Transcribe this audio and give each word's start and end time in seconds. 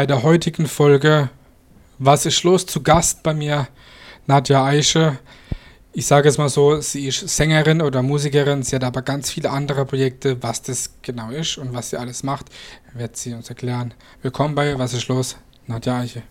bei 0.00 0.06
der 0.06 0.22
heutigen 0.22 0.66
Folge 0.66 1.28
Was 1.98 2.24
ist 2.24 2.42
los? 2.42 2.64
Zu 2.64 2.82
Gast 2.82 3.22
bei 3.22 3.34
mir 3.34 3.68
Nadja 4.26 4.64
Eiche. 4.64 5.18
Ich 5.92 6.06
sage 6.06 6.26
es 6.30 6.38
mal 6.38 6.48
so, 6.48 6.80
sie 6.80 7.06
ist 7.08 7.28
Sängerin 7.28 7.82
oder 7.82 8.00
Musikerin, 8.00 8.62
sie 8.62 8.76
hat 8.76 8.84
aber 8.84 9.02
ganz 9.02 9.30
viele 9.30 9.50
andere 9.50 9.84
Projekte. 9.84 10.42
Was 10.42 10.62
das 10.62 10.94
genau 11.02 11.28
ist 11.28 11.58
und 11.58 11.74
was 11.74 11.90
sie 11.90 11.98
alles 11.98 12.22
macht, 12.22 12.46
wird 12.94 13.18
sie 13.18 13.34
uns 13.34 13.50
erklären. 13.50 13.92
Willkommen 14.22 14.54
bei 14.54 14.78
Was 14.78 14.94
ist 14.94 15.08
los? 15.08 15.36
Nadja 15.66 15.98
Eiche. 15.98 16.22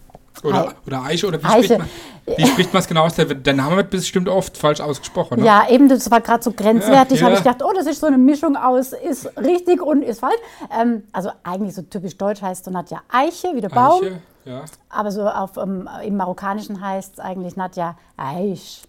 Oder, 0.43 0.73
oder 0.85 1.03
Eiche, 1.03 1.27
oder 1.27 1.41
wie 1.41 1.47
Eiche. 1.47 1.63
spricht 1.63 1.79
man 1.79 1.89
wie 2.37 2.45
spricht 2.45 2.73
man 2.73 2.81
es 2.81 2.87
genau 2.87 3.05
aus? 3.05 3.15
Der, 3.15 3.25
der 3.25 3.53
Name 3.53 3.77
wird 3.77 3.89
bestimmt 3.89 4.29
oft 4.29 4.57
falsch 4.57 4.81
ausgesprochen. 4.81 5.39
Ne? 5.39 5.45
Ja, 5.45 5.67
eben, 5.69 5.89
das 5.89 6.09
war 6.11 6.21
gerade 6.21 6.43
so 6.43 6.51
grenzwertig. 6.51 7.19
Ja, 7.19 7.25
habe 7.25 7.33
ja. 7.33 7.39
ich 7.39 7.43
gedacht, 7.43 7.63
oh, 7.63 7.71
das 7.73 7.87
ist 7.87 7.99
so 7.99 8.07
eine 8.07 8.17
Mischung 8.17 8.55
aus 8.55 8.93
ist 8.93 9.29
richtig 9.37 9.81
und 9.81 10.03
ist 10.03 10.19
falsch. 10.19 10.35
Ähm, 10.79 11.03
also 11.11 11.31
eigentlich 11.43 11.75
so 11.75 11.81
typisch 11.81 12.17
deutsch 12.17 12.41
heißt 12.41 12.65
so 12.65 12.71
Nadja 12.71 13.01
Eiche, 13.09 13.49
wie 13.53 13.61
der 13.61 13.69
Baum. 13.69 14.03
Eiche, 14.03 14.21
ja. 14.45 14.65
Aber 14.89 15.11
so 15.11 15.27
auf, 15.27 15.57
ähm, 15.57 15.89
im 16.03 16.17
Marokkanischen 16.17 16.81
heißt 16.81 17.13
es 17.13 17.19
eigentlich 17.19 17.55
Nadja 17.55 17.97
Eiche. 18.17 18.81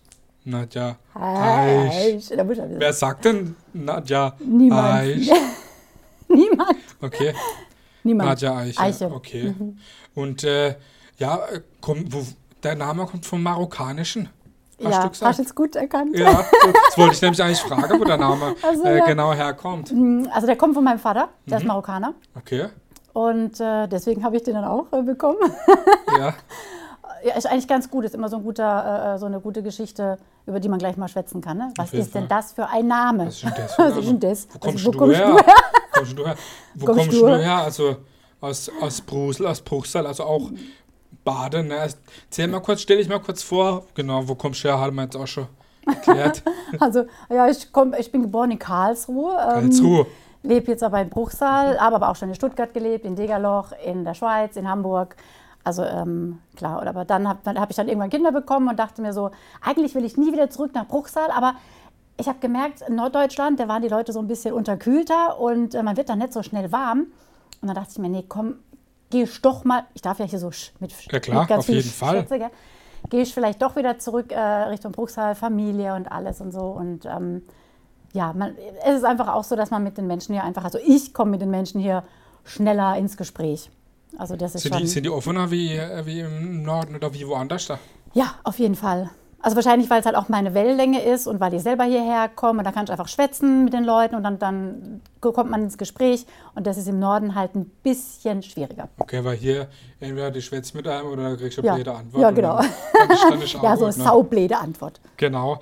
Nadja 0.45 0.97
bisschen- 1.15 2.81
Wer 2.81 2.93
sagt 2.93 3.27
denn 3.27 3.57
Nadja 3.73 4.35
Niemand. 4.39 4.95
Eiche? 4.95 5.35
Niemand. 6.29 6.77
Okay. 7.01 7.35
Niemand. 8.03 8.31
Nadja 8.31 8.57
Eiche. 8.57 8.81
Eiche. 8.81 9.09
Mhm. 9.09 9.15
Okay. 9.15 9.55
Und 10.15 10.45
äh, 10.45 10.77
ja, 11.21 11.37
äh, 11.53 11.61
komm, 11.81 12.05
wo, 12.13 12.23
der 12.63 12.75
Name 12.75 13.07
kommt 13.07 13.25
vom 13.25 13.43
Marokkanischen. 13.43 14.29
Hast 14.83 14.93
ja, 14.95 15.03
du 15.03 15.11
gesagt? 15.11 15.29
hast 15.29 15.39
du 15.39 15.43
jetzt 15.43 15.55
gut 15.55 15.77
erkannt. 15.77 16.17
Ja, 16.19 16.33
das 16.33 16.97
wollte 16.99 17.15
ich 17.15 17.21
nämlich 17.23 17.43
eigentlich 17.43 17.61
fragen, 17.61 18.01
wo 18.01 18.05
der 18.05 18.17
Name 18.17 18.55
Also, 18.67 18.83
äh, 18.85 19.01
genau 19.07 19.33
herkommt. 19.35 19.93
Also 20.33 20.47
der 20.47 20.57
kommt 20.57 20.73
von 20.75 20.83
meinem 20.85 20.99
Vater, 20.99 21.29
der 21.47 21.59
Mhm. 21.59 21.63
ist 21.63 21.69
Marokkaner. 21.69 22.15
Okay. 22.35 22.69
Und 23.13 23.61
äh, 23.61 23.87
deswegen 23.89 24.25
habe 24.25 24.37
ich 24.37 24.43
den 24.43 24.55
dann 24.55 24.65
auch 24.65 24.87
äh, 24.93 25.03
bekommen. 25.03 25.39
Ja. 26.19 26.35
Ja, 27.23 27.35
ist 27.35 27.47
eigentlich 27.47 27.69
ganz 27.69 27.91
gut. 27.91 28.07
Ist 28.07 28.15
immer 28.15 28.31
so, 28.31 28.37
ein 28.37 28.43
guter, 28.43 29.15
äh, 29.17 29.19
so 29.19 29.27
eine 29.27 29.41
gute 29.41 29.63
Geschichte, 29.63 30.17
über 30.47 30.59
die 30.59 30.71
man 30.71 30.79
gleich 30.79 30.97
mal 30.97 31.07
schwätzen 31.07 31.43
kann. 31.43 31.59
Ne? 31.59 31.71
Was 31.77 31.93
ist 31.93 32.15
denn 32.15 32.27
Fall. 32.27 32.39
das 32.39 32.53
für 32.53 32.67
ein 32.67 32.87
Name? 32.87 33.27
Was 33.27 33.35
ist 33.35 33.43
denn 33.45 33.53
das? 33.59 33.79
Was 33.79 33.97
ist 33.99 34.09
denn 34.09 34.21
das? 34.21 34.49
Wo 34.51 34.59
kommst, 34.59 34.79
Also, 34.79 34.91
du, 34.91 34.99
kommst 34.99 35.19
her? 35.19 35.27
du 35.27 35.35
Wo 35.37 35.93
kommst 35.99 36.19
du 36.19 36.25
her? 36.27 36.37
Wo 36.77 36.87
Kommst 36.87 37.01
kommst 37.03 37.21
du 37.21 37.29
her? 37.29 37.39
her? 37.39 37.57
Also 37.59 37.97
aus, 38.41 38.71
aus 38.81 39.01
Brusel, 39.03 39.47
aus 39.49 39.61
Bruchsal, 39.61 40.07
also 40.07 40.25
auch 40.25 40.51
Baden. 41.31 41.69
Ne? 41.69 41.89
Erzähl 42.25 42.49
mal 42.49 42.61
kurz, 42.61 42.81
stell 42.81 42.99
dich 42.99 43.09
mal 43.09 43.21
kurz 43.21 43.43
vor. 43.43 43.85
Genau, 43.95 44.27
wo 44.27 44.35
kommst 44.35 44.65
du 44.65 44.69
her? 44.69 44.79
Haben 44.79 44.97
wir 44.97 45.05
jetzt 45.05 45.17
auch 45.17 45.27
schon 45.27 45.47
erklärt. 45.87 46.43
Also, 46.79 47.05
ja, 47.29 47.49
ich, 47.49 47.73
komm, 47.73 47.95
ich 47.99 48.13
bin 48.13 48.23
geboren 48.23 48.53
in 48.53 48.59
Karlsruhe. 48.59 49.33
Ähm, 49.33 49.71
Karlsruhe. 49.71 50.07
Lebe 50.43 50.71
jetzt 50.71 50.83
aber 50.83 51.01
in 51.03 51.11
Bruchsal, 51.11 51.79
habe 51.79 51.97
aber 51.97 52.09
auch 52.09 52.17
schon 52.17 52.29
in 52.29 52.35
Stuttgart 52.35 52.73
gelebt, 52.73 53.05
in 53.05 53.17
Degerloch, 53.17 53.73
in 53.85 54.05
der 54.05 54.15
Schweiz, 54.15 54.57
in 54.57 54.69
Hamburg. 54.69 55.17
Also 55.65 55.85
ähm, 55.85 56.39
klar, 56.57 56.87
aber 56.87 57.05
dann 57.05 57.29
habe 57.29 57.61
hab 57.61 57.71
ich 57.71 57.77
dann 57.77 57.89
irgendwann 57.89 58.09
Kinder 58.09 58.33
bekommen 58.33 58.69
und 58.69 58.79
dachte 58.79 59.03
mir 59.03 59.13
so, 59.13 59.31
eigentlich 59.61 59.95
will 59.95 60.05
ich 60.05 60.17
nie 60.17 60.33
wieder 60.33 60.49
zurück 60.49 60.71
nach 60.75 60.87
Bruchsal, 60.87 61.31
aber 61.31 61.57
ich 62.17 62.29
habe 62.29 62.39
gemerkt, 62.39 62.83
in 62.87 62.95
Norddeutschland, 62.95 63.61
da 63.61 63.69
waren 63.69 63.83
die 63.83 63.89
Leute 63.89 64.13
so 64.13 64.21
ein 64.21 64.29
bisschen 64.29 64.55
unterkühlter 64.55 65.39
und 65.39 65.75
äh, 65.75 65.83
man 65.83 65.97
wird 65.97 66.09
dann 66.09 66.19
nicht 66.19 66.33
so 66.33 66.43
schnell 66.43 66.73
warm. 66.73 67.07
Und 67.61 67.69
dann 67.69 67.75
dachte 67.75 67.91
ich 67.93 67.99
mir, 67.99 68.09
nee, 68.09 68.25
komm, 68.27 68.57
geh 69.11 69.23
ich 69.25 69.43
doch 69.43 69.65
mal, 69.65 69.85
ich 69.95 70.03
darf 70.03 70.19
ja 70.19 70.25
hier 70.25 70.39
so 70.39 70.51
mit, 70.79 70.93
Ja, 71.11 71.21
klar, 71.21 71.41
mit 71.41 71.49
ganz 71.49 71.61
auf 71.61 71.67
viel 71.67 71.77
jeden 71.77 71.91
Fall. 71.91 72.21
Schätze, 72.21 72.39
gell? 72.39 72.51
gehe 73.09 73.23
ich 73.23 73.33
vielleicht 73.35 73.63
doch 73.63 73.77
wieder 73.77 73.99
zurück 73.99 74.31
äh, 74.33 74.39
Richtung 74.39 74.93
Bruchsal, 74.93 75.35
Familie 75.35 75.95
und 75.95 76.11
alles 76.11 76.41
und 76.41 76.53
so. 76.53 76.61
Und 76.67 77.07
ähm, 77.07 77.43
ja, 78.13 78.33
man, 78.33 78.55
es 78.85 78.97
ist 78.97 79.05
einfach 79.05 79.29
auch 79.29 79.45
so, 79.45 79.57
dass 79.57 79.71
man 79.71 79.83
mit 79.83 79.97
den 79.99 80.07
Menschen 80.07 80.35
hier 80.35 80.45
einfach, 80.45 80.65
also 80.65 80.79
ich 80.85 81.15
komme 81.15 81.33
mit 81.33 81.41
den 81.41 81.51
Menschen 81.51 81.81
hier 81.81 82.03
schneller 82.45 82.97
ins 82.97 83.17
Gespräch. 83.17 83.71
Also 84.19 84.37
das 84.37 84.55
ist 84.55 84.63
Sind 84.63 84.75
schon, 84.75 84.83
die, 84.83 84.89
sind 84.89 85.05
die 85.05 85.11
offener 85.11 85.51
wie, 85.51 85.75
äh, 85.77 86.05
wie 86.05 86.21
im 86.21 86.63
Norden 86.63 86.97
oder 86.97 87.15
wie 87.15 87.27
woanders 87.27 87.67
da? 87.67 87.79
ja, 88.13 88.35
auf 88.45 88.59
jeden 88.59 88.75
Fall. 88.75 89.11
Also 89.43 89.57
wahrscheinlich, 89.57 89.89
weil 89.89 90.01
es 90.01 90.07
halt 90.07 90.17
auch 90.17 90.29
meine 90.29 90.53
Wellenlänge 90.53 91.03
ist 91.03 91.27
und 91.27 91.41
weil 91.41 91.55
ich 91.55 91.63
selber 91.63 91.85
hierher 91.85 92.29
komme 92.29 92.59
und 92.59 92.65
da 92.65 92.73
kann 92.73 92.85
ich 92.85 92.91
einfach 92.91 93.09
schwätzen 93.09 93.65
mit 93.65 93.73
den 93.73 93.85
Leuten 93.85 94.15
und 94.15 94.23
dann, 94.23 94.39
dann 94.39 95.01
kommt 95.21 95.51
man 95.51 95.63
ins 95.63 95.79
Gespräch 95.79 96.27
und 96.55 96.67
das 96.67 96.77
ist 96.77 96.89
im 96.89 96.99
Norden 96.99 97.35
halt 97.35 97.55
ein 97.55 97.65
bisschen 97.83 98.43
schwieriger. 98.43 98.89
Okay, 98.99 99.25
weil 99.25 99.37
hier 99.37 99.69
entweder 99.99 100.31
die 100.31 100.43
schwätzt 100.43 100.75
mit 100.75 100.87
einem 100.87 101.09
oder 101.09 101.37
kriegst 101.39 101.57
du 101.57 101.63
Ja. 101.63 101.75
blöde 101.75 101.95
Antwort. 101.95 102.23
Ja, 102.23 102.31
genau. 102.31 102.57
Dann, 102.59 103.09
dann 103.09 103.41
Ja, 103.63 103.77
so 103.77 103.87
eine 103.87 103.97
ne? 103.97 104.05
saubläde 104.05 104.59
Antwort. 104.59 105.01
Genau. 105.17 105.61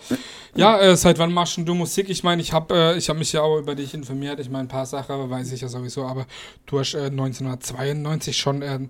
Ja, 0.56 0.78
äh, 0.78 0.96
seit 0.96 1.18
wann 1.20 1.32
machst 1.32 1.56
du 1.58 1.74
Musik? 1.74 2.08
Ich 2.10 2.24
meine, 2.24 2.42
ich 2.42 2.52
habe 2.52 2.74
äh, 2.74 2.98
ich 2.98 3.08
hab 3.08 3.16
mich 3.16 3.32
ja 3.32 3.42
auch 3.42 3.58
über 3.58 3.76
dich 3.76 3.94
informiert. 3.94 4.40
Ich 4.40 4.50
meine, 4.50 4.64
ein 4.64 4.68
paar 4.68 4.86
Sachen 4.86 5.30
weiß 5.30 5.52
ich 5.52 5.60
ja 5.60 5.68
sowieso, 5.68 6.04
aber 6.04 6.26
du 6.66 6.80
hast 6.80 6.94
äh, 6.94 7.06
1992 7.06 8.36
schon 8.36 8.62
äh, 8.62 8.80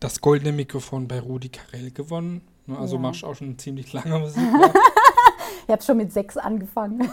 das 0.00 0.20
goldene 0.20 0.52
Mikrofon 0.52 1.08
bei 1.08 1.18
Rudi 1.20 1.48
Carell 1.48 1.90
gewonnen. 1.90 2.42
Ne? 2.66 2.78
Also 2.78 2.96
Ja. 2.96 3.02
machst 3.02 3.22
du 3.22 3.26
auch 3.26 3.34
schon 3.34 3.58
ziemlich 3.58 3.92
lange 3.92 4.18
Musik. 4.18 4.42
Ja. 4.42 4.70
Ich 5.66 5.72
habe 5.72 5.82
schon 5.82 5.96
mit 5.96 6.12
sechs 6.12 6.36
angefangen. 6.36 7.08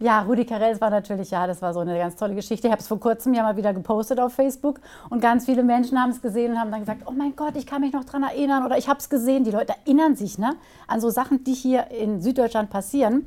ja, 0.00 0.22
Rudi 0.22 0.44
Carell 0.44 0.80
war 0.80 0.90
natürlich, 0.90 1.30
ja, 1.30 1.46
das 1.46 1.62
war 1.62 1.72
so 1.72 1.78
eine 1.80 1.96
ganz 1.98 2.16
tolle 2.16 2.34
Geschichte. 2.34 2.66
Ich 2.66 2.72
habe 2.72 2.80
es 2.80 2.88
vor 2.88 2.98
kurzem 2.98 3.32
ja 3.32 3.44
mal 3.44 3.56
wieder 3.56 3.72
gepostet 3.74 4.18
auf 4.18 4.32
Facebook 4.32 4.80
und 5.08 5.20
ganz 5.20 5.44
viele 5.44 5.62
Menschen 5.62 6.00
haben 6.02 6.10
es 6.10 6.20
gesehen 6.20 6.52
und 6.52 6.58
haben 6.58 6.70
dann 6.72 6.80
gesagt, 6.80 7.02
oh 7.06 7.12
mein 7.12 7.36
Gott, 7.36 7.54
ich 7.56 7.66
kann 7.66 7.82
mich 7.82 7.92
noch 7.92 8.04
dran 8.04 8.24
erinnern 8.24 8.64
oder 8.66 8.76
ich 8.76 8.88
habe 8.88 8.98
es 8.98 9.08
gesehen. 9.08 9.44
Die 9.44 9.52
Leute 9.52 9.74
erinnern 9.84 10.16
sich 10.16 10.36
ne, 10.36 10.56
an 10.88 11.00
so 11.00 11.10
Sachen, 11.10 11.44
die 11.44 11.52
hier 11.54 11.92
in 11.92 12.20
Süddeutschland 12.20 12.70
passieren. 12.70 13.26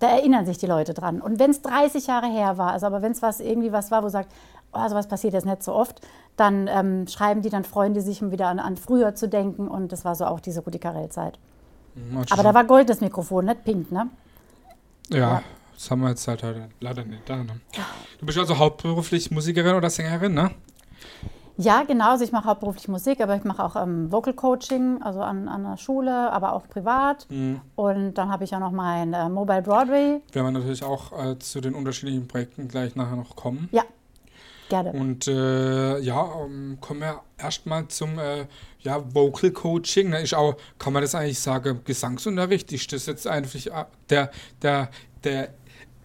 Da 0.00 0.08
erinnern 0.08 0.46
sich 0.46 0.58
die 0.58 0.66
Leute 0.66 0.94
dran. 0.94 1.20
Und 1.20 1.38
wenn 1.38 1.50
es 1.50 1.60
30 1.62 2.06
Jahre 2.06 2.26
her 2.26 2.56
war, 2.58 2.72
also 2.72 2.86
aber 2.86 3.02
wenn 3.02 3.12
es 3.12 3.20
was 3.22 3.38
irgendwie 3.40 3.70
was 3.72 3.90
war, 3.90 4.02
wo 4.02 4.08
sagt, 4.08 4.32
oh, 4.72 4.88
sowas 4.88 5.08
passiert 5.08 5.34
jetzt 5.34 5.46
nicht 5.46 5.62
so 5.62 5.74
oft, 5.74 6.00
dann 6.36 6.68
ähm, 6.68 7.06
schreiben 7.08 7.42
die, 7.42 7.50
dann 7.50 7.64
freuen 7.64 7.94
die 7.94 8.00
sich, 8.00 8.22
um 8.22 8.30
wieder 8.30 8.46
an, 8.48 8.58
an 8.58 8.76
früher 8.76 9.14
zu 9.14 9.28
denken. 9.28 9.68
Und 9.68 9.92
das 9.92 10.04
war 10.04 10.14
so 10.14 10.24
auch 10.26 10.40
diese 10.40 10.60
Rudi 10.60 10.78
Carell-Zeit. 10.78 11.38
Du 11.94 12.32
Aber 12.32 12.42
da 12.42 12.54
war 12.54 12.64
Gold 12.64 12.88
das 12.88 13.00
Mikrofon, 13.00 13.46
nicht 13.46 13.64
pink, 13.64 13.90
ne? 13.90 14.08
schon- 15.10 15.18
ja, 15.18 15.42
das 15.74 15.90
haben 15.90 16.00
wir 16.02 16.10
jetzt 16.10 16.28
halt 16.28 16.44
leider 16.80 17.04
nicht 17.04 17.28
da. 17.28 17.36
Ne? 17.36 17.60
Du 18.20 18.26
bist 18.26 18.38
also 18.38 18.56
hauptberuflich 18.58 19.30
Musikerin 19.30 19.74
oder 19.74 19.90
Sängerin, 19.90 20.34
ne? 20.34 20.50
Ja, 21.60 21.82
genau. 21.82 22.10
Also 22.10 22.22
ich 22.22 22.30
mache 22.30 22.44
hauptberuflich 22.44 22.86
Musik, 22.86 23.20
aber 23.20 23.34
ich 23.34 23.42
mache 23.42 23.64
auch 23.64 23.74
ähm, 23.74 24.12
Vocal 24.12 24.32
Coaching, 24.32 25.02
also 25.02 25.20
an, 25.20 25.48
an 25.48 25.64
der 25.64 25.76
Schule, 25.76 26.32
aber 26.32 26.52
auch 26.52 26.68
privat. 26.68 27.26
Mhm. 27.30 27.60
Und 27.74 28.14
dann 28.14 28.30
habe 28.30 28.44
ich 28.44 28.50
ja 28.52 28.60
noch 28.60 28.70
mein 28.70 29.12
äh, 29.12 29.28
Mobile 29.28 29.62
Broadway. 29.62 30.20
Werden 30.32 30.46
wir 30.46 30.50
natürlich 30.52 30.84
auch 30.84 31.10
äh, 31.20 31.36
zu 31.40 31.60
den 31.60 31.74
unterschiedlichen 31.74 32.28
Projekten 32.28 32.68
gleich 32.68 32.94
nachher 32.94 33.16
noch 33.16 33.34
kommen. 33.34 33.68
Ja, 33.72 33.82
gerne. 34.68 34.92
Und 34.92 35.26
äh, 35.28 35.98
ja, 36.00 36.30
ähm, 36.44 36.78
kommen 36.80 37.00
wir 37.00 37.20
erstmal 37.38 37.88
zum 37.88 38.18
äh, 38.18 38.46
ja, 38.80 39.02
Vocal 39.14 39.50
Coaching. 39.50 40.10
Ne? 40.10 40.20
Ist 40.22 40.34
auch, 40.34 40.56
kann 40.78 40.92
man 40.92 41.02
das 41.02 41.14
eigentlich 41.14 41.40
sagen, 41.40 41.80
Gesangsunterricht? 41.84 42.72
Ist 42.72 42.92
das 42.92 43.06
jetzt 43.06 43.26
eigentlich 43.26 43.70
äh, 43.70 43.84
der, 44.10 44.30
der, 44.62 44.90
der 45.24 45.48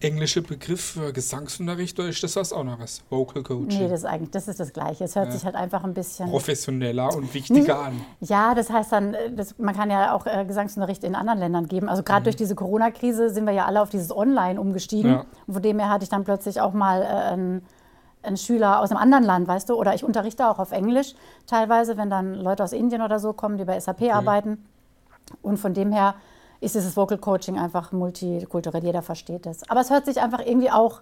englische 0.00 0.42
Begriff 0.42 0.80
für 0.92 1.12
Gesangsunterricht 1.14 1.98
oder 1.98 2.08
ist 2.08 2.22
das 2.22 2.36
was 2.36 2.52
anderes? 2.52 3.02
Vocal 3.08 3.42
Coaching. 3.42 3.80
Nee, 3.84 3.88
das 3.88 4.00
ist 4.00 4.04
eigentlich, 4.04 4.30
das 4.32 4.48
ist 4.48 4.60
das 4.60 4.72
Gleiche. 4.72 5.04
Es 5.04 5.16
hört 5.16 5.26
Ja. 5.28 5.32
sich 5.32 5.44
halt 5.44 5.54
einfach 5.54 5.82
ein 5.82 5.94
bisschen. 5.94 6.28
Professioneller 6.28 7.14
und 7.16 7.32
wichtiger 7.32 7.78
an. 7.86 8.00
Ja, 8.20 8.54
das 8.54 8.68
heißt 8.70 8.92
dann, 8.92 9.14
äh, 9.14 9.32
das, 9.32 9.56
man 9.58 9.74
kann 9.74 9.90
ja 9.90 10.14
auch 10.14 10.26
äh, 10.26 10.44
Gesangsunterricht 10.44 11.04
in 11.04 11.14
anderen 11.14 11.38
Ländern 11.38 11.68
geben. 11.68 11.88
Also 11.88 12.02
gerade 12.02 12.24
durch 12.24 12.36
diese 12.36 12.54
Corona-Krise 12.54 13.30
sind 13.30 13.46
wir 13.46 13.52
ja 13.54 13.64
alle 13.64 13.80
auf 13.80 13.88
dieses 13.88 14.14
Online 14.14 14.60
umgestiegen. 14.60 15.10
Mhm. 15.10 15.16
Ja. 15.16 15.52
Von 15.54 15.62
dem 15.62 15.78
her 15.78 15.88
hatte 15.88 16.04
ich 16.04 16.10
dann 16.10 16.24
plötzlich 16.24 16.60
auch 16.60 16.74
mal 16.74 17.00
äh, 17.02 17.06
einen, 17.06 17.62
einen 18.24 18.36
Schüler 18.36 18.80
aus 18.80 18.90
einem 18.90 19.00
anderen 19.00 19.24
Land, 19.24 19.48
weißt 19.48 19.68
du, 19.68 19.74
oder 19.74 19.94
ich 19.94 20.04
unterrichte 20.04 20.48
auch 20.48 20.58
auf 20.58 20.72
Englisch 20.72 21.14
teilweise, 21.46 21.96
wenn 21.96 22.10
dann 22.10 22.34
Leute 22.34 22.62
aus 22.64 22.72
Indien 22.72 23.02
oder 23.02 23.18
so 23.18 23.32
kommen, 23.32 23.56
die 23.58 23.64
bei 23.64 23.78
SAP 23.78 24.02
arbeiten. 24.12 24.64
Und 25.42 25.58
von 25.58 25.74
dem 25.74 25.92
her 25.92 26.14
ist 26.60 26.74
dieses 26.74 26.96
Vocal 26.96 27.18
Coaching 27.18 27.58
einfach 27.58 27.92
multikulturell, 27.92 28.82
jeder 28.84 29.02
versteht 29.02 29.46
das. 29.46 29.68
Aber 29.68 29.80
es 29.80 29.90
hört 29.90 30.06
sich 30.06 30.20
einfach 30.20 30.40
irgendwie 30.44 30.70
auch 30.70 31.00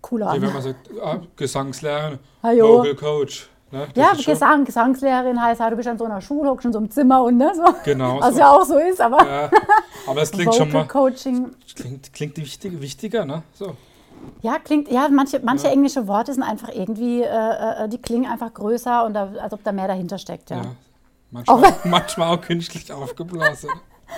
cooler 0.00 0.26
Wie 0.32 0.36
an. 0.36 0.42
wenn 0.42 0.52
man 0.52 0.62
sagt, 0.62 0.90
ah, 1.02 1.18
Gesangslehrerin. 1.36 2.18
Vocal 2.42 2.94
Coach. 2.94 3.48
Ne? 3.72 3.88
Ja, 3.96 4.14
schon- 4.14 4.32
Gesang, 4.32 4.64
Gesangslehrerin 4.64 5.42
heißt, 5.42 5.58
ja, 5.60 5.68
du 5.70 5.76
bist 5.76 5.88
an 5.88 5.98
so 5.98 6.04
einer 6.04 6.20
Schule, 6.20 6.50
hockst 6.50 6.66
in 6.66 6.72
so 6.72 6.78
einem 6.78 6.88
Zimmer 6.90 7.22
und 7.24 7.36
ne, 7.36 7.52
so. 7.54 7.64
Genau 7.84 8.20
Was 8.20 8.34
so. 8.34 8.40
ja 8.40 8.50
auch 8.50 8.64
so 8.64 8.78
ist, 8.78 9.00
aber 9.00 9.26
Ja, 9.26 9.50
aber 10.06 10.22
es 10.22 10.30
klingt 10.30 10.54
schon 10.54 10.68
Vocal 10.68 10.82
mal, 10.82 10.88
Coaching, 10.88 11.50
klingt, 11.74 12.12
klingt 12.12 12.36
wichtig, 12.36 12.80
wichtiger, 12.80 13.24
ne? 13.24 13.42
So. 13.54 13.74
Ja, 14.42 14.58
klingt, 14.58 14.90
ja, 14.90 15.08
manche, 15.10 15.40
manche 15.42 15.66
Ja. 15.66 15.72
englische 15.72 16.06
Worte 16.08 16.32
sind 16.34 16.42
einfach 16.42 16.68
irgendwie, 16.74 17.22
äh, 17.22 17.84
äh, 17.84 17.88
die 17.88 17.98
klingen 17.98 18.30
einfach 18.30 18.52
größer 18.52 19.04
und 19.04 19.14
da, 19.14 19.32
als 19.40 19.52
ob 19.52 19.62
da 19.64 19.72
mehr 19.72 19.88
dahinter 19.88 20.18
steckt, 20.18 20.50
ja. 20.50 20.56
Ja. 20.58 20.62
Manchmal, 21.30 21.74
manchmal 21.84 22.36
auch 22.36 22.40
künstlich 22.40 22.92
aufgeblasen. 22.92 23.70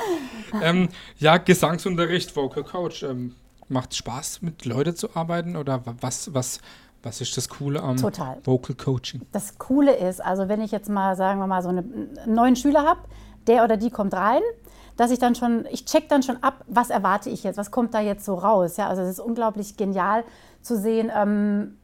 ähm, 0.62 0.88
ja, 1.19 1.38
Gesangsunterricht, 1.38 2.34
Vocal 2.37 2.62
Coach. 2.64 3.02
Ähm, 3.02 3.34
macht 3.70 3.94
Spaß, 3.94 4.40
mit 4.43 4.64
Leuten 4.64 4.96
zu 4.96 5.14
arbeiten 5.14 5.55
oder 5.56 5.84
wa- 5.84 5.94
was, 6.00 6.32
was, 6.32 6.60
was 7.02 7.20
ist 7.20 7.37
das 7.37 7.49
Coole 7.50 7.82
am 7.82 7.96
Total. 7.99 8.38
Vocal 8.44 8.75
Coaching? 8.75 9.20
Das 9.32 9.58
Coole 9.58 9.94
ist, 9.94 10.25
also 10.25 10.49
wenn 10.49 10.62
ich 10.62 10.70
jetzt 10.70 10.88
mal, 10.88 11.16
sagen 11.16 11.38
wir 11.38 11.46
mal, 11.46 11.62
so 11.62 11.69
eine, 11.69 11.81
einen 11.81 12.34
neuen 12.34 12.56
Schüler 12.56 12.84
habe, 12.84 13.00
der 13.46 13.64
oder 13.64 13.76
die 13.76 13.90
kommt 13.90 14.14
rein, 14.14 14.40
dass 14.99 15.12
ich 15.12 15.21
dann 15.21 15.37
schon, 15.37 15.65
ich 15.71 15.85
check 15.87 16.09
dann 16.09 16.23
schon 16.23 16.43
ab, 16.43 16.65
was 16.67 16.91
erwarte 16.91 17.31
ich 17.31 17.45
jetzt, 17.45 17.56
was 17.56 17.71
kommt 17.71 17.95
da 17.95 18.00
jetzt 18.00 18.25
so 18.25 18.35
raus. 18.35 18.77
Ja, 18.77 18.89
also 18.89 19.00
es 19.00 19.11
ist 19.11 19.21
unglaublich 19.21 19.77
genial 19.77 20.25
zu 20.61 20.77
sehen, 20.77 21.11
ähm, 21.15 21.79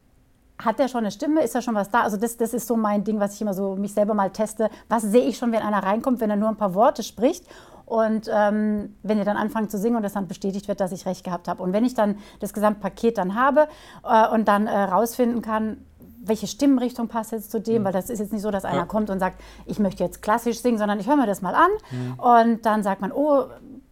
hat 0.57 0.79
der 0.79 0.89
schon 0.89 0.99
eine 0.99 1.11
Stimme? 1.11 1.41
Ist 1.41 1.55
da 1.55 1.61
schon 1.61 1.75
was 1.75 1.89
da? 1.89 2.01
Also 2.01 2.17
das, 2.17 2.37
das 2.37 2.53
ist 2.53 2.67
so 2.67 2.75
mein 2.75 3.03
Ding, 3.03 3.19
was 3.19 3.35
ich 3.35 3.41
immer 3.41 3.53
so 3.53 3.75
mich 3.75 3.93
selber 3.93 4.13
mal 4.13 4.29
teste. 4.31 4.69
Was 4.89 5.03
sehe 5.03 5.23
ich 5.23 5.37
schon, 5.37 5.51
wenn 5.51 5.61
einer 5.61 5.83
reinkommt, 5.83 6.19
wenn 6.19 6.29
er 6.29 6.35
nur 6.35 6.49
ein 6.49 6.57
paar 6.57 6.73
Worte 6.75 7.03
spricht? 7.03 7.45
Und 7.85 8.29
ähm, 8.33 8.95
wenn 9.03 9.17
ihr 9.17 9.25
dann 9.25 9.37
anfangt 9.37 9.71
zu 9.71 9.77
singen 9.77 9.95
und 9.95 10.03
es 10.03 10.13
dann 10.13 10.27
bestätigt 10.27 10.67
wird, 10.67 10.79
dass 10.79 10.91
ich 10.91 11.05
recht 11.05 11.23
gehabt 11.23 11.47
habe. 11.47 11.61
Und 11.61 11.71
wenn 11.71 11.85
ich 11.85 11.93
dann 11.93 12.17
das 12.39 12.53
Gesamtpaket 12.53 13.17
dann 13.17 13.35
habe 13.35 13.67
äh, 14.03 14.27
und 14.29 14.47
dann 14.47 14.67
äh, 14.67 14.77
rausfinden 14.77 15.41
kann, 15.41 15.85
welche 16.27 16.47
Stimmenrichtung 16.47 17.07
passt 17.07 17.31
jetzt 17.31 17.51
zu 17.51 17.59
dem, 17.59 17.81
mhm. 17.81 17.85
weil 17.85 17.93
das 17.93 18.09
ist 18.09 18.19
jetzt 18.19 18.33
nicht 18.33 18.41
so, 18.41 18.51
dass 18.51 18.65
einer 18.65 18.79
ja. 18.79 18.85
kommt 18.85 19.09
und 19.09 19.19
sagt, 19.19 19.41
ich 19.65 19.79
möchte 19.79 20.03
jetzt 20.03 20.21
klassisch 20.21 20.59
singen, 20.59 20.77
sondern 20.77 20.99
ich 20.99 21.07
höre 21.07 21.17
mir 21.17 21.27
das 21.27 21.41
mal 21.41 21.55
an 21.55 21.71
mhm. 21.91 22.19
und 22.19 22.65
dann 22.65 22.83
sagt 22.83 23.01
man, 23.01 23.11
oh, 23.11 23.45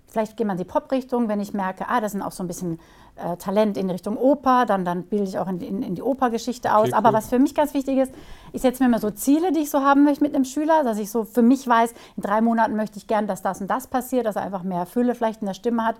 vielleicht 0.07 0.37
geht 0.37 0.45
man 0.45 0.57
in 0.57 0.63
die 0.63 0.69
Pop-Richtung, 0.69 1.27
wenn 1.27 1.39
ich 1.39 1.53
merke, 1.53 1.89
ah, 1.89 1.99
das 1.99 2.11
sind 2.11 2.21
auch 2.21 2.31
so 2.31 2.43
ein 2.43 2.47
bisschen 2.47 2.79
äh, 3.15 3.37
Talent 3.37 3.77
in 3.77 3.89
Richtung 3.89 4.17
Oper, 4.17 4.65
dann, 4.65 4.85
dann 4.85 5.03
bilde 5.03 5.25
ich 5.25 5.37
auch 5.37 5.47
in, 5.47 5.61
in, 5.61 5.83
in 5.83 5.95
die 5.95 6.01
Opergeschichte 6.01 6.75
aus. 6.75 6.87
Okay, 6.87 6.93
Aber 6.93 7.13
was 7.13 7.29
für 7.29 7.39
mich 7.39 7.53
ganz 7.53 7.73
wichtig 7.73 7.97
ist, 7.97 8.11
ich 8.51 8.61
setze 8.61 8.81
mir 8.81 8.89
immer 8.89 8.99
so 8.99 9.11
Ziele, 9.11 9.51
die 9.51 9.61
ich 9.61 9.69
so 9.69 9.81
haben 9.81 10.03
möchte 10.03 10.23
mit 10.23 10.35
einem 10.35 10.45
Schüler, 10.45 10.83
dass 10.83 10.97
ich 10.97 11.11
so 11.11 11.23
für 11.23 11.41
mich 11.41 11.67
weiß, 11.67 11.93
in 12.17 12.23
drei 12.23 12.41
Monaten 12.41 12.75
möchte 12.75 12.97
ich 12.97 13.07
gern, 13.07 13.27
dass 13.27 13.41
das 13.41 13.61
und 13.61 13.69
das 13.69 13.87
passiert, 13.87 14.25
dass 14.25 14.35
er 14.35 14.41
einfach 14.41 14.63
mehr 14.63 14.85
Fülle 14.85 15.15
vielleicht 15.15 15.41
in 15.41 15.47
der 15.47 15.53
Stimme 15.53 15.85
hat. 15.85 15.95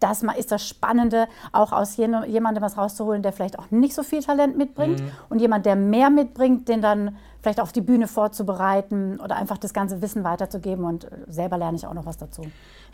Das 0.00 0.22
ist 0.22 0.52
das 0.52 0.66
Spannende, 0.66 1.28
auch 1.52 1.72
aus 1.72 1.96
jemandem 1.96 2.62
was 2.62 2.76
rauszuholen, 2.76 3.22
der 3.22 3.32
vielleicht 3.32 3.58
auch 3.58 3.70
nicht 3.70 3.94
so 3.94 4.02
viel 4.02 4.22
Talent 4.22 4.56
mitbringt 4.56 5.00
mhm. 5.00 5.10
und 5.30 5.40
jemand, 5.40 5.66
der 5.66 5.76
mehr 5.76 6.10
mitbringt, 6.10 6.68
den 6.68 6.82
dann 6.82 7.16
vielleicht 7.44 7.60
auf 7.60 7.72
die 7.72 7.82
Bühne 7.82 8.08
vorzubereiten 8.08 9.20
oder 9.20 9.36
einfach 9.36 9.58
das 9.58 9.74
ganze 9.74 10.00
Wissen 10.00 10.24
weiterzugeben 10.24 10.86
und 10.86 11.06
selber 11.28 11.58
lerne 11.58 11.76
ich 11.76 11.86
auch 11.86 11.92
noch 11.92 12.06
was 12.06 12.16
dazu. 12.16 12.46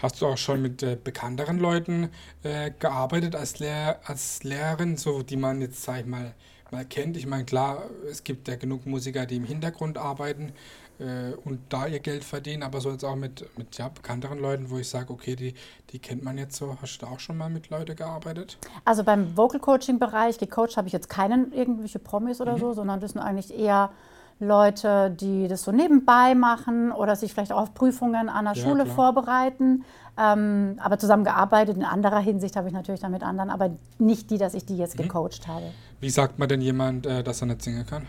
Hast 0.02 0.20
du 0.20 0.26
auch 0.26 0.36
schon 0.36 0.60
mit 0.60 0.82
äh, 0.82 0.96
bekannteren 1.02 1.60
Leuten 1.60 2.10
äh, 2.42 2.72
gearbeitet 2.76 3.36
als, 3.36 3.60
Lehr 3.60 4.00
als 4.04 4.42
Lehrerin, 4.42 4.96
so 4.96 5.22
die 5.22 5.36
man 5.36 5.60
jetzt, 5.60 5.84
sag 5.84 6.00
ich 6.00 6.06
mal, 6.06 6.34
mal 6.72 6.84
kennt? 6.84 7.16
Ich 7.16 7.28
meine, 7.28 7.44
klar, 7.44 7.84
es 8.10 8.24
gibt 8.24 8.48
ja 8.48 8.56
genug 8.56 8.86
Musiker, 8.86 9.24
die 9.24 9.36
im 9.36 9.44
Hintergrund 9.44 9.98
arbeiten 9.98 10.52
äh, 10.98 11.32
und 11.44 11.60
da 11.68 11.86
ihr 11.86 12.00
Geld 12.00 12.24
verdienen, 12.24 12.64
aber 12.64 12.80
so 12.80 12.90
jetzt 12.90 13.04
auch 13.04 13.14
mit, 13.14 13.48
mit 13.56 13.78
ja, 13.78 13.88
bekannteren 13.88 14.40
Leuten, 14.40 14.68
wo 14.68 14.78
ich 14.78 14.88
sage, 14.88 15.12
okay, 15.12 15.36
die, 15.36 15.54
die 15.90 16.00
kennt 16.00 16.24
man 16.24 16.38
jetzt 16.38 16.56
so. 16.56 16.76
Hast 16.82 17.00
du 17.00 17.06
da 17.06 17.12
auch 17.12 17.20
schon 17.20 17.36
mal 17.36 17.50
mit 17.50 17.70
Leuten 17.70 17.94
gearbeitet? 17.94 18.58
Also 18.84 19.04
beim 19.04 19.36
Vocal 19.36 19.60
Coaching 19.60 20.00
Bereich, 20.00 20.38
gecoacht 20.38 20.76
habe 20.76 20.88
ich 20.88 20.92
jetzt 20.92 21.08
keinen 21.08 21.52
irgendwelche 21.52 22.00
Promis 22.00 22.40
oder 22.40 22.56
mhm. 22.56 22.60
so, 22.60 22.72
sondern 22.72 22.98
das 22.98 23.12
sind 23.12 23.20
eigentlich 23.20 23.56
eher 23.56 23.90
Leute, 24.40 25.10
die 25.10 25.48
das 25.48 25.62
so 25.62 25.70
nebenbei 25.70 26.34
machen 26.34 26.92
oder 26.92 27.14
sich 27.14 27.34
vielleicht 27.34 27.52
auch 27.52 27.60
auf 27.60 27.74
Prüfungen 27.74 28.30
an 28.30 28.46
der 28.46 28.54
ja, 28.54 28.62
Schule 28.62 28.84
klar. 28.84 28.94
vorbereiten. 28.96 29.84
Ähm, 30.18 30.76
aber 30.78 30.98
zusammengearbeitet 30.98 31.76
in 31.76 31.84
anderer 31.84 32.18
Hinsicht 32.18 32.56
habe 32.56 32.68
ich 32.68 32.74
natürlich 32.74 33.00
dann 33.00 33.12
mit 33.12 33.22
anderen, 33.22 33.50
aber 33.50 33.70
nicht 33.98 34.30
die, 34.30 34.38
dass 34.38 34.54
ich 34.54 34.64
die 34.64 34.76
jetzt 34.76 34.98
mhm. 34.98 35.04
gecoacht 35.04 35.46
habe. 35.46 35.66
Wie 36.00 36.10
sagt 36.10 36.38
man 36.38 36.48
denn 36.48 36.62
jemand, 36.62 37.06
äh, 37.06 37.22
dass 37.22 37.42
er 37.42 37.46
nicht 37.46 37.62
singen 37.62 37.86
kann? 37.86 38.06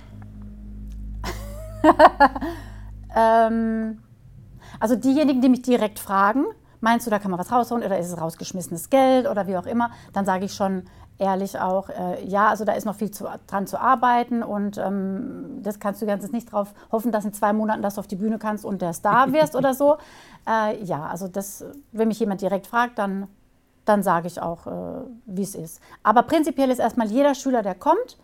ähm, 3.15 3.99
also 4.79 4.95
diejenigen, 4.95 5.41
die 5.41 5.49
mich 5.49 5.61
direkt 5.63 5.99
fragen, 5.99 6.45
meinst 6.81 7.07
du, 7.07 7.11
da 7.11 7.19
kann 7.19 7.31
man 7.31 7.39
was 7.39 7.51
rausholen 7.51 7.83
oder 7.83 7.97
ist 7.97 8.07
es 8.07 8.19
rausgeschmissenes 8.19 8.89
Geld 8.89 9.27
oder 9.27 9.47
wie 9.47 9.57
auch 9.57 9.65
immer, 9.65 9.91
dann 10.13 10.25
sage 10.25 10.45
ich 10.45 10.53
schon, 10.53 10.83
ehrlich 11.21 11.59
auch, 11.59 11.89
äh, 11.89 12.25
ja, 12.25 12.47
also 12.47 12.65
da 12.65 12.73
ist 12.73 12.85
noch 12.85 12.95
viel 12.95 13.11
zu, 13.11 13.27
dran 13.45 13.67
zu 13.67 13.79
arbeiten 13.79 14.41
und 14.41 14.79
ähm, 14.79 15.59
das 15.61 15.79
kannst 15.79 16.01
du 16.01 16.07
ganz 16.07 16.29
nicht 16.31 16.51
darauf 16.51 16.73
hoffen, 16.91 17.11
dass 17.11 17.23
in 17.25 17.31
zwei 17.31 17.53
Monaten 17.53 17.83
das 17.83 17.99
auf 17.99 18.07
die 18.07 18.15
Bühne 18.15 18.39
kannst 18.39 18.65
und 18.65 18.81
der 18.81 18.93
Star 18.93 19.31
wirst 19.33 19.55
oder 19.55 19.75
so. 19.75 19.97
Äh, 20.49 20.83
ja, 20.83 21.05
also 21.05 21.27
das, 21.27 21.63
wenn 21.91 22.07
mich 22.07 22.19
jemand 22.19 22.41
direkt 22.41 22.65
fragt, 22.65 22.97
dann, 22.97 23.27
dann 23.85 24.01
sage 24.01 24.27
ich 24.27 24.41
auch, 24.41 24.65
äh, 24.65 24.71
wie 25.27 25.43
es 25.43 25.53
ist. 25.53 25.79
Aber 26.01 26.23
prinzipiell 26.23 26.71
ist 26.71 26.79
erstmal 26.79 27.07
jeder 27.07 27.35
Schüler, 27.35 27.61
der 27.61 27.75
kommt, 27.75 28.17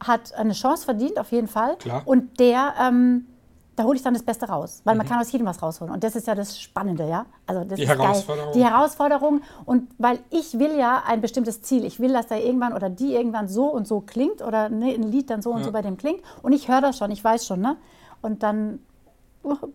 hat 0.00 0.34
eine 0.34 0.54
Chance 0.54 0.84
verdient, 0.84 1.20
auf 1.20 1.30
jeden 1.30 1.46
Fall. 1.46 1.76
Klar. 1.76 2.02
Und 2.04 2.40
der 2.40 2.74
ähm, 2.80 3.28
da 3.76 3.84
hole 3.84 3.96
ich 3.96 4.02
dann 4.02 4.12
das 4.12 4.22
Beste 4.22 4.46
raus, 4.46 4.82
weil 4.84 4.94
mhm. 4.94 4.98
man 4.98 5.08
kann 5.08 5.20
aus 5.20 5.32
jedem 5.32 5.46
was 5.46 5.62
rausholen. 5.62 5.92
Und 5.92 6.04
das 6.04 6.14
ist 6.14 6.26
ja 6.26 6.34
das 6.34 6.60
Spannende, 6.60 7.08
ja. 7.08 7.26
Also 7.46 7.64
das 7.64 7.78
die 7.78 7.88
Herausforderung. 7.88 8.52
Geil. 8.52 8.62
Die 8.62 8.68
Herausforderung. 8.68 9.40
Und 9.64 9.90
weil 9.98 10.18
ich 10.30 10.58
will 10.58 10.76
ja 10.76 11.02
ein 11.06 11.20
bestimmtes 11.20 11.62
Ziel. 11.62 11.84
Ich 11.84 11.98
will, 11.98 12.12
dass 12.12 12.26
da 12.26 12.36
irgendwann 12.36 12.74
oder 12.74 12.90
die 12.90 13.14
irgendwann 13.14 13.48
so 13.48 13.66
und 13.66 13.88
so 13.88 14.00
klingt 14.00 14.42
oder 14.42 14.68
ne, 14.68 14.94
ein 14.94 15.02
Lied 15.02 15.30
dann 15.30 15.40
so 15.40 15.50
und 15.50 15.60
ja. 15.60 15.64
so 15.64 15.72
bei 15.72 15.80
dem 15.80 15.96
klingt. 15.96 16.20
Und 16.42 16.52
ich 16.52 16.68
höre 16.68 16.80
das 16.80 16.98
schon, 16.98 17.10
ich 17.10 17.24
weiß 17.24 17.46
schon, 17.46 17.60
ne? 17.60 17.76
Und 18.20 18.42
dann 18.42 18.80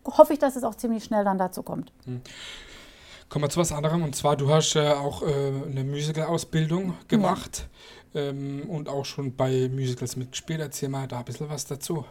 hoffe 0.05 0.33
ich, 0.33 0.39
dass 0.39 0.55
es 0.55 0.63
auch 0.63 0.75
ziemlich 0.75 1.03
schnell 1.03 1.23
dann 1.23 1.37
dazu 1.37 1.63
kommt. 1.63 1.91
Mhm. 2.05 2.21
Kommen 3.29 3.43
wir 3.43 3.49
zu 3.49 3.59
was 3.59 3.71
anderem. 3.71 4.03
Und 4.03 4.15
zwar, 4.15 4.37
du 4.37 4.49
hast 4.49 4.75
äh, 4.75 4.91
auch 4.91 5.21
äh, 5.21 5.25
eine 5.69 5.83
Musical-Ausbildung 5.83 6.93
gemacht 7.07 7.67
ja. 8.13 8.21
ähm, 8.21 8.69
und 8.69 8.87
auch 8.87 9.03
schon 9.03 9.35
bei 9.35 9.69
Musicals 9.73 10.15
mitgespielt. 10.15 10.61
Erzähl 10.61 10.87
mal 10.87 11.07
da 11.07 11.19
ein 11.19 11.25
bisschen 11.25 11.49
was 11.49 11.65
dazu. 11.65 12.05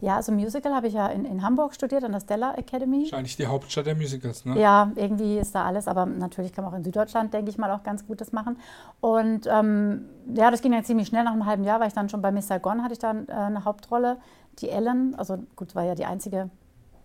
Ja, 0.00 0.16
also 0.16 0.32
Musical 0.32 0.74
habe 0.74 0.88
ich 0.88 0.94
ja 0.94 1.08
in, 1.08 1.24
in 1.24 1.42
Hamburg 1.42 1.74
studiert, 1.74 2.04
an 2.04 2.12
der 2.12 2.20
Stella 2.20 2.54
Academy. 2.54 3.02
Wahrscheinlich 3.02 3.36
die 3.36 3.46
Hauptstadt 3.46 3.86
der 3.86 3.94
Musicals, 3.94 4.44
ne? 4.44 4.58
Ja, 4.58 4.90
irgendwie 4.94 5.38
ist 5.38 5.54
da 5.54 5.64
alles, 5.64 5.88
aber 5.88 6.06
natürlich 6.06 6.52
kann 6.52 6.64
man 6.64 6.72
auch 6.72 6.76
in 6.76 6.84
Süddeutschland, 6.84 7.32
denke 7.34 7.50
ich 7.50 7.58
mal, 7.58 7.70
auch 7.70 7.82
ganz 7.82 8.06
Gutes 8.06 8.32
machen. 8.32 8.58
Und 9.00 9.46
ähm, 9.46 10.06
ja, 10.34 10.50
das 10.50 10.62
ging 10.62 10.72
dann 10.72 10.84
ziemlich 10.84 11.08
schnell, 11.08 11.24
nach 11.24 11.32
einem 11.32 11.46
halben 11.46 11.64
Jahr 11.64 11.80
war 11.80 11.86
ich 11.86 11.94
dann 11.94 12.08
schon 12.08 12.22
bei 12.22 12.32
Miss 12.32 12.48
Saigon, 12.48 12.82
hatte 12.82 12.92
ich 12.92 12.98
dann 12.98 13.28
äh, 13.28 13.32
eine 13.32 13.64
Hauptrolle, 13.64 14.18
die 14.58 14.68
Ellen, 14.68 15.14
also 15.16 15.38
gut, 15.56 15.74
war 15.74 15.84
ja 15.84 15.94
die 15.94 16.04
einzige 16.04 16.50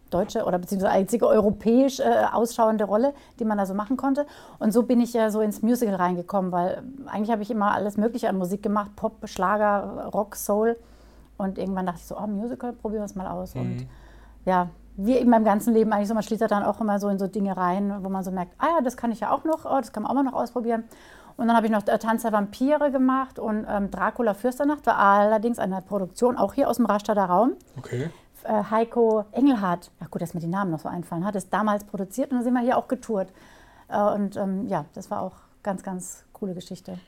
deutsche 0.10 0.46
oder 0.46 0.60
beziehungsweise 0.60 0.94
einzige 0.94 1.28
europäisch 1.28 2.00
äh, 2.00 2.26
ausschauende 2.32 2.86
Rolle, 2.86 3.14
die 3.40 3.46
man 3.46 3.58
da 3.58 3.66
so 3.66 3.74
machen 3.74 3.98
konnte. 3.98 4.26
Und 4.60 4.72
so 4.72 4.84
bin 4.84 5.02
ich 5.02 5.14
ja 5.14 5.30
so 5.30 5.42
ins 5.42 5.62
Musical 5.62 5.96
reingekommen, 5.96 6.52
weil 6.52 6.84
eigentlich 7.08 7.32
habe 7.32 7.42
ich 7.42 7.52
immer 7.52 7.74
alles 7.74 7.98
Mögliche 7.98 8.30
an 8.30 8.38
Musik 8.38 8.64
gemacht, 8.64 8.92
Pop, 8.96 9.28
Schlager, 9.28 10.10
Rock, 10.14 10.36
Soul. 10.36 10.78
Und 11.38 11.58
irgendwann 11.58 11.86
dachte 11.86 12.00
ich 12.00 12.06
so, 12.06 12.18
oh, 12.18 12.28
Musical, 12.28 12.74
probieren 12.74 13.02
wir 13.02 13.06
es 13.06 13.16
mal 13.16 13.28
aus. 13.28 13.56
Mhm. 13.56 13.62
Und 13.62 13.88
ja, 14.46 14.70
wie 14.98 15.18
in 15.18 15.30
meinem 15.30 15.44
ganzen 15.44 15.74
Leben 15.74 15.92
eigentlich 15.92 16.08
so, 16.08 16.14
man 16.14 16.24
schließt 16.24 16.42
dann 16.50 16.64
auch 16.64 16.80
immer 16.80 17.00
so 17.00 17.10
in 17.10 17.20
so 17.20 17.28
Dinge 17.28 17.58
rein, 17.58 17.94
wo 18.02 18.10
man 18.10 18.24
so 18.24 18.32
merkt, 18.32 18.54
ah 18.58 18.68
ja, 18.78 18.82
das 18.82 18.96
kann 18.96 19.12
ich 19.12 19.20
ja 19.20 19.32
auch 19.32 19.44
noch, 19.44 19.66
oh, 19.66 19.78
das 19.78 19.92
kann 19.92 20.04
man 20.04 20.12
auch 20.12 20.16
mal 20.16 20.24
noch 20.24 20.34
ausprobieren. 20.34 20.86
Und 21.38 21.48
dann 21.48 21.56
habe 21.58 21.66
ich 21.66 21.72
noch 21.72 21.86
äh, 21.88 22.00
Tanz 22.00 22.22
der 22.22 22.32
Vampire 22.32 22.92
gemacht 22.92 23.40
und 23.40 23.66
ähm, 23.70 23.92
Dracula 23.92 24.34
Fürsternacht 24.34 24.86
war 24.86 24.98
allerdings 24.98 25.60
eine 25.60 25.82
Produktion, 25.82 26.38
auch 26.38 26.54
hier 26.54 26.70
aus 26.70 26.78
dem 26.78 26.86
Rastatter 26.86 27.26
Raum. 27.26 27.54
Okay. 27.78 28.10
Äh, 28.44 28.64
Heiko 28.72 29.26
Engelhardt, 29.32 29.92
ja 30.00 30.08
gut, 30.08 30.22
dass 30.22 30.34
mir 30.34 30.40
die 30.40 30.48
Namen 30.48 30.72
noch 30.72 30.80
so 30.80 30.88
einfallen, 30.88 31.26
hat 31.26 31.36
es 31.36 31.50
damals 31.50 31.84
produziert 31.84 32.32
und 32.32 32.38
dann 32.38 32.44
sind 32.46 32.54
wir 32.54 32.62
hier 32.62 32.78
auch 32.78 32.88
getourt. 32.88 33.34
Äh, 33.90 34.02
und 34.02 34.38
ähm, 34.38 34.68
ja, 34.68 34.86
das 34.94 35.12
war 35.12 35.22
auch 35.22 35.34
ganz, 35.62 35.84
ganz 35.84 36.24
coole 36.32 36.54
Geschichte. 36.54 37.00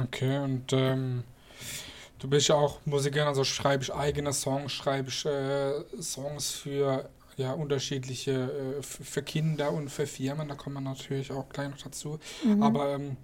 Okay, 0.00 0.38
und 0.38 0.72
ähm, 0.72 1.24
Du 2.18 2.28
bist 2.28 2.48
ja 2.48 2.54
auch 2.54 2.78
Musikerin, 2.84 3.26
also 3.28 3.44
schreibst 3.44 3.92
eigene 3.92 4.32
Songs, 4.32 4.72
schreibst 4.72 5.26
äh, 5.26 5.84
Songs 6.00 6.50
für 6.50 7.08
ja, 7.36 7.52
unterschiedliche, 7.52 8.78
äh, 8.78 8.82
für 8.82 9.22
Kinder 9.22 9.72
und 9.72 9.90
für 9.90 10.06
Firmen, 10.06 10.48
da 10.48 10.54
kommen 10.54 10.76
wir 10.76 10.80
natürlich 10.80 11.32
auch 11.32 11.48
gleich 11.48 11.70
noch 11.70 11.78
dazu. 11.78 12.18
Mhm. 12.44 12.62
Aber 12.62 12.94
ähm, 12.94 13.16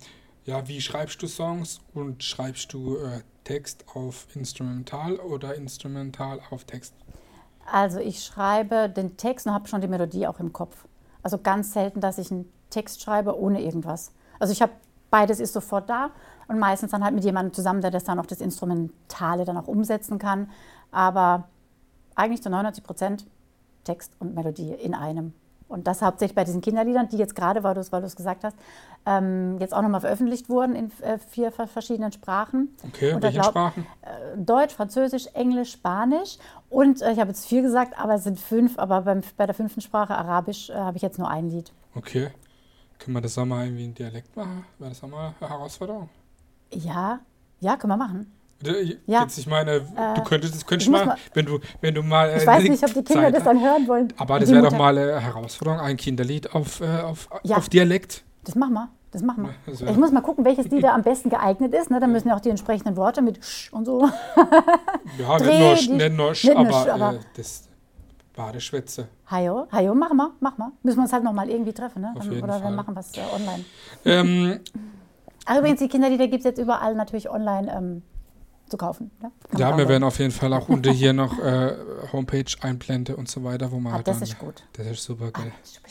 ja, 0.44 0.66
wie 0.68 0.80
schreibst 0.80 1.22
du 1.22 1.28
Songs 1.28 1.80
und 1.94 2.22
schreibst 2.24 2.72
du 2.72 2.96
äh, 2.96 3.20
Text 3.44 3.84
auf 3.94 4.26
Instrumental 4.34 5.16
oder 5.16 5.54
Instrumental 5.54 6.40
auf 6.50 6.64
Text? 6.64 6.94
Also 7.70 8.00
ich 8.00 8.24
schreibe 8.24 8.88
den 8.88 9.16
Text 9.16 9.46
und 9.46 9.52
habe 9.52 9.68
schon 9.68 9.80
die 9.80 9.88
Melodie 9.88 10.26
auch 10.26 10.40
im 10.40 10.52
Kopf. 10.52 10.86
Also 11.22 11.38
ganz 11.38 11.72
selten, 11.72 12.00
dass 12.00 12.18
ich 12.18 12.30
einen 12.30 12.50
Text 12.70 13.02
schreibe 13.02 13.38
ohne 13.38 13.62
irgendwas. 13.62 14.12
Also 14.38 14.52
ich 14.52 14.62
habe 14.62 14.72
beides 15.10 15.40
ist 15.40 15.52
sofort 15.52 15.88
da 15.90 16.10
und 16.50 16.58
meistens 16.58 16.90
dann 16.90 17.04
halt 17.04 17.14
mit 17.14 17.24
jemandem 17.24 17.52
zusammen, 17.54 17.80
der 17.80 17.92
das 17.92 18.02
dann 18.02 18.18
auf 18.18 18.26
das 18.26 18.40
Instrumentale 18.40 19.44
dann 19.44 19.56
auch 19.56 19.68
umsetzen 19.68 20.18
kann. 20.18 20.50
Aber 20.90 21.44
eigentlich 22.16 22.42
zu 22.42 22.50
99 22.50 22.82
Prozent 22.82 23.26
Text 23.84 24.16
und 24.18 24.34
Melodie 24.34 24.72
in 24.72 24.94
einem. 24.94 25.32
Und 25.68 25.86
das 25.86 26.02
hauptsächlich 26.02 26.34
bei 26.34 26.42
diesen 26.42 26.60
Kinderliedern, 26.60 27.08
die 27.08 27.18
jetzt 27.18 27.36
gerade, 27.36 27.62
weil 27.62 27.74
du 27.74 27.80
es 27.80 27.92
weil 27.92 28.02
gesagt 28.02 28.42
hast, 28.42 28.56
ähm, 29.06 29.58
jetzt 29.60 29.72
auch 29.72 29.82
nochmal 29.82 30.00
veröffentlicht 30.00 30.48
wurden 30.48 30.74
in 30.74 30.90
äh, 31.02 31.18
vier 31.18 31.52
verschiedenen 31.52 32.10
Sprachen. 32.10 32.76
Okay, 32.88 33.12
und 33.12 33.22
welche 33.22 33.38
glaub, 33.38 33.50
Sprachen? 33.52 33.86
Äh, 34.02 34.36
Deutsch, 34.36 34.74
Französisch, 34.74 35.28
Englisch, 35.34 35.70
Spanisch. 35.70 36.38
Und 36.68 37.00
äh, 37.00 37.12
ich 37.12 37.20
habe 37.20 37.30
jetzt 37.30 37.46
vier 37.46 37.62
gesagt, 37.62 37.96
aber 37.96 38.14
es 38.14 38.24
sind 38.24 38.40
fünf. 38.40 38.76
Aber 38.76 39.02
beim, 39.02 39.20
bei 39.36 39.46
der 39.46 39.54
fünften 39.54 39.82
Sprache, 39.82 40.18
Arabisch, 40.18 40.70
äh, 40.70 40.74
habe 40.74 40.96
ich 40.96 41.02
jetzt 41.04 41.20
nur 41.20 41.30
ein 41.30 41.48
Lied. 41.48 41.72
Okay. 41.94 42.30
Können 42.98 43.16
wir 43.16 43.20
das 43.20 43.38
auch 43.38 43.46
mal 43.46 43.64
irgendwie 43.64 43.84
in 43.84 43.94
Dialekt 43.94 44.36
machen? 44.36 44.64
Wäre 44.80 44.90
das 44.90 45.04
auch 45.04 45.08
mal 45.08 45.32
eine 45.40 45.48
Herausforderung? 45.48 46.08
Ja, 46.72 47.20
ja, 47.60 47.76
können 47.76 47.92
wir 47.92 47.96
machen. 47.96 48.32
Ja. 49.06 49.22
Jetzt, 49.22 49.38
ich 49.38 49.46
meine, 49.46 49.80
du 49.80 50.22
könntest 50.22 50.54
es 50.54 50.66
könntest 50.66 50.90
mal, 50.90 51.06
mal, 51.06 51.16
wenn 51.32 51.46
du, 51.46 51.60
wenn 51.80 51.94
du 51.94 52.02
mal. 52.02 52.36
Ich 52.36 52.46
weiß 52.46 52.64
nicht, 52.64 52.84
ob 52.84 52.92
die 52.92 53.02
Kinder 53.02 53.22
Zeit 53.22 53.36
das 53.36 53.44
dann 53.44 53.60
hören 53.60 53.88
wollen. 53.88 54.12
Aber 54.18 54.38
das 54.38 54.50
wäre 54.50 54.62
doch 54.62 54.76
mal 54.76 54.96
eine 54.96 55.18
Herausforderung, 55.18 55.80
ein 55.80 55.96
Kinderlied 55.96 56.54
auf, 56.54 56.80
äh, 56.80 57.00
auf, 57.00 57.28
ja. 57.42 57.56
auf 57.56 57.70
Dialekt. 57.70 58.22
Das 58.44 58.54
machen 58.54 58.74
wir. 58.74 58.88
Das 59.12 59.22
machen 59.22 59.48
wir. 59.64 59.90
Ich 59.90 59.96
muss 59.96 60.12
mal 60.12 60.20
gucken, 60.20 60.44
welches 60.44 60.68
Lied 60.68 60.84
da 60.84 60.94
am 60.94 61.02
besten 61.02 61.30
geeignet 61.30 61.74
ist. 61.74 61.90
Ne? 61.90 61.98
Dann 61.98 62.12
müssen 62.12 62.28
ja 62.28 62.36
auch 62.36 62.40
die 62.40 62.50
entsprechenden 62.50 62.96
Worte 62.96 63.22
mit 63.22 63.44
Sch 63.44 63.72
und 63.72 63.84
so. 63.84 64.02
ja, 65.18 65.38
Dreh, 65.38 65.72
nicht 65.72 65.90
nur, 65.90 65.98
nicht 65.98 66.16
nur 66.16 66.34
Sch, 66.34 66.48
aber, 66.50 66.92
aber 66.92 67.14
äh, 67.14 67.20
das 67.36 67.68
Badeschwätze. 68.36 69.08
Hajo, 69.28 69.66
Hajo, 69.72 69.94
mach 69.94 70.12
mal, 70.12 70.30
mach 70.38 70.56
mal. 70.58 70.70
Müssen 70.82 70.98
wir 70.98 71.02
uns 71.02 71.12
halt 71.12 71.24
nochmal 71.24 71.50
irgendwie 71.50 71.72
treffen, 71.72 72.02
ne? 72.02 72.14
Oder 72.14 72.52
Fall. 72.52 72.62
wir 72.62 72.70
machen 72.70 72.94
was 72.94 73.12
äh, 73.16 73.20
online. 73.34 73.64
Ähm, 74.04 74.60
Ach, 75.46 75.58
übrigens, 75.58 75.80
die 75.80 75.88
Kinderlieder 75.88 76.28
gibt 76.28 76.40
es 76.40 76.44
jetzt 76.44 76.58
überall 76.58 76.94
natürlich 76.94 77.30
online 77.30 77.72
ähm, 77.74 78.02
zu 78.68 78.76
kaufen. 78.76 79.10
Ne? 79.20 79.30
Ja, 79.58 79.76
wir 79.76 79.88
werden 79.88 80.04
auf 80.04 80.18
jeden 80.18 80.30
Fall 80.30 80.52
auch 80.52 80.68
unter 80.68 80.92
hier 80.92 81.12
noch 81.12 81.38
äh, 81.38 81.74
Homepage 82.12 82.44
einblenden 82.60 83.16
und 83.16 83.28
so 83.28 83.42
weiter, 83.44 83.70
wo 83.72 83.80
man 83.80 83.92
ah, 83.92 83.96
halt 83.96 84.08
das 84.08 84.18
dann, 84.18 84.28
ist 84.28 84.38
gut. 84.38 84.62
Das 84.74 84.86
ist 84.86 85.02
super 85.02 85.30
geil. 85.30 85.52
Ah, 85.52 85.88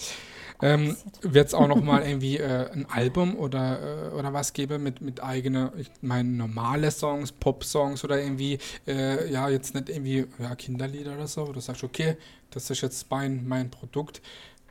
Ähm, 0.62 0.98
Wird 1.22 1.48
es 1.48 1.54
auch 1.54 1.68
noch 1.68 1.82
mal 1.82 2.06
irgendwie 2.06 2.38
äh, 2.38 2.70
ein 2.72 2.86
Album 2.90 3.38
oder, 3.38 4.10
äh, 4.12 4.16
oder 4.16 4.34
was 4.34 4.52
geben 4.52 4.84
mit, 4.84 5.00
mit 5.00 5.24
eigenen, 5.24 5.70
ich 5.78 5.90
meine, 6.02 6.30
normale 6.30 6.92
Songs, 6.92 7.32
Pop-Songs 7.32 8.04
oder 8.04 8.22
irgendwie, 8.22 8.60
äh, 8.86 9.32
ja, 9.32 9.48
jetzt 9.48 9.74
nicht 9.74 9.88
irgendwie 9.88 10.28
ja, 10.38 10.56
Kinderlieder 10.56 11.14
oder 11.14 11.28
so, 11.28 11.48
wo 11.48 11.54
du 11.54 11.62
sagst, 11.62 11.84
okay, 11.86 12.18
das 12.52 12.70
ist 12.70 12.82
jetzt 12.82 13.10
mein, 13.10 13.48
mein 13.48 13.70
Produkt. 13.70 14.22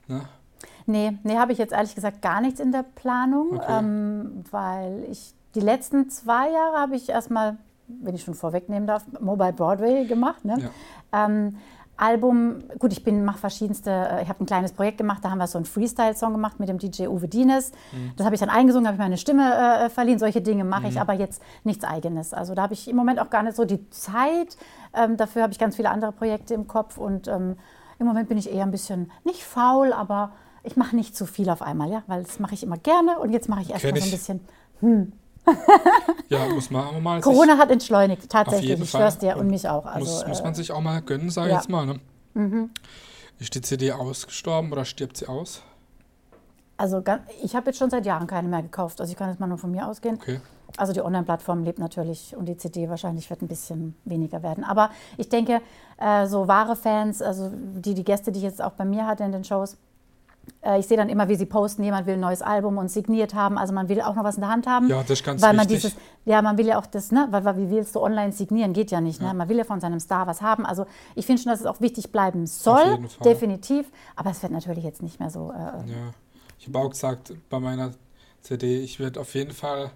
Ne? 0.08 0.28
Nee, 0.86 1.18
nee, 1.22 1.36
habe 1.36 1.52
ich 1.52 1.58
jetzt 1.58 1.72
ehrlich 1.72 1.94
gesagt 1.94 2.22
gar 2.22 2.40
nichts 2.40 2.60
in 2.60 2.72
der 2.72 2.82
Planung, 2.82 3.56
Okay. 3.56 3.78
ähm, 3.78 4.44
weil 4.50 5.04
ich 5.10 5.34
die 5.54 5.60
letzten 5.60 6.08
zwei 6.10 6.50
Jahre 6.50 6.78
habe 6.78 6.96
ich 6.96 7.08
erstmal, 7.08 7.56
wenn 7.88 8.14
ich 8.14 8.22
schon 8.24 8.34
vorwegnehmen 8.34 8.86
darf, 8.86 9.04
Mobile 9.20 9.52
Broadway 9.52 10.04
gemacht. 10.06 10.44
Ne? 10.44 10.70
Ja. 11.12 11.26
Ähm, 11.26 11.56
Album, 12.00 12.62
gut, 12.78 12.92
ich 12.92 13.02
bin 13.02 13.24
mache 13.24 13.38
verschiedenste, 13.38 13.90
äh, 13.90 14.22
ich 14.22 14.28
habe 14.28 14.44
ein 14.44 14.46
kleines 14.46 14.72
Projekt 14.72 14.98
gemacht, 14.98 15.24
da 15.24 15.30
haben 15.30 15.38
wir 15.38 15.48
so 15.48 15.58
einen 15.58 15.64
Freestyle-Song 15.64 16.32
gemacht 16.32 16.60
mit 16.60 16.68
dem 16.68 16.78
DJ 16.78 17.08
Uwe 17.08 17.26
Dienes. 17.26 17.72
Das 18.16 18.24
habe 18.24 18.36
ich 18.36 18.40
dann 18.40 18.50
eingesungen, 18.50 18.86
habe 18.86 18.94
ich 18.94 19.00
meine 19.00 19.16
Stimme 19.18 19.52
äh, 19.52 19.90
verliehen. 19.90 20.20
Solche 20.20 20.40
Dinge 20.40 20.62
mache 20.64 20.86
ich, 20.86 21.00
aber 21.00 21.12
jetzt 21.14 21.42
nichts 21.64 21.84
Eigenes. 21.84 22.32
Also 22.32 22.54
da 22.54 22.62
habe 22.62 22.74
ich 22.74 22.88
im 22.88 22.94
Moment 22.94 23.18
auch 23.18 23.30
gar 23.30 23.42
nicht 23.42 23.56
so 23.56 23.64
die 23.64 23.90
Zeit. 23.90 24.56
Ähm, 24.94 25.16
dafür 25.16 25.42
habe 25.42 25.52
ich 25.52 25.58
ganz 25.58 25.74
viele 25.74 25.90
andere 25.90 26.12
Projekte 26.12 26.54
im 26.54 26.68
Kopf 26.68 26.98
und 26.98 27.26
ähm, 27.26 27.56
im 27.98 28.06
Moment 28.06 28.28
bin 28.28 28.38
ich 28.38 28.52
eher 28.52 28.62
ein 28.62 28.70
bisschen, 28.70 29.10
nicht 29.24 29.42
faul, 29.42 29.92
aber 29.92 30.30
ich 30.62 30.76
mache 30.76 30.96
nicht 30.96 31.16
zu 31.16 31.26
viel 31.26 31.50
auf 31.50 31.62
einmal, 31.62 31.90
ja, 31.90 32.02
weil 32.06 32.22
das 32.22 32.38
mache 32.38 32.54
ich 32.54 32.62
immer 32.62 32.76
gerne 32.76 33.18
und 33.18 33.32
jetzt 33.32 33.48
mache 33.48 33.62
ich 33.62 33.70
erstmal 33.70 33.96
so 33.96 34.04
ein 34.04 34.10
bisschen. 34.10 34.40
Ja, 36.28 36.46
muss 36.46 36.70
man 36.70 36.84
auch 36.84 37.00
mal. 37.00 37.22
Corona 37.22 37.56
hat 37.56 37.70
entschleunigt, 37.70 38.28
tatsächlich. 38.28 38.78
Ich 38.78 38.90
schwör's 38.90 39.16
dir 39.16 39.38
und 39.38 39.46
mich 39.46 39.66
auch. 39.66 39.86
Also, 39.86 40.12
muss, 40.12 40.26
muss 40.26 40.40
äh, 40.40 40.42
man 40.42 40.54
sich 40.54 40.72
auch 40.72 40.82
mal 40.82 41.00
gönnen, 41.00 41.30
sag 41.30 41.46
ich 41.46 41.52
ja. 41.52 41.56
jetzt 41.56 41.70
mal. 41.70 41.86
Ne? 41.86 42.68
Ist 43.38 43.54
die 43.54 43.62
CD 43.62 43.92
ausgestorben 43.92 44.70
oder 44.70 44.84
stirbt 44.84 45.16
sie 45.16 45.26
aus? 45.26 45.62
also 46.78 47.02
ich 47.42 47.54
habe 47.54 47.66
jetzt 47.66 47.78
schon 47.78 47.90
seit 47.90 48.06
Jahren 48.06 48.26
keine 48.26 48.48
mehr 48.48 48.62
gekauft. 48.62 49.00
Also 49.00 49.10
ich 49.10 49.18
kann 49.18 49.28
jetzt 49.28 49.40
mal 49.40 49.48
nur 49.48 49.58
von 49.58 49.70
mir 49.70 49.86
ausgehen. 49.86 50.14
Okay. 50.14 50.40
Also 50.76 50.92
die 50.92 51.02
Online-Plattform 51.02 51.64
lebt 51.64 51.78
natürlich 51.78 52.36
und 52.36 52.46
die 52.46 52.56
CD 52.56 52.88
wahrscheinlich 52.88 53.28
wird 53.28 53.42
ein 53.42 53.48
bisschen 53.48 53.96
weniger 54.04 54.42
werden. 54.42 54.64
Aber 54.64 54.90
ich 55.16 55.28
denke, 55.28 55.60
äh, 55.98 56.26
so 56.26 56.46
wahre 56.46 56.76
Fans, 56.76 57.20
also 57.20 57.50
die, 57.52 57.94
die 57.94 58.04
Gäste, 58.04 58.30
die 58.30 58.38
ich 58.38 58.44
jetzt 58.44 58.62
auch 58.62 58.72
bei 58.72 58.84
mir 58.84 59.06
hatte 59.06 59.24
in 59.24 59.32
den 59.32 59.44
Shows, 59.44 59.74
äh, 59.74 59.76
ich 60.78 60.86
sehe 60.86 60.96
dann 60.96 61.08
immer, 61.08 61.28
wie 61.28 61.36
sie 61.36 61.46
posten, 61.46 61.82
jemand 61.84 62.06
will 62.06 62.14
ein 62.14 62.20
neues 62.20 62.42
Album 62.42 62.78
und 62.78 62.90
signiert 62.90 63.34
haben. 63.34 63.58
Also 63.58 63.72
man 63.72 63.88
will 63.88 64.00
auch 64.00 64.14
noch 64.14 64.24
was 64.24 64.36
in 64.36 64.42
der 64.42 64.50
Hand 64.50 64.66
haben. 64.66 64.88
Ja, 64.88 65.00
das 65.02 65.10
ist 65.10 65.24
ganz 65.24 65.40
weil 65.42 65.54
man 65.54 65.68
wichtig. 65.68 65.92
dieses, 65.92 65.96
ja, 66.24 66.42
man 66.42 66.58
will 66.58 66.66
ja 66.66 66.78
auch 66.78 66.86
das, 66.86 67.12
ne, 67.12 67.28
weil, 67.30 67.44
weil 67.44 67.56
wie 67.56 67.70
willst 67.70 67.94
du 67.94 68.00
online 68.00 68.32
signieren? 68.32 68.72
Geht 68.72 68.90
ja 68.90 69.00
nicht, 69.00 69.20
ne? 69.22 69.32
Man 69.34 69.48
will 69.48 69.56
ja 69.58 69.64
von 69.64 69.80
seinem 69.80 70.00
Star 70.00 70.26
was 70.26 70.42
haben. 70.42 70.66
Also 70.66 70.86
ich 71.14 71.26
finde 71.26 71.42
schon, 71.42 71.50
dass 71.50 71.60
es 71.60 71.66
auch 71.66 71.80
wichtig 71.80 72.12
bleiben 72.12 72.46
soll, 72.46 72.98
definitiv. 73.24 73.86
Aber 74.16 74.30
es 74.30 74.42
wird 74.42 74.52
natürlich 74.52 74.84
jetzt 74.84 75.02
nicht 75.02 75.20
mehr 75.20 75.30
so. 75.30 75.50
Äh, 75.52 75.88
Ja. 75.90 76.12
Ich 76.58 76.66
habe 76.66 76.78
auch 76.80 76.90
gesagt 76.90 77.32
bei 77.50 77.60
meiner 77.60 77.92
CD, 78.40 78.80
ich 78.80 78.98
werde 78.98 79.20
auf 79.20 79.34
jeden 79.34 79.52
Fall 79.52 79.90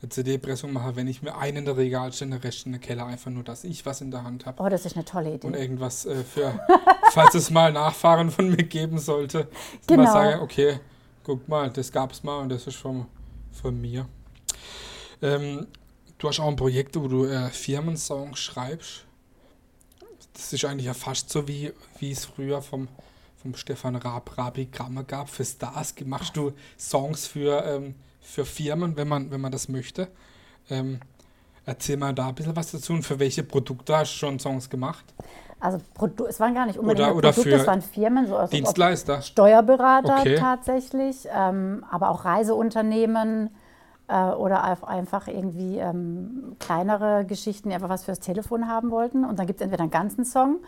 eine 0.00 0.08
CD-Pressung 0.10 0.72
machen, 0.72 0.94
wenn 0.96 1.08
ich 1.08 1.22
mir 1.22 1.36
einen 1.36 1.58
in 1.58 1.64
der 1.64 1.76
Regal 1.76 2.12
stelle, 2.12 2.32
den 2.32 2.40
Rest 2.40 2.66
in 2.66 2.72
der 2.72 2.80
Keller, 2.80 3.06
einfach 3.06 3.30
nur, 3.30 3.42
dass 3.42 3.64
ich 3.64 3.84
was 3.84 4.00
in 4.00 4.10
der 4.10 4.22
Hand 4.22 4.46
habe. 4.46 4.62
oh, 4.62 4.68
das 4.68 4.84
ist 4.86 4.94
eine 4.94 5.04
tolle 5.04 5.34
Idee. 5.34 5.46
Und 5.46 5.54
irgendwas 5.54 6.06
äh, 6.06 6.22
für, 6.22 6.60
falls 7.12 7.34
es 7.34 7.50
mal 7.50 7.72
Nachfahren 7.72 8.30
von 8.30 8.48
mir 8.50 8.62
geben 8.62 8.98
sollte, 8.98 9.48
Genau. 9.86 10.04
man 10.04 10.12
sagen, 10.12 10.40
okay, 10.42 10.78
guck 11.24 11.48
mal, 11.48 11.70
das 11.70 11.90
gab 11.90 12.12
es 12.12 12.22
mal 12.22 12.38
und 12.38 12.48
das 12.50 12.66
ist 12.66 12.76
von, 12.76 13.06
von 13.50 13.80
mir. 13.80 14.06
Ähm, 15.20 15.66
du 16.18 16.28
hast 16.28 16.38
auch 16.38 16.48
ein 16.48 16.56
Projekt, 16.56 16.94
wo 16.96 17.08
du 17.08 17.24
äh, 17.24 17.48
Firmensongs 17.50 18.38
schreibst. 18.38 19.04
Das 20.32 20.52
ist 20.52 20.64
eigentlich 20.64 20.86
ja 20.86 20.94
fast 20.94 21.30
so, 21.30 21.48
wie, 21.48 21.72
wie 21.98 22.12
es 22.12 22.24
früher 22.24 22.62
vom, 22.62 22.86
vom 23.42 23.56
Stefan 23.56 23.96
Raab 23.96 24.38
Rabi 24.38 24.66
Gramme 24.66 25.02
gab. 25.02 25.28
Für 25.28 25.44
Stars 25.44 25.92
machst 26.04 26.36
du 26.36 26.52
Songs 26.78 27.26
für, 27.26 27.64
ähm, 27.64 27.96
für 28.28 28.44
Firmen, 28.44 28.96
wenn 28.96 29.08
man, 29.08 29.30
wenn 29.30 29.40
man 29.40 29.50
das 29.50 29.68
möchte. 29.68 30.08
Ähm, 30.70 31.00
erzähl 31.64 31.96
mal 31.96 32.12
da 32.12 32.28
ein 32.28 32.34
bisschen 32.34 32.54
was 32.54 32.70
dazu 32.70 32.92
und 32.92 33.02
für 33.02 33.18
welche 33.18 33.42
Produkte 33.42 33.96
hast 33.96 34.12
du 34.12 34.18
schon 34.18 34.38
Songs 34.38 34.68
gemacht? 34.68 35.04
Also 35.60 35.80
Produ 35.94 36.26
es 36.26 36.38
waren 36.38 36.54
gar 36.54 36.66
nicht 36.66 36.78
unbedingt 36.78 37.08
Oder- 37.08 37.16
oder 37.16 37.32
Produkte, 37.32 37.56
es 37.56 37.66
waren 37.66 37.82
Firmen, 37.82 38.28
so 38.28 38.36
also 38.36 38.54
Dienstleister? 38.54 39.22
Steuerberater 39.22 40.20
Okay. 40.20 40.36
tatsächlich, 40.38 41.26
ähm, 41.34 41.84
aber 41.90 42.10
auch 42.10 42.24
Reiseunternehmen 42.24 43.50
äh, 44.08 44.28
oder 44.30 44.62
einfach 44.86 45.26
irgendwie 45.26 45.78
ähm, 45.78 46.56
kleinere 46.60 47.24
Geschichten, 47.24 47.70
die 47.70 47.74
einfach 47.74 47.88
was 47.88 48.04
fürs 48.04 48.20
Telefon 48.20 48.68
haben 48.68 48.90
wollten. 48.90 49.24
Und 49.24 49.38
dann 49.38 49.46
gibt 49.46 49.60
es 49.60 49.64
entweder 49.64 49.82
einen 49.82 49.90
ganzen 49.90 50.24
Song 50.24 50.58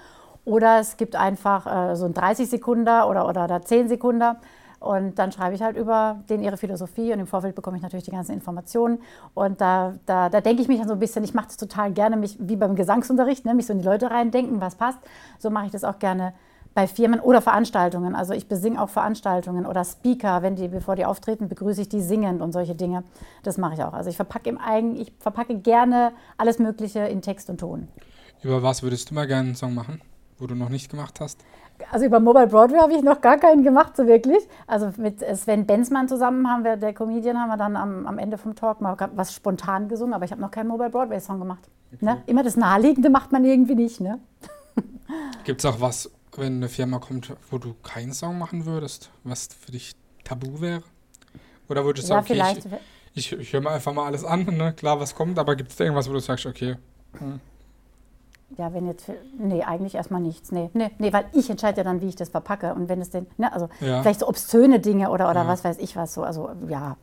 oder 0.45 0.81
es 0.81 0.97
gibt 0.97 1.15
einfach 1.15 1.91
äh, 1.93 1.95
so 1.95 2.07
einen 2.07 2.15
30 2.15 2.49
Sekunden 2.49 2.89
oder, 2.89 3.29
oder, 3.29 3.45
oder 3.45 3.63
10 3.63 3.89
Sekunden. 3.89 4.37
Und 4.81 5.19
dann 5.19 5.31
schreibe 5.31 5.55
ich 5.55 5.63
halt 5.63 5.77
über 5.77 6.21
den 6.31 6.43
ihre 6.43 6.57
Philosophie 6.57 7.13
und 7.13 7.21
im 7.21 7.27
Vorfeld 7.27 7.55
bekomme 7.55 7.77
ich 7.77 7.83
natürlich 7.83 8.07
die 8.07 8.11
ganzen 8.11 8.33
Informationen. 8.33 8.99
Und 9.35 9.61
da, 9.61 9.95
da, 10.07 10.31
da 10.31 10.41
denke 10.41 10.63
ich 10.63 10.69
mich 10.69 10.79
dann 10.79 10.89
so 10.89 10.95
ein 10.95 10.99
bisschen, 10.99 11.23
ich 11.23 11.35
mache 11.35 11.49
das 11.49 11.59
total 11.59 11.93
gerne, 11.93 12.17
mich 12.17 12.39
wie 12.41 12.57
beim 12.57 12.75
Gesangsunterricht, 12.75 13.45
ne, 13.45 13.55
mich 13.55 13.67
so 13.67 13.75
in 13.75 13.81
die 13.81 13.85
Leute 13.85 14.11
reindenken, 14.11 14.61
was 14.63 14.77
passt. 14.77 14.99
So 15.39 15.51
mache 15.51 15.67
ich 15.67 15.73
das 15.73 15.85
auch 15.85 15.99
gerne 15.99 16.33
bei 16.75 16.87
Firmen 16.87 17.21
oder 17.21 17.43
Veranstaltungen. 17.43 18.15
Also 18.15 18.33
ich 18.33 18.49
besinge 18.49 18.81
auch 18.81 18.89
Veranstaltungen 18.89 19.67
oder 19.67 19.85
Speaker, 19.85 20.43
wenn 20.43 20.57
die, 20.57 20.69
bevor 20.69 20.97
die 20.97 21.05
auftreten, 21.05 21.49
begrüße 21.49 21.83
ich 21.83 21.89
die 21.91 22.01
singend 22.01 22.41
und 22.41 22.53
solche 22.53 22.75
Dinge. 22.75 23.05
Das 23.43 23.59
mache 23.59 23.75
ich 23.75 23.83
auch. 23.83 23.93
Also 23.93 24.09
ich 24.09 24.17
verpacke 24.17 24.49
im 24.49 24.59
Eigen, 24.59 24.97
ich 24.97 25.13
verpacke 25.19 25.59
gerne 25.59 26.13
alles 26.39 26.59
Mögliche 26.59 27.01
in 27.01 27.21
Text 27.21 27.51
und 27.51 27.59
Ton. 27.59 27.89
Über 28.43 28.63
was 28.63 28.83
würdest 28.83 29.11
du 29.11 29.15
mal 29.15 29.27
gerne 29.27 29.49
einen 29.49 29.57
Song 29.57 29.75
machen, 29.75 30.01
wo 30.41 30.47
du 30.47 30.55
noch 30.55 30.69
nicht 30.69 30.91
gemacht 30.91 31.21
hast? 31.21 31.45
Also 31.91 32.05
über 32.07 32.21
Mobile 32.21 32.47
Broadway 32.47 32.79
habe 32.79 32.93
ich 32.93 33.03
noch 33.03 33.21
gar 33.21 33.39
keinen 33.39 33.63
gemacht, 33.63 33.97
so 33.97 34.07
wirklich. 34.07 34.47
Also 34.67 34.93
mit 34.99 35.21
Sven 35.37 35.67
Benzmann 35.67 36.09
zusammen 36.09 36.49
haben 36.49 36.63
wir, 36.65 36.77
der 36.77 36.93
Comedian, 36.93 37.39
haben 37.39 37.49
wir 37.49 37.57
dann 37.57 37.77
am, 37.77 38.07
am 38.07 38.19
Ende 38.19 38.37
vom 38.37 38.55
Talk 38.55 38.81
mal 38.81 38.97
was 39.15 39.33
spontan 39.35 39.89
gesungen, 39.89 40.13
aber 40.15 40.25
ich 40.25 40.31
habe 40.33 40.41
noch 40.41 40.51
keinen 40.51 40.69
Mobile 40.69 40.91
Broadway 40.91 41.21
Song 41.21 41.39
gemacht. 41.39 41.69
Ne? 42.01 42.23
Immer 42.27 42.43
das 42.43 42.57
Naheliegende 42.57 43.11
macht 43.11 43.33
man 43.33 43.45
irgendwie 43.45 43.75
nicht, 43.75 44.01
ne? 44.01 44.19
Gibt 45.45 45.61
es 45.61 45.65
auch 45.65 45.81
was, 45.81 46.11
wenn 46.37 46.57
eine 46.57 46.69
Firma 46.69 46.99
kommt, 46.99 47.35
wo 47.51 47.59
du 47.59 47.75
keinen 47.83 48.13
Song 48.13 48.39
machen 48.39 48.67
würdest, 48.67 49.11
was 49.25 49.49
für 49.49 49.73
dich 49.73 49.95
tabu 50.25 50.61
wäre? 50.61 50.83
Oder 51.69 51.85
würdest 51.85 52.09
du 52.09 52.15
Ja, 52.15 52.23
sagen, 52.23 52.41
okay, 52.41 52.61
ich, 53.15 53.33
ich, 53.33 53.41
ich 53.41 53.53
höre 53.53 53.61
mir 53.61 53.71
einfach 53.71 53.93
mal 53.93 54.07
alles 54.07 54.25
an, 54.25 54.45
ne? 54.45 54.73
klar, 54.75 55.01
was 55.01 55.15
kommt, 55.15 55.39
aber 55.39 55.57
gibt 55.57 55.73
es 55.73 55.81
irgendwas, 55.81 56.09
wo 56.09 56.13
du 56.13 56.21
sagst, 56.21 56.47
okay, 56.47 56.77
Ja, 58.59 58.75
wenn 58.75 58.87
jetzt, 58.87 59.11
nee, 59.39 59.63
eigentlich 59.63 59.95
erstmal 59.95 60.21
nichts. 60.21 60.51
Nee, 60.51 60.71
nee, 60.75 60.91
nee, 60.99 61.13
weil 61.13 61.25
ich 61.33 61.49
entscheide 61.49 61.79
ja 61.79 61.85
dann, 61.85 62.01
wie 62.01 62.09
ich 62.09 62.17
das 62.17 62.31
verpacke. 62.31 62.75
Und 62.75 62.89
wenn 62.89 63.01
es 63.01 63.11
denn, 63.11 63.27
ne, 63.39 63.53
also 63.53 63.69
Ja. 63.81 64.03
vielleicht 64.03 64.21
so 64.21 64.29
obszöne 64.29 64.81
Dinge 64.81 65.11
oder, 65.11 65.31
oder 65.31 65.43
Ja. 65.43 65.49
was 65.49 65.63
weiß 65.65 65.79
ich 65.79 65.95
was 65.97 66.15
so. 66.15 66.25
Also 66.25 66.51
ja, 66.69 66.97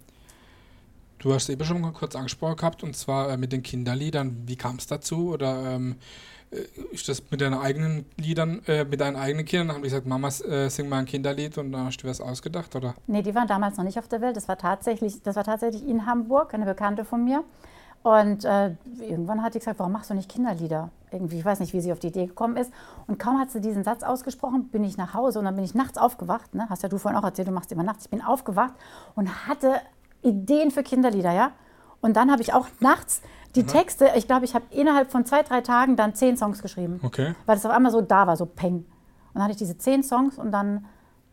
du 1.20 1.34
hast 1.34 1.50
eben 1.50 1.64
schon 1.64 1.82
mal 1.82 1.92
kurz 1.94 2.16
angesprochen 2.16 2.58
gehabt, 2.58 2.84
und 2.84 2.96
zwar 2.96 3.30
äh, 3.32 3.38
mit 3.38 3.52
den 3.54 3.64
Kinderliedern, 3.64 4.44
wie 4.46 4.56
kam 4.56 4.76
es 4.76 4.88
dazu? 4.88 5.30
Oder 5.32 5.72
ähm, 5.76 5.96
äh, 6.52 6.58
ist 6.92 7.08
das 7.10 7.24
mit 7.32 7.40
deinen 7.42 7.56
eigenen 7.60 8.06
Liedern, 8.18 8.62
äh, 8.68 8.84
mit 8.84 9.00
deinen 9.00 9.16
eigenen 9.16 9.46
Kindern, 9.46 9.70
haben 9.74 9.84
die 9.84 9.90
gesagt, 9.90 10.06
Mama, 10.06 10.28
äh, 10.28 10.70
sing 10.70 10.90
mal 10.90 11.00
ein 11.00 11.06
Kinderlied 11.06 11.58
und 11.58 11.72
dann 11.72 11.86
hast 11.86 11.98
du 12.04 12.08
was 12.08 12.22
ausgedacht, 12.22 12.76
oder? 12.76 12.94
nee, 13.08 13.22
die 13.22 13.34
waren 13.34 13.48
damals 13.48 13.78
noch 13.78 13.84
nicht 13.86 13.98
auf 14.00 14.08
der 14.08 14.22
Welt. 14.22 14.36
Das 14.36 14.48
war 14.48 14.58
tatsächlich, 14.58 15.22
das 15.24 15.36
war 15.38 15.44
tatsächlich 15.46 15.88
in 15.88 16.06
Hamburg, 16.06 16.54
eine 16.54 16.66
Bekannte 16.66 17.06
von 17.06 17.24
mir. 17.24 17.44
Und 18.04 18.46
äh, 18.46 18.72
irgendwann 19.02 19.44
hat 19.44 19.54
die 19.54 19.60
gesagt, 19.60 19.80
warum 19.80 19.92
machst 19.92 20.10
du 20.10 20.14
nicht 20.14 20.30
Kinderlieder? 20.30 20.90
Irgendwie, 21.12 21.40
ich 21.40 21.46
weiß 21.46 21.60
nicht, 21.60 21.74
wie 21.74 21.82
sie 21.82 21.92
auf 21.92 22.00
die 22.00 22.08
Idee 22.08 22.28
gekommen 22.28 22.58
ist. 22.58 22.72
Und 23.08 23.20
kaum 23.20 23.40
hat 23.40 23.52
sie 23.52 23.60
diesen 23.60 23.84
Satz 23.84 24.04
ausgesprochen, 24.04 24.70
bin 24.70 24.84
ich 24.84 24.98
nach 24.98 25.14
Hause 25.14 25.40
und 25.40 25.46
dann 25.46 25.56
bin 25.56 25.66
ich 25.66 25.76
nachts 25.76 25.98
aufgewacht. 25.98 26.56
Ne? 26.56 26.68
Hast 26.70 26.84
ja 26.84 26.90
du 26.90 26.98
vorhin 26.98 27.20
auch 27.20 27.24
erzählt, 27.24 27.48
du 27.48 27.52
machst 27.52 27.72
immer 27.72 27.84
nachts. 27.84 28.06
Ich 28.06 28.12
bin 28.12 28.22
aufgewacht 28.22 28.74
und 29.16 29.48
hatte 29.48 29.82
Ideen 30.22 30.72
für 30.72 30.84
Kinderlieder, 30.84 31.32
ja. 31.32 31.52
Und 32.00 32.16
dann 32.16 32.32
habe 32.32 32.42
ich 32.42 32.54
auch 32.54 32.68
nachts 32.80 33.22
die 33.56 33.64
Texte, 33.64 34.12
ich 34.16 34.28
glaube, 34.28 34.46
ich 34.46 34.54
habe 34.54 34.66
innerhalb 34.70 35.12
von 35.12 35.26
zwei, 35.26 35.42
drei 35.42 35.62
Tagen 35.62 35.96
dann 35.96 36.14
zehn 36.14 36.38
Songs 36.38 36.62
geschrieben. 36.62 37.00
Okay. 37.04 37.34
Weil 37.46 37.56
das 37.56 37.66
auf 37.66 37.72
einmal 37.72 37.92
so 37.92 38.02
da 38.02 38.28
war, 38.28 38.38
so 38.38 38.46
peng. 38.46 38.76
Und 38.76 38.86
dann 39.34 39.44
hatte 39.44 39.54
ich 39.54 39.58
diese 39.58 39.78
zehn 39.78 40.04
Songs 40.04 40.38
und 40.38 40.52
dann 40.52 40.86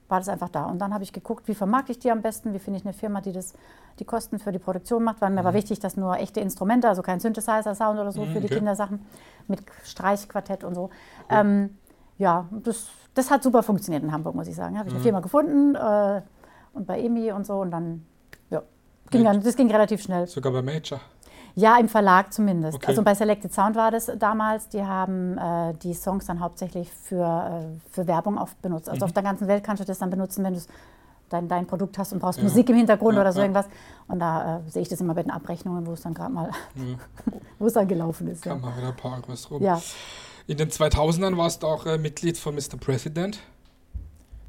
war 0.09 0.19
das 0.21 0.29
einfach 0.29 0.49
da. 0.49 0.67
Und 0.67 0.79
dann 0.79 0.93
habe 0.93 1.03
ich 1.05 1.13
geguckt, 1.13 1.49
wie 1.49 1.55
vermarkte 1.55 1.93
ich 1.93 1.99
die 1.99 2.11
am 2.11 2.23
besten, 2.23 2.53
wie 2.53 2.59
finde 2.59 2.79
ich 2.79 2.85
eine 2.85 2.93
Firma, 2.93 3.21
die 3.21 3.33
das, 3.33 3.55
die 3.99 4.05
Kosten 4.05 4.39
für 4.39 4.53
die 4.53 4.59
Produktion 4.59 5.03
macht, 5.03 5.21
weil 5.21 5.31
mir 5.31 5.45
war 5.45 5.55
wichtig, 5.55 5.81
dass 5.81 5.97
nur 5.97 6.17
echte 6.19 6.41
Instrumente, 6.41 6.89
also 6.89 7.03
kein 7.03 7.21
Synthesizer-Sound 7.21 7.99
oder 7.99 8.13
so 8.13 8.25
für 8.25 8.41
die 8.41 8.47
okay. 8.47 8.57
Kindersachen 8.57 9.05
mit 9.49 9.61
Streichquartett 9.85 10.65
und 10.65 10.75
so. 10.75 10.91
Ähm, 11.31 11.79
ja, 12.19 12.47
das, 12.51 12.89
das 13.15 13.31
hat 13.31 13.43
super 13.43 13.63
funktioniert 13.63 14.03
in 14.03 14.13
Hamburg, 14.13 14.35
muss 14.35 14.47
ich 14.47 14.55
sagen. 14.55 14.79
Habe 14.79 14.89
ich 14.89 14.95
eine 14.95 15.03
Firma 15.03 15.21
gefunden 15.21 15.75
äh, 15.75 16.23
und 16.75 16.87
bei 16.87 17.01
EMI 17.01 17.33
und 17.33 17.47
so 17.47 17.55
und 17.61 17.71
dann, 17.71 18.05
ja, 18.51 18.63
ging 19.11 19.25
dann, 19.25 19.43
das 19.43 19.57
ging 19.57 19.71
relativ 19.71 20.03
schnell. 20.03 20.27
Sogar 20.27 20.53
bei 20.53 20.63
Major. 20.63 21.01
Ja, 21.57 21.77
im 21.79 21.89
Verlag 21.89 22.33
zumindest. 22.33 22.77
Okay. 22.77 22.87
Also 22.89 23.03
bei 23.03 23.15
Selected 23.15 23.53
Sound 23.55 23.77
war 23.77 23.91
das 23.93 24.11
damals. 24.19 24.69
Die 24.71 24.83
haben 24.85 25.39
äh, 25.39 25.75
die 25.75 25.95
Songs 25.95 26.27
dann 26.27 26.41
hauptsächlich 26.41 26.91
für, 26.91 27.23
äh, 27.25 27.91
für 27.93 28.07
Werbung 28.09 28.39
oft 28.39 28.61
benutzt. 28.61 28.89
Also 28.89 29.05
auf 29.05 29.13
der 29.13 29.23
ganzen 29.23 29.47
Welt 29.47 29.63
kannst 29.63 29.81
du 29.83 29.87
das 29.87 29.99
dann 29.99 30.11
benutzen, 30.11 30.43
wenn 30.45 30.55
du 30.55 30.61
dein, 31.29 31.47
dein 31.49 31.67
Produkt 31.67 31.97
hast 31.97 32.13
und 32.13 32.19
brauchst 32.19 32.39
Ja. 32.39 32.45
Musik 32.45 32.69
im 32.71 32.77
Hintergrund 32.77 33.15
Ja, 33.15 33.21
oder 33.21 33.33
so 33.33 33.39
ja. 33.39 33.45
irgendwas. 33.45 33.67
Und 34.09 34.19
da 34.19 34.57
äh, 34.67 34.71
sehe 34.71 34.83
ich 34.83 34.89
das 34.89 35.01
immer 35.01 35.15
bei 35.15 35.23
den 35.23 35.31
Abrechnungen, 35.31 35.87
wo 35.87 35.93
es 35.93 36.03
dann 36.03 36.15
gerade 36.15 36.33
mal, 36.33 36.51
Ja, 36.75 36.97
wo 37.61 37.67
es 37.67 37.73
dann 37.75 37.87
gelaufen 37.87 38.27
ist. 38.29 38.45
Ja. 38.45 38.53
kam 38.53 38.61
mal 38.61 38.77
wieder 38.77 38.89
ein 38.89 38.97
paar 38.97 39.13
Euros 39.23 39.49
rum. 39.51 39.63
In 40.47 40.57
den 40.59 40.71
2000ern 40.71 41.37
warst 41.37 41.63
du 41.63 41.69
auch 41.69 41.87
äh, 41.87 41.99
Mitglied 41.99 42.37
von 42.37 42.55
Mr. 42.57 42.77
President. 42.81 43.39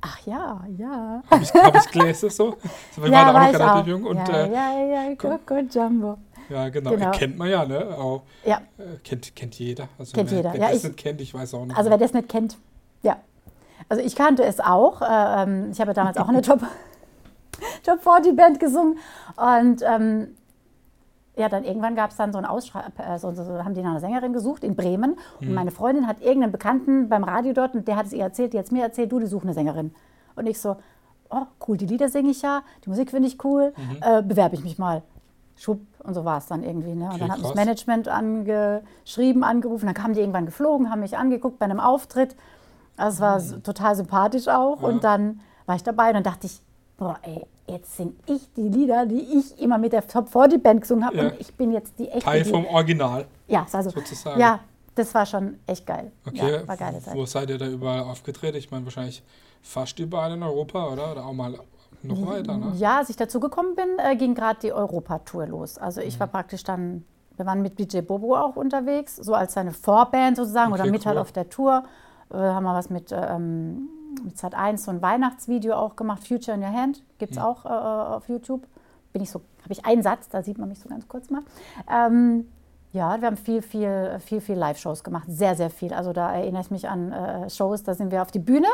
Ach 0.01 0.19
ja, 0.25 0.61
ja. 0.77 1.21
Habe 1.31 1.43
ich, 1.43 1.53
hab 1.53 1.75
ich 1.75 1.91
gelesen 1.91 2.29
so. 2.29 2.57
ja, 2.97 3.01
waren 3.03 3.13
auch 3.13 3.33
war 3.33 3.51
noch 3.51 3.59
relativ 3.59 3.81
auch. 3.83 3.87
jung. 3.87 4.03
Und 4.05 4.17
ja, 4.27 4.35
äh, 4.35 4.51
ja, 4.53 5.03
ja, 5.09 5.15
Coco 5.15 5.57
Jumbo. 5.59 6.17
Ja, 6.49 6.69
genau. 6.69 6.91
Genau. 6.91 7.11
Kennt 7.11 7.37
man 7.37 7.49
ja, 7.49 7.65
ne? 7.65 7.97
Auch, 7.97 8.23
Ja, 8.45 8.57
äh, 8.77 8.97
kennt, 9.03 9.35
kennt 9.35 9.55
jeder. 9.59 9.87
Also 9.97 10.13
Kennt 10.13 10.31
wer, 10.31 10.37
jeder. 10.37 10.53
Wer 10.53 10.59
Ja, 10.61 10.67
das 10.69 10.77
ich- 10.77 10.83
nicht 10.83 10.97
kennt, 10.97 11.21
ich 11.21 11.33
weiß 11.33 11.53
auch 11.53 11.65
nicht. 11.65 11.77
also 11.77 11.89
wer 11.89 11.97
das 11.97 12.13
nicht 12.13 12.29
kennt, 12.29 12.57
ja. 13.01 13.17
Also 13.89 14.03
ich 14.03 14.15
kannte 14.15 14.43
es 14.43 14.59
auch. 14.59 15.01
äh, 15.01 15.05
ähm, 15.43 15.69
Ich 15.71 15.79
habe 15.79 15.89
ja 15.91 15.93
damals 15.93 16.17
auch 16.17 16.27
eine 16.29 16.41
Top, 16.41 16.61
Top 17.85 18.01
40 18.01 18.35
Band 18.35 18.59
gesungen. 18.59 18.97
Und 19.37 19.81
ähm, 19.87 20.35
ja, 21.37 21.49
dann 21.49 21.63
irgendwann 21.65 21.95
gab 21.95 22.11
es 22.11 22.15
dann 22.17 22.31
so 22.31 22.37
ein 22.37 22.45
Ausschreiben, 22.45 22.93
äh, 22.97 23.19
so, 23.19 23.31
so, 23.33 23.43
so, 23.43 23.63
haben 23.63 23.73
die 23.73 23.81
nach 23.81 23.91
einer 23.91 23.99
Sängerin 23.99 24.33
gesucht 24.33 24.63
in 24.63 24.75
Bremen. 24.75 25.17
Und 25.41 25.53
meine 25.53 25.71
Freundin 25.71 26.07
hat 26.07 26.21
irgendeinen 26.21 26.51
Bekannten 26.53 27.09
beim 27.09 27.23
Radio 27.23 27.53
dort 27.53 27.75
und 27.75 27.87
der 27.87 27.97
hat 27.97 28.05
es 28.07 28.13
ihr 28.13 28.23
erzählt, 28.23 28.53
die 28.53 28.57
hat 28.57 28.65
es 28.65 28.71
mir 28.71 28.83
erzählt, 28.83 29.11
du, 29.11 29.19
die 29.19 29.27
suchen 29.27 29.47
eine 29.47 29.53
Sängerin. 29.53 29.93
Und 30.35 30.47
ich 30.47 30.59
so, 30.59 30.77
oh 31.29 31.43
cool, 31.67 31.75
die 31.77 31.85
Lieder 31.87 32.07
singe 32.09 32.31
ich 32.31 32.41
ja, 32.41 32.63
die 32.85 32.89
Musik 32.89 33.11
finde 33.11 33.27
ich 33.27 33.43
cool, 33.43 33.73
äh, 34.01 34.21
bewerbe 34.23 34.55
ich 34.55 34.63
mich 34.63 34.77
mal. 34.77 35.01
Schub, 35.57 35.79
und 36.03 36.13
so 36.13 36.25
war 36.25 36.37
es 36.39 36.47
dann 36.47 36.63
irgendwie. 36.63 36.93
Ne? 36.95 37.05
Und 37.05 37.11
Okay, 37.11 37.19
dann 37.19 37.31
hat 37.31 37.37
mich 37.37 37.47
das 37.47 37.53
krass. 37.55 37.65
Management 37.65 38.07
angeschrieben, 38.09 39.43
angerufen, 39.43 39.85
dann 39.85 39.95
kamen 39.95 40.13
die 40.13 40.19
irgendwann 40.19 40.45
geflogen, 40.45 40.89
haben 40.91 40.99
mich 41.01 41.17
angeguckt 41.17 41.59
bei 41.59 41.65
einem 41.65 41.79
Auftritt. 41.79 42.35
Also 42.97 43.15
es 43.15 43.21
war 43.21 43.37
s- 43.37 43.55
total 43.63 43.95
sympathisch 43.95 44.47
auch. 44.47 44.81
Ja. 44.81 44.87
Und 44.87 45.03
dann 45.03 45.41
war 45.65 45.75
ich 45.75 45.83
dabei 45.83 46.07
und 46.09 46.15
dann 46.15 46.23
dachte 46.23 46.47
ich, 46.47 46.61
boah, 46.97 47.17
ey, 47.23 47.45
jetzt 47.67 47.95
singe 47.97 48.13
ich 48.27 48.51
die 48.53 48.69
Lieder, 48.69 49.05
die 49.05 49.19
ich 49.37 49.59
immer 49.59 49.77
mit 49.77 49.93
der 49.93 50.05
Top 50.07 50.29
40 50.29 50.61
Band 50.61 50.81
gesungen 50.81 51.05
habe. 51.05 51.17
Ja. 51.17 51.23
Und 51.29 51.39
ich 51.39 51.53
bin 51.55 51.71
jetzt 51.71 51.97
die 51.99 52.07
echte. 52.09 52.19
Teil 52.25 52.45
vom 52.45 52.65
Original. 52.65 53.25
ja, 53.47 53.63
es 53.67 53.73
war 53.73 53.83
so, 53.83 53.89
sozusagen. 53.89 54.39
ja, 54.39 54.59
das 54.93 55.13
war 55.13 55.25
schon 55.25 55.59
echt 55.67 55.85
geil. 55.85 56.11
Okay, 56.25 56.51
Ja, 56.61 56.67
war 56.67 56.77
geile 56.77 57.01
Zeit. 57.01 57.15
wo 57.15 57.25
seid 57.25 57.49
ihr 57.49 57.57
da 57.57 57.67
überall 57.67 58.01
aufgetreten? 58.01 58.57
Ich 58.57 58.71
meine 58.71 58.85
wahrscheinlich 58.85 59.23
fast 59.61 59.97
überall 59.99 60.31
in 60.33 60.43
Europa, 60.43 60.87
oder? 60.87 61.11
Oder 61.13 61.25
auch 61.25 61.33
mal 61.33 61.57
noch 62.07 62.25
weiter, 62.27 62.57
ne? 62.57 62.73
Ja, 62.77 62.97
als 62.99 63.09
ich 63.09 63.15
dazugekommen 63.15 63.75
bin, 63.75 63.87
äh, 63.97 64.15
ging 64.15 64.35
gerade 64.35 64.59
die 64.61 64.73
Europa-Tour 64.73 65.47
los. 65.47 65.77
Also 65.77 66.01
ich 66.01 66.15
Mhm. 66.15 66.19
war 66.21 66.27
praktisch 66.27 66.63
dann, 66.63 67.05
wir 67.35 67.45
waren 67.45 67.61
mit 67.61 67.75
BJ 67.75 68.01
Bobo 68.01 68.35
auch 68.37 68.55
unterwegs, 68.55 69.15
so 69.15 69.33
als 69.33 69.53
seine 69.53 69.71
Vorband 69.71 70.37
sozusagen 70.37 70.71
oder 70.73 70.83
Okay, 70.83 70.91
mit 70.91 71.05
halt 71.05 71.15
cool. 71.17 71.21
auf 71.21 71.31
der 71.31 71.49
Tour. 71.49 71.83
Äh, 72.31 72.37
haben 72.37 72.63
wir 72.63 72.73
was 72.73 72.89
mit, 72.89 73.11
ähm, 73.11 73.89
mit 74.23 74.37
Sat 74.37 74.55
1 74.55 74.85
so 74.85 74.91
ein 74.91 75.01
Weihnachtsvideo 75.01 75.75
auch 75.75 75.95
gemacht, 75.95 76.27
Future 76.27 76.55
in 76.57 76.63
Your 76.63 76.71
Hand, 76.73 77.03
gibt 77.17 77.33
es 77.33 77.37
Mhm. 77.37 77.43
auch 77.43 77.65
äh, 77.65 77.69
auf 77.69 78.27
YouTube. 78.29 78.65
Bin 79.13 79.21
ich 79.21 79.29
so, 79.29 79.39
habe 79.63 79.71
ich 79.73 79.85
einen 79.85 80.01
Satz, 80.01 80.27
da 80.29 80.41
sieht 80.43 80.57
man 80.57 80.67
mich 80.69 80.79
so 80.79 80.89
ganz 80.89 81.07
kurz 81.07 81.29
mal. 81.29 81.41
Ähm, 81.91 82.47
ja, 82.95 83.19
wir 83.19 83.27
haben 83.27 83.35
viel, 83.35 83.61
viel, 83.61 84.17
viel, 84.25 84.39
viel 84.39 84.55
Live-Shows 84.55 85.03
gemacht. 85.03 85.25
Sehr, 85.27 85.55
sehr 85.55 85.69
viel. 85.69 85.93
Also 85.93 86.13
da 86.13 86.33
erinnere 86.33 86.61
ich 86.61 86.71
mich 86.71 86.87
an 86.87 87.11
äh, 87.11 87.49
Shows, 87.49 87.83
da 87.83 87.93
sind 87.93 88.09
wir 88.09 88.21
auf 88.21 88.31
die 88.31 88.39
Bühne, 88.39 88.67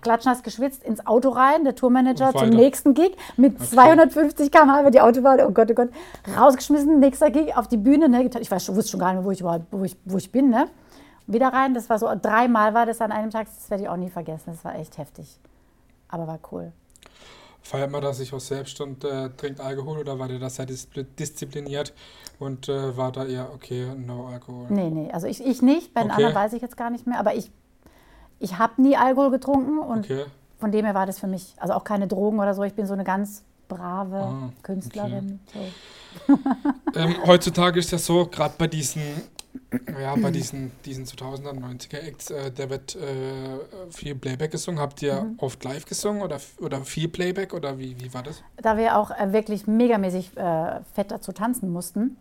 klatschnass 0.00 0.42
geschwitzt, 0.42 0.82
ins 0.82 1.06
Auto 1.06 1.28
rein, 1.28 1.64
der 1.64 1.74
Tourmanager 1.74 2.32
zum 2.32 2.48
nächsten 2.48 2.94
Gig 2.94 3.16
mit 3.36 3.60
250 3.62 4.50
km/h 4.50 4.80
über 4.80 4.90
die 4.90 5.02
Autobahn, 5.02 5.40
oh 5.42 5.50
Gott, 5.50 5.70
oh 5.70 5.74
Gott, 5.74 5.90
rausgeschmissen, 6.36 7.00
nächster 7.00 7.30
Gig 7.30 7.54
auf 7.54 7.68
die 7.68 7.76
Bühne. 7.76 8.08
Ne? 8.08 8.30
Ich 8.40 8.50
weiß, 8.50 8.74
wusste 8.74 8.92
schon 8.92 9.00
gar 9.00 9.08
nicht 9.08 9.16
mehr, 9.16 9.24
wo 9.26 9.30
ich, 9.30 9.40
überhaupt, 9.42 9.66
wo 9.70 9.84
ich, 9.84 9.94
wo 10.06 10.16
ich 10.16 10.32
bin. 10.32 10.48
Ne? 10.48 10.66
Wieder 11.26 11.48
rein, 11.48 11.74
das 11.74 11.90
war 11.90 11.98
so, 11.98 12.08
dreimal 12.20 12.72
war 12.72 12.86
das 12.86 13.02
an 13.02 13.12
einem 13.12 13.30
Tag, 13.30 13.46
das 13.46 13.68
werde 13.68 13.84
ich 13.84 13.88
auch 13.90 13.96
nie 13.96 14.10
vergessen. 14.10 14.52
Das 14.52 14.64
war 14.64 14.74
echt 14.74 14.96
heftig. 14.96 15.38
Aber 16.08 16.26
war 16.26 16.38
cool. 16.50 16.72
Feiert 17.62 17.90
man 17.90 18.00
da 18.02 18.12
sich 18.12 18.32
auch 18.32 18.40
selbst 18.40 18.80
und 18.80 19.04
äh, 19.04 19.30
trinkt 19.36 19.60
Alkohol 19.60 19.98
oder 19.98 20.18
war 20.18 20.28
der 20.28 20.38
da 20.38 20.50
sehr 20.50 20.66
diszipliniert 20.66 21.92
und 22.38 22.68
äh, 22.68 22.96
war 22.96 23.12
da 23.12 23.24
eher, 23.26 23.52
okay, 23.54 23.86
no 23.96 24.26
Alkohol? 24.28 24.66
Nee, 24.70 24.90
nee, 24.90 25.10
also 25.12 25.26
ich, 25.26 25.44
ich 25.44 25.62
nicht, 25.62 25.94
bei 25.94 26.02
den 26.02 26.10
Okay. 26.10 26.16
anderen 26.16 26.34
weiß 26.34 26.52
ich 26.54 26.62
jetzt 26.62 26.76
gar 26.76 26.90
nicht 26.90 27.06
mehr, 27.06 27.18
aber 27.18 27.34
ich, 27.34 27.50
ich 28.38 28.58
habe 28.58 28.80
nie 28.82 28.96
Alkohol 28.96 29.30
getrunken 29.30 29.78
und 29.78 30.06
Okay, 30.06 30.24
von 30.58 30.72
dem 30.72 30.84
her 30.84 30.94
war 30.94 31.06
das 31.06 31.18
für 31.18 31.26
mich, 31.26 31.54
also 31.58 31.74
auch 31.74 31.84
keine 31.84 32.06
Drogen 32.08 32.38
oder 32.40 32.54
so, 32.54 32.62
ich 32.62 32.74
bin 32.74 32.86
so 32.86 32.94
eine 32.94 33.04
ganz 33.04 33.44
brave 33.68 34.16
Ah, 34.16 34.50
Künstlerin. 34.62 35.40
So. 35.52 35.72
ähm, 36.96 37.14
heutzutage 37.26 37.78
ist 37.78 37.90
ja 37.92 37.98
so, 37.98 38.26
gerade 38.26 38.54
bei 38.58 38.66
diesen, 38.66 39.00
ja, 40.00 40.16
bei 40.16 40.30
diesen, 40.30 40.72
diesen 40.84 41.04
2000er, 41.06 41.52
90er 41.52 41.98
Acts, 41.98 42.30
äh, 42.30 42.50
da 42.52 42.70
wird 42.70 42.96
äh, 42.96 43.58
viel 43.90 44.14
Playback 44.14 44.50
gesungen. 44.52 44.80
Habt 44.80 45.02
ihr 45.02 45.14
Mhm. 45.22 45.34
oft 45.38 45.62
live 45.64 45.84
gesungen 45.86 46.22
oder, 46.22 46.38
oder 46.60 46.84
viel 46.84 47.08
Playback 47.08 47.54
oder 47.54 47.78
wie, 47.78 47.98
wie 48.00 48.12
war 48.14 48.22
das? 48.22 48.42
Da 48.56 48.76
wir 48.76 48.96
auch 48.96 49.10
äh, 49.10 49.32
wirklich 49.32 49.66
megamäßig 49.66 50.36
äh, 50.36 50.80
fett 50.94 51.10
dazu 51.10 51.32
tanzen 51.32 51.70
mussten, 51.70 52.16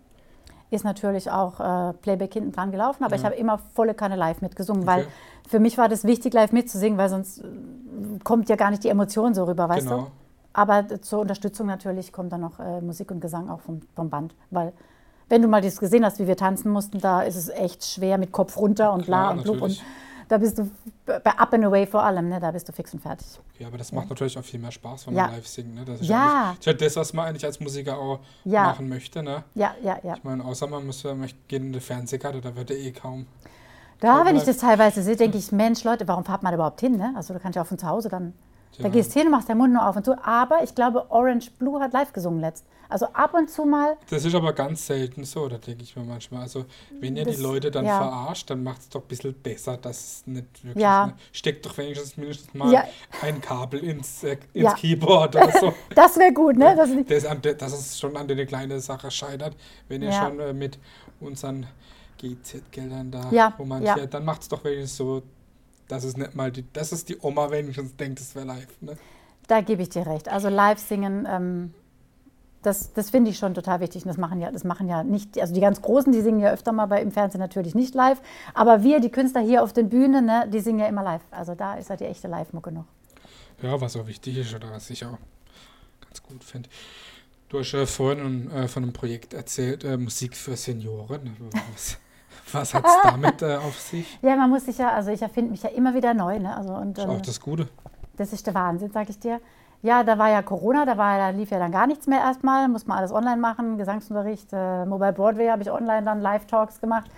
ist 0.71 0.83
natürlich 0.85 1.31
auch 1.31 1.59
äh, 1.59 1.93
Playback 1.93 2.33
hinten 2.33 2.51
dran 2.51 2.71
gelaufen, 2.71 3.03
aber 3.03 3.15
ich 3.15 3.25
habe 3.25 3.35
immer 3.35 3.57
volle 3.73 3.95
Kanne 3.95 4.15
live 4.15 4.41
mitgesungen, 4.41 4.85
weil 4.85 5.01
Okay. 5.01 5.11
für 5.47 5.59
mich 5.59 5.77
war 5.79 5.89
das 5.89 6.03
wichtig, 6.03 6.33
live 6.33 6.51
mitzusingen, 6.51 6.97
weil 6.99 7.09
sonst 7.09 7.39
äh, 7.39 7.43
kommt 8.23 8.49
ja 8.49 8.55
gar 8.55 8.69
nicht 8.69 8.83
die 8.83 8.89
Emotion 8.89 9.33
so 9.33 9.45
rüber, 9.45 9.67
weißt 9.67 9.87
genau. 9.87 9.97
du? 10.03 10.07
Aber 10.53 11.01
zur 11.01 11.19
Unterstützung 11.19 11.67
natürlich 11.67 12.11
kommt 12.11 12.31
dann 12.33 12.41
noch 12.41 12.59
Musik 12.81 13.11
und 13.11 13.19
Gesang 13.21 13.49
auch 13.49 13.61
vom, 13.61 13.81
vom 13.95 14.09
Band, 14.09 14.33
weil 14.49 14.73
wenn 15.29 15.41
du 15.41 15.47
mal 15.47 15.61
das 15.61 15.77
gesehen 15.79 16.03
hast, 16.03 16.19
wie 16.19 16.27
wir 16.27 16.35
tanzen 16.37 16.71
mussten, 16.71 16.99
da 16.99 17.21
ist 17.21 17.35
es 17.35 17.49
echt 17.49 17.83
schwer 17.85 18.17
mit 18.17 18.31
Kopf 18.31 18.57
runter 18.57 18.91
und 18.93 19.03
Klar, 19.05 19.25
la 19.25 19.31
und 19.31 19.43
blub 19.43 19.61
und 19.61 19.81
da 20.27 20.37
bist 20.37 20.59
du 20.59 20.69
bei 21.05 21.31
Up 21.39 21.53
and 21.53 21.65
Away 21.65 21.87
vor 21.87 22.03
allem, 22.03 22.29
ne, 22.29 22.39
da 22.39 22.51
bist 22.51 22.67
du 22.69 22.71
fix 22.71 22.93
und 22.93 22.99
fertig. 23.01 23.25
Ja, 23.57 23.67
aber 23.67 23.79
das 23.79 23.91
macht 23.91 24.09
natürlich 24.09 24.37
auch 24.37 24.43
viel 24.43 24.59
mehr 24.59 24.71
Spaß, 24.71 25.07
wenn 25.07 25.15
Ja. 25.15 25.23
man 25.23 25.35
live 25.37 25.47
singt. 25.47 25.73
Ne? 25.73 25.85
Das 25.85 26.01
ist 26.01 26.07
Ja. 26.07 26.49
eigentlich- 26.51 26.65
ja 26.65 26.73
das, 26.73 26.95
was 26.97 27.13
man 27.13 27.25
eigentlich 27.27 27.45
als 27.45 27.59
Musiker 27.59 27.97
auch 27.97 28.19
Ja. 28.45 28.63
machen 28.65 28.89
möchte. 28.89 29.23
Ne? 29.23 29.43
Ja, 29.55 29.73
ja, 29.83 29.97
ja. 30.03 30.15
Ich 30.17 30.23
meine, 30.23 30.45
außer 30.45 30.67
man 30.67 30.85
müsste, 30.85 31.15
gehen 31.47 31.65
in 31.67 31.73
die 31.73 31.79
Fernsehkarte, 31.79 32.41
da 32.41 32.55
wird 32.55 32.69
er 32.69 32.77
eh 32.77 32.91
kaum. 32.91 33.25
Da, 34.01 34.23
wenn 34.23 34.35
ich 34.35 34.43
das 34.43 34.57
teilweise 34.57 35.01
sehe, 35.01 35.15
denke 35.15 35.37
ich, 35.37 35.51
Mensch, 35.51 35.83
Leute, 35.83 36.07
warum 36.07 36.23
fahrt 36.23 36.43
man 36.43 36.51
da 36.51 36.55
überhaupt 36.55 36.79
hin? 36.79 36.95
Ne? 36.95 37.11
Also 37.15 37.33
du 37.33 37.39
kannst 37.39 37.55
ja 37.55 37.63
auch 37.63 37.67
von 37.67 37.77
zu 37.79 37.87
Hause 37.87 38.07
dann, 38.09 38.33
da 38.77 38.83
Ja. 38.83 38.89
gehst 38.89 39.11
hin, 39.13 39.29
machst 39.31 39.49
deinen 39.49 39.57
Mund 39.57 39.73
nur 39.73 39.85
auf 39.85 39.95
und 39.95 40.05
zu. 40.05 40.13
Aber 40.25 40.63
ich 40.63 40.75
glaube, 40.75 41.09
Orange 41.09 41.49
Blue 41.57 41.81
hat 41.81 41.91
live 41.91 42.13
gesungen 42.13 42.39
letzt. 42.39 42.65
Also 42.89 43.05
ab 43.13 43.35
und 43.35 43.49
zu 43.51 43.65
mal, 43.65 43.97
Das 44.09 44.25
ist 44.25 44.33
aber 44.33 44.51
ganz 44.51 44.87
selten 44.87 45.23
so, 45.23 45.47
da 45.47 45.57
denke 45.59 45.83
ich 45.83 45.95
mir 45.95 46.03
manchmal. 46.03 46.41
Also, 46.41 46.65
wenn 46.99 47.15
ihr 47.15 47.23
Das- 47.23 47.35
die 47.37 47.41
Leute 47.41 47.69
dann 47.69 47.85
ja. 47.85 47.99
verarscht, 47.99 48.49
dann 48.49 48.63
macht 48.63 48.81
es 48.81 48.89
doch 48.89 49.01
ein 49.01 49.07
bisschen 49.07 49.33
besser, 49.35 49.77
dass 49.77 49.99
es 49.99 50.27
nicht 50.27 50.63
wirklich. 50.63 50.81
Ja. 50.83 51.05
Ne? 51.07 51.13
Steckt 51.31 51.65
doch 51.67 51.77
wenigstens 51.77 52.17
mindestens 52.17 52.53
mal 52.55 52.73
Ja. 52.73 52.83
ein 53.21 53.39
Kabel 53.41 53.83
ins, 53.83 54.23
äh, 54.23 54.37
ins. 54.53 54.73
Keyboard 54.75 55.35
oder 55.35 55.51
so. 55.59 55.73
das 55.95 56.17
wäre 56.17 56.33
gut, 56.33 56.57
ne? 56.57 56.75
Das, 56.75 57.23
das, 57.23 57.57
dass 57.57 57.73
es 57.73 57.99
schon 57.99 58.17
an 58.17 58.27
der 58.27 58.43
kleinen 58.47 58.79
Sache 58.81 59.11
scheitert, 59.11 59.55
wenn 59.87 60.01
ihr 60.01 60.11
schon 60.11 60.39
äh, 60.39 60.51
mit 60.53 60.79
unseren 61.19 61.67
GZ-Geldern 62.17 63.11
da 63.11 63.29
Ja, 63.31 63.53
romantiert, 63.59 64.13
dann 64.13 64.25
macht 64.25 64.41
es 64.41 64.47
doch 64.49 64.63
wenigstens 64.63 64.97
so, 64.97 65.23
dass 65.87 66.03
es 66.03 66.17
nicht 66.17 66.35
mal 66.35 66.51
die, 66.51 66.65
dass 66.73 66.91
es 66.91 67.05
die 67.05 67.17
Oma 67.21 67.49
wenigstens 67.51 67.95
denkt, 67.95 68.19
es 68.19 68.35
wäre 68.35 68.45
live. 68.45 68.67
Ne? 68.81 68.97
da 69.47 69.61
gebe 69.61 69.81
ich 69.81 69.89
dir 69.89 70.05
recht. 70.05 70.29
Also 70.29 70.47
live 70.47 70.77
singen, 70.77 71.27
ähm, 71.27 71.73
das, 72.61 72.93
das 72.93 73.09
finde 73.09 73.31
ich 73.31 73.37
schon 73.37 73.53
total 73.53 73.79
wichtig. 73.79 74.03
Und 74.03 74.09
das 74.09 74.17
machen 74.17 74.41
ja, 74.41 74.51
das 74.51 74.63
machen 74.63 74.87
ja 74.87 75.03
nicht, 75.03 75.39
also 75.39 75.53
die 75.53 75.61
ganz 75.61 75.81
Großen, 75.81 76.11
die 76.11 76.21
singen 76.21 76.39
ja 76.39 76.51
öfter 76.51 76.71
mal 76.71 76.87
bei, 76.87 77.01
im 77.01 77.11
Fernsehen 77.11 77.39
natürlich 77.39 77.75
nicht 77.75 77.95
live. 77.95 78.21
Aber 78.53 78.83
wir, 78.83 78.99
die 78.99 79.09
Künstler 79.09 79.41
hier 79.41 79.63
auf 79.63 79.73
den 79.73 79.89
Bühnen, 79.89 80.25
ne, 80.25 80.47
die 80.51 80.59
singen 80.59 80.79
ja 80.79 80.87
immer 80.87 81.03
live. 81.03 81.21
Also 81.31 81.55
da 81.55 81.75
ist 81.75 81.89
ja 81.89 81.95
die 81.95 82.05
echte 82.05 82.27
Live-Mucke 82.27 82.71
noch. 82.71 82.85
Ja, 83.61 83.79
was 83.79 83.95
auch 83.95 84.07
wichtig 84.07 84.37
ist 84.37 84.53
oder 84.53 84.71
was 84.71 84.89
ich 84.89 85.05
auch 85.05 85.17
ganz 86.01 86.23
gut 86.23 86.43
finde. 86.43 86.69
Du 87.49 87.59
hast 87.59 87.71
ja 87.71 87.85
vorhin 87.85 88.51
äh, 88.51 88.67
von 88.67 88.83
einem 88.83 88.93
Projekt 88.93 89.33
erzählt, 89.33 89.83
äh, 89.83 89.97
Musik 89.97 90.35
für 90.35 90.55
Senioren. 90.55 91.35
Was, 91.73 91.97
was 92.51 92.73
hat 92.73 92.85
es 92.85 92.97
damit 93.03 93.41
äh, 93.43 93.57
auf 93.57 93.79
sich? 93.79 94.17
Ja, 94.23 94.35
man 94.35 94.49
muss 94.49 94.65
sich 94.65 94.79
ja, 94.79 94.91
also 94.91 95.11
ich 95.11 95.21
erfinde 95.21 95.51
mich 95.51 95.61
ja 95.61 95.69
immer 95.69 95.93
wieder 95.93 96.15
neu. 96.15 96.39
Ne? 96.39 96.55
Also, 96.55 96.73
und, 96.73 96.97
Ist 96.97 97.03
ähm, 97.03 97.09
auch 97.11 97.21
das 97.21 97.39
Gute. 97.39 97.67
Das 98.17 98.33
ist 98.33 98.47
der 98.47 98.55
Wahnsinn, 98.55 98.89
sag 98.91 99.09
ich 99.09 99.19
dir. 99.19 99.39
Ja, 99.81 100.03
da 100.03 100.17
war 100.17 100.29
ja 100.29 100.41
Corona, 100.41 100.85
da, 100.85 100.97
war, 100.97 101.17
da 101.17 101.29
lief 101.29 101.51
ja 101.51 101.59
dann 101.59 101.71
gar 101.71 101.87
nichts 101.87 102.05
mehr 102.05 102.19
erstmal, 102.19 102.67
muss 102.67 102.85
man 102.85 102.97
alles 102.97 103.13
online 103.13 103.37
machen, 103.37 103.77
Gesangsunterricht, 103.77 104.49
äh, 104.51 104.85
Mobile 104.85 105.13
Broadway 105.13 105.47
habe 105.49 105.61
ich 105.61 105.71
online 105.71 106.03
dann 106.03 106.19
Live-Talks 106.19 106.81
gemacht. 106.81 107.09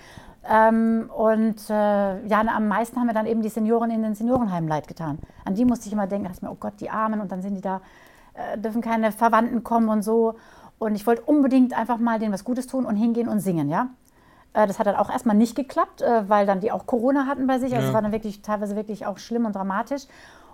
Ähm, 0.48 1.10
und 1.16 1.70
äh, 1.70 2.28
ja, 2.28 2.42
am 2.42 2.68
meisten 2.68 3.00
haben 3.00 3.08
mir 3.08 3.14
dann 3.14 3.26
eben 3.26 3.42
die 3.42 3.50
Senioren 3.50 3.90
in 3.92 4.04
den 4.04 4.14
Seniorenheimen 4.16 4.68
leid 4.70 4.88
getan. 4.88 5.20
An 5.46 5.56
die 5.56 5.66
musste 5.66 5.88
ich 5.88 5.94
immer 5.94 6.08
denken, 6.08 6.26
dachte 6.26 6.38
ich 6.38 6.42
mir, 6.44 6.52
oh 6.52 6.58
Gott, 6.60 6.74
die 6.80 6.90
Armen 6.90 7.20
und 7.22 7.32
dann 7.32 7.42
sind 7.42 7.56
die 7.56 7.62
da, 7.62 7.82
äh, 8.34 8.58
dürfen 8.58 8.82
keine 8.82 9.12
Verwandten 9.12 9.64
kommen 9.64 9.90
und 9.90 10.04
so. 10.04 10.36
Und 10.78 10.96
ich 10.96 11.06
wollte 11.06 11.22
unbedingt 11.24 11.78
einfach 11.78 11.98
mal 11.98 12.20
denen 12.20 12.34
was 12.34 12.44
Gutes 12.44 12.66
tun 12.68 12.86
und 12.86 12.96
hingehen 12.96 13.28
und 13.28 13.40
singen, 13.40 13.70
ja. 13.70 13.88
Äh, 14.54 14.68
Das 14.68 14.78
hat 14.80 14.88
dann 14.88 14.96
auch 14.96 15.12
erstmal 15.12 15.36
nicht 15.36 15.56
geklappt, 15.56 16.02
äh, 16.02 16.28
weil 16.30 16.46
dann 16.48 16.60
die 16.60 16.72
auch 16.72 16.86
Corona 16.88 17.26
hatten 17.28 17.46
bei 17.48 17.58
sich. 17.60 17.72
Also 17.74 17.84
Ja. 17.84 17.88
es 17.90 17.94
war 17.94 18.02
dann 18.02 18.12
wirklich 18.12 18.42
teilweise 18.42 18.76
wirklich 18.76 19.06
auch 19.06 19.18
schlimm 19.20 19.46
und 19.46 19.56
dramatisch. 19.56 20.04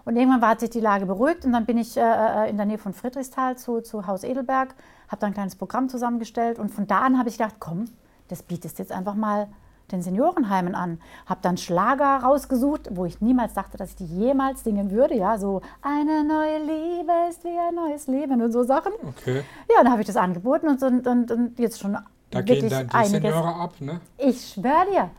Und 0.07 0.15
irgendwann 0.15 0.41
war, 0.41 0.51
hat 0.51 0.61
sich 0.61 0.69
die 0.69 0.79
Lage 0.79 1.05
beruhigt 1.05 1.43
und 1.43 1.51
dann 1.51 1.65
bin 1.65 1.77
ich 1.77 1.97
äh, 1.97 2.49
in 2.49 2.55
der 2.55 2.65
Nähe 2.65 2.77
von 2.77 2.93
Friedrichsthal 2.93 3.57
zu, 3.57 3.81
zu 3.81 4.07
Haus 4.07 4.23
Edelberg, 4.23 4.73
habe 5.09 5.19
dann 5.19 5.31
ein 5.31 5.33
kleines 5.33 5.57
Programm 5.57 5.89
zusammengestellt 5.89 6.59
und 6.59 6.69
von 6.69 6.87
da 6.87 6.99
an 7.01 7.19
habe 7.19 7.27
ich 7.27 7.37
gedacht, 7.37 7.55
komm, 7.59 7.89
das 8.29 8.41
bietest 8.41 8.79
jetzt 8.79 8.93
einfach 8.93 9.15
mal 9.15 9.49
den 9.91 10.01
Seniorenheimen 10.01 10.75
an, 10.75 11.01
habe 11.25 11.41
dann 11.41 11.57
Schlager 11.57 12.23
rausgesucht, 12.23 12.87
wo 12.91 13.03
ich 13.03 13.19
niemals 13.19 13.53
dachte, 13.53 13.75
dass 13.75 13.89
ich 13.89 13.95
die 13.97 14.05
jemals 14.05 14.63
singen 14.63 14.91
würde. 14.91 15.13
Ja, 15.15 15.37
so 15.37 15.61
eine 15.81 16.23
neue 16.23 16.59
Liebe 16.59 17.11
ist 17.29 17.43
wie 17.43 17.49
ein 17.49 17.75
neues 17.75 18.07
Leben 18.07 18.41
und 18.41 18.53
so 18.53 18.63
Sachen. 18.63 18.93
Okay. 19.09 19.43
Ja, 19.69 19.83
dann 19.83 19.91
habe 19.91 19.99
ich 19.99 20.07
das 20.07 20.15
angeboten 20.15 20.69
und, 20.69 20.81
und, 20.83 21.05
und, 21.05 21.31
und 21.31 21.59
jetzt 21.59 21.81
schon 21.81 21.97
Da 22.29 22.41
gehen 22.41 22.69
dann 22.69 22.87
die 22.87 22.93
einiges. 22.93 23.33
Senioren 23.33 23.59
ab, 23.59 23.73
ne? 23.81 23.99
Ich 24.17 24.53
schwöre 24.53 24.85
dir. 24.89 25.09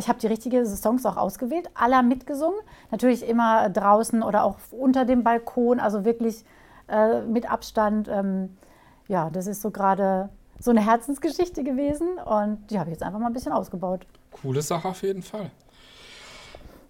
Ich 0.00 0.08
habe 0.08 0.18
die 0.18 0.28
richtigen 0.28 0.64
Songs 0.64 1.04
auch 1.04 1.18
ausgewählt, 1.18 1.68
alle 1.74 1.96
haben 1.96 2.08
mitgesungen. 2.08 2.58
Natürlich 2.90 3.28
immer 3.28 3.68
draußen 3.68 4.22
oder 4.22 4.44
auch 4.44 4.56
unter 4.70 5.04
dem 5.04 5.22
Balkon, 5.22 5.78
also 5.78 6.06
wirklich 6.06 6.42
äh, 6.88 7.20
mit 7.20 7.50
Abstand. 7.50 8.08
Ähm, 8.08 8.56
ja, 9.08 9.28
das 9.28 9.46
ist 9.46 9.60
so 9.60 9.70
gerade 9.70 10.30
so 10.58 10.70
eine 10.70 10.84
Herzensgeschichte 10.84 11.64
gewesen 11.64 12.16
und 12.16 12.70
die 12.70 12.78
habe 12.78 12.88
ich 12.88 12.94
jetzt 12.94 13.02
einfach 13.02 13.18
mal 13.18 13.26
ein 13.26 13.34
bisschen 13.34 13.52
ausgebaut. 13.52 14.06
Coole 14.42 14.62
Sache 14.62 14.88
auf 14.88 15.02
jeden 15.02 15.22
Fall. 15.22 15.50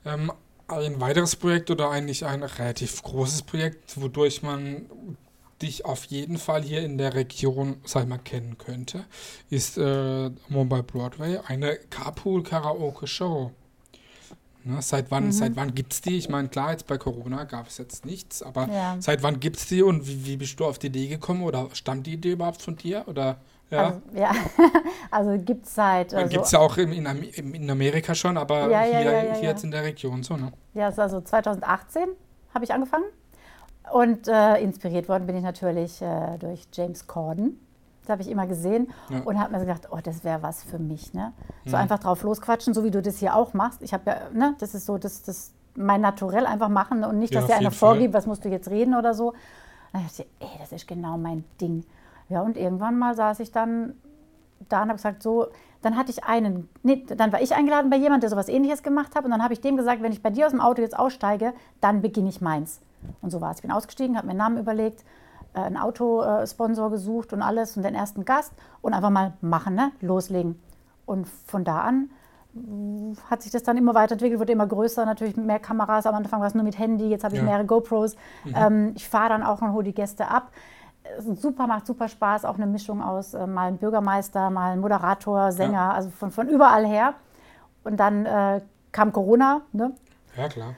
Ähm, 0.05 0.31
ein 0.69 1.01
weiteres 1.01 1.35
Projekt 1.35 1.69
oder 1.73 1.91
eigentlich 1.91 2.25
ein 2.25 2.45
relativ 2.45 3.03
großes 3.03 3.43
Projekt, 3.43 4.01
wodurch 4.01 4.45
man 4.45 4.87
dich 5.63 5.85
auf 5.85 6.05
jeden 6.07 6.39
Fall 6.39 6.63
hier 6.63 6.83
in 6.83 6.99
der 6.99 7.15
Region, 7.15 7.77
sag 7.85 8.05
ich 8.05 8.09
mal, 8.09 8.19
kennen 8.19 8.59
könnte, 8.59 9.05
ist 9.51 9.79
äh, 9.79 10.31
Mumbai 10.49 10.83
Broadway, 10.83 11.39
eine 11.47 11.77
Carpool-Karaoke-Show. 11.91 13.53
Ne, 14.63 14.83
seit 14.83 15.11
wann, 15.11 15.33
seit 15.33 15.57
wann 15.57 15.75
gibt 15.75 15.95
es 15.95 16.03
die? 16.03 16.19
Ich 16.19 16.29
meine, 16.29 16.49
klar, 16.49 16.73
jetzt 16.73 16.87
bei 16.87 16.99
Corona 16.99 17.45
gab 17.45 17.69
es 17.69 17.79
jetzt 17.79 18.05
nichts, 18.05 18.43
aber 18.43 18.69
Ja. 18.69 18.97
seit 18.99 19.23
wann 19.23 19.41
gibt 19.41 19.57
es 19.57 19.67
die 19.67 19.83
und 19.83 20.07
wie, 20.07 20.27
wie 20.27 20.37
bist 20.37 20.61
du 20.61 20.67
auf 20.67 20.79
die 20.79 20.89
Idee 20.89 21.07
gekommen 21.09 21.43
oder 21.43 21.69
stammt 21.73 22.07
die 22.07 22.13
Idee 22.13 22.33
überhaupt 22.33 22.61
von 22.61 22.77
dir? 22.77 23.05
Oder 23.07 23.39
ja? 23.71 23.87
Also, 23.87 24.01
ja. 24.15 24.33
also 25.11 25.43
gibt 25.43 25.65
es 25.65 25.75
seit. 25.75 26.13
Also, 26.13 26.29
gibt 26.29 26.45
es 26.45 26.51
ja 26.51 26.59
auch 26.59 26.77
in, 26.77 26.93
in, 26.93 27.55
in 27.55 27.71
Amerika 27.71 28.15
schon, 28.15 28.37
aber 28.37 28.71
Ja, 28.71 28.83
hier, 28.83 29.35
hier 29.35 29.49
jetzt 29.49 29.65
in 29.65 29.71
der 29.71 29.83
Region 29.83 30.23
so, 30.23 30.37
ne? 30.37 30.53
Ja, 30.75 30.89
also 30.89 31.21
2018 31.21 32.09
habe 32.53 32.65
ich 32.65 32.73
angefangen. 32.75 33.05
Und 33.93 34.29
äh, 34.29 34.57
inspiriert 34.63 35.09
worden 35.09 35.27
bin 35.27 35.37
ich 35.37 35.43
natürlich 35.43 36.01
äh, 36.01 36.39
durch 36.39 36.67
James 36.73 37.07
Corden. 37.07 37.59
Das 38.03 38.11
habe 38.11 38.23
ich 38.23 38.31
immer 38.31 38.47
gesehen 38.47 38.89
Ja. 39.09 39.21
und 39.21 39.39
habe 39.41 39.53
mir 39.53 39.61
gedacht, 39.61 39.89
oh, 39.91 39.99
das 40.03 40.25
wäre 40.25 40.43
was 40.43 40.63
für 40.63 40.79
mich. 40.79 41.13
Ne? 41.13 41.33
So 41.65 41.71
Mhm. 41.77 41.83
einfach 41.83 41.99
drauf 41.99 42.23
losquatschen, 42.23 42.73
so 42.75 42.85
wie 42.85 42.91
du 42.91 43.03
das 43.03 43.19
hier 43.19 43.35
auch 43.35 43.53
machst. 43.53 43.83
Ich 43.83 43.93
habe 43.93 44.03
ja, 44.11 44.17
ne, 44.33 44.55
das 44.59 44.75
ist 44.75 44.87
so, 44.87 44.97
das, 44.99 45.23
das 45.23 45.53
mein 45.77 46.01
Naturell 46.01 46.47
einfach 46.47 46.69
machen 46.69 47.05
und 47.05 47.19
nicht, 47.19 47.33
Ja, 47.35 47.41
dass 47.41 47.51
auf 47.51 47.57
dir 47.57 47.61
einer 47.61 47.71
vorgibt, 47.71 48.15
was 48.15 48.27
musst 48.27 48.45
du 48.45 48.49
jetzt 48.49 48.71
reden 48.71 48.95
oder 48.95 49.15
so. 49.15 49.35
Dann 49.93 50.03
dachte 50.05 50.23
ich, 50.23 50.47
ey, 50.49 50.59
das 50.59 50.73
ist 50.73 50.87
genau 50.89 51.17
mein 51.19 51.45
Ding. 51.61 51.85
Ja, 52.29 52.43
und 52.43 52.57
irgendwann 52.57 52.99
mal 52.99 53.15
saß 53.15 53.41
ich 53.41 53.51
dann 53.53 53.95
da 54.69 54.83
und 54.83 54.89
habe 54.89 54.97
gesagt, 54.97 55.23
so, 55.23 55.49
dann 55.83 55.97
hatte 55.97 56.11
ich 56.11 56.25
einen, 56.25 56.69
nee, 56.83 57.05
dann 57.17 57.33
war 57.33 57.41
ich 57.41 57.55
eingeladen 57.55 57.91
bei 57.91 57.97
jemandem, 57.97 58.21
der 58.21 58.31
sowas 58.31 58.49
ähnliches 58.49 58.83
gemacht 58.83 59.15
hat 59.17 59.25
und 59.25 59.31
dann 59.31 59.43
habe 59.43 59.53
ich 59.53 59.61
dem 59.61 59.77
gesagt, 59.77 60.03
wenn 60.03 60.13
ich 60.13 60.23
bei 60.23 60.31
dir 60.31 60.47
aus 60.47 60.53
dem 60.53 60.61
Auto 60.61 60.83
jetzt 60.83 60.99
aussteige, 60.99 61.55
dann 61.81 62.03
beginne 62.03 62.29
ich 62.29 62.41
meins. 62.41 62.81
Und 63.23 63.31
so 63.31 63.41
war 63.41 63.51
es. 63.51 63.59
Ich 63.59 63.63
bin 63.63 63.73
ausgestiegen, 63.73 64.17
habe 64.17 64.27
mir 64.27 64.33
einen 64.33 64.39
Namen 64.39 64.59
überlegt, 64.59 65.05
äh, 65.55 65.61
einen 65.61 65.77
Autosponsor 65.77 66.91
gesucht 66.91 67.33
und 67.33 67.43
alles 67.43 67.77
und 67.77 67.83
den 67.83 67.95
ersten 67.95 68.25
Gast 68.25 68.53
und 68.83 68.95
einfach 68.95 69.11
mal 69.11 69.35
machen, 69.41 69.75
ne? 69.75 69.93
loslegen. 70.01 70.61
Und 71.07 71.27
von 71.29 71.65
da 71.65 71.81
an 71.81 72.11
hat 73.31 73.43
sich 73.43 73.53
das 73.53 73.63
dann 73.63 73.77
immer 73.77 73.95
weiterentwickelt, 73.95 74.41
wurde 74.41 74.53
immer 74.53 74.67
größer, 74.67 75.05
natürlich 75.07 75.37
mehr 75.37 75.61
Kameras. 75.61 76.05
Am 76.07 76.15
Anfang 76.17 76.41
war 76.41 76.49
es 76.49 76.55
nur 76.55 76.65
mit 76.65 76.79
Handy, 76.79 77.09
jetzt 77.09 77.23
habe 77.23 77.35
ich 77.35 77.41
Ja. 77.41 77.47
mehrere 77.47 77.65
GoPros. 77.65 78.17
Ähm, 78.55 78.93
ich 78.97 79.09
fahre 79.09 79.29
dann 79.31 79.43
auch 79.45 79.63
und 79.63 79.73
hole 79.73 79.85
die 79.85 79.95
Gäste 79.95 80.27
ab. 80.29 80.51
Super, 81.21 81.67
macht 81.67 81.87
super 81.87 82.09
Spaß, 82.09 82.45
auch 82.45 82.57
eine 82.57 82.67
Mischung 82.67 83.03
aus 83.03 83.35
äh, 83.35 83.47
mal 83.47 83.69
ein 83.69 83.79
Bürgermeister, 83.79 84.51
mal 84.51 84.73
ein 84.73 84.81
Moderator, 84.81 85.53
Sänger, 85.53 85.95
also 85.95 86.11
von, 86.11 86.31
von 86.31 86.49
überall 86.49 86.87
her. 86.87 87.15
Und 87.85 87.99
dann 87.99 88.27
äh, 88.27 88.61
kam 88.93 89.13
Corona, 89.13 89.63
ne? 89.73 89.93
Ja, 90.37 90.49
klar. 90.49 90.75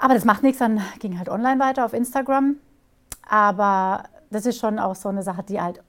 Aber 0.00 0.14
das 0.14 0.24
macht 0.24 0.42
nichts, 0.42 0.58
dann 0.58 0.80
ging 1.00 1.18
halt 1.18 1.28
online 1.28 1.60
weiter 1.60 1.84
auf 1.84 1.92
Instagram. 1.92 2.56
Aber 3.28 4.04
das 4.30 4.46
ist 4.46 4.58
schon 4.58 4.78
auch 4.78 4.94
so 4.94 5.08
eine 5.08 5.22
Sache, 5.22 5.42
die 5.42 5.60
halt 5.60 5.82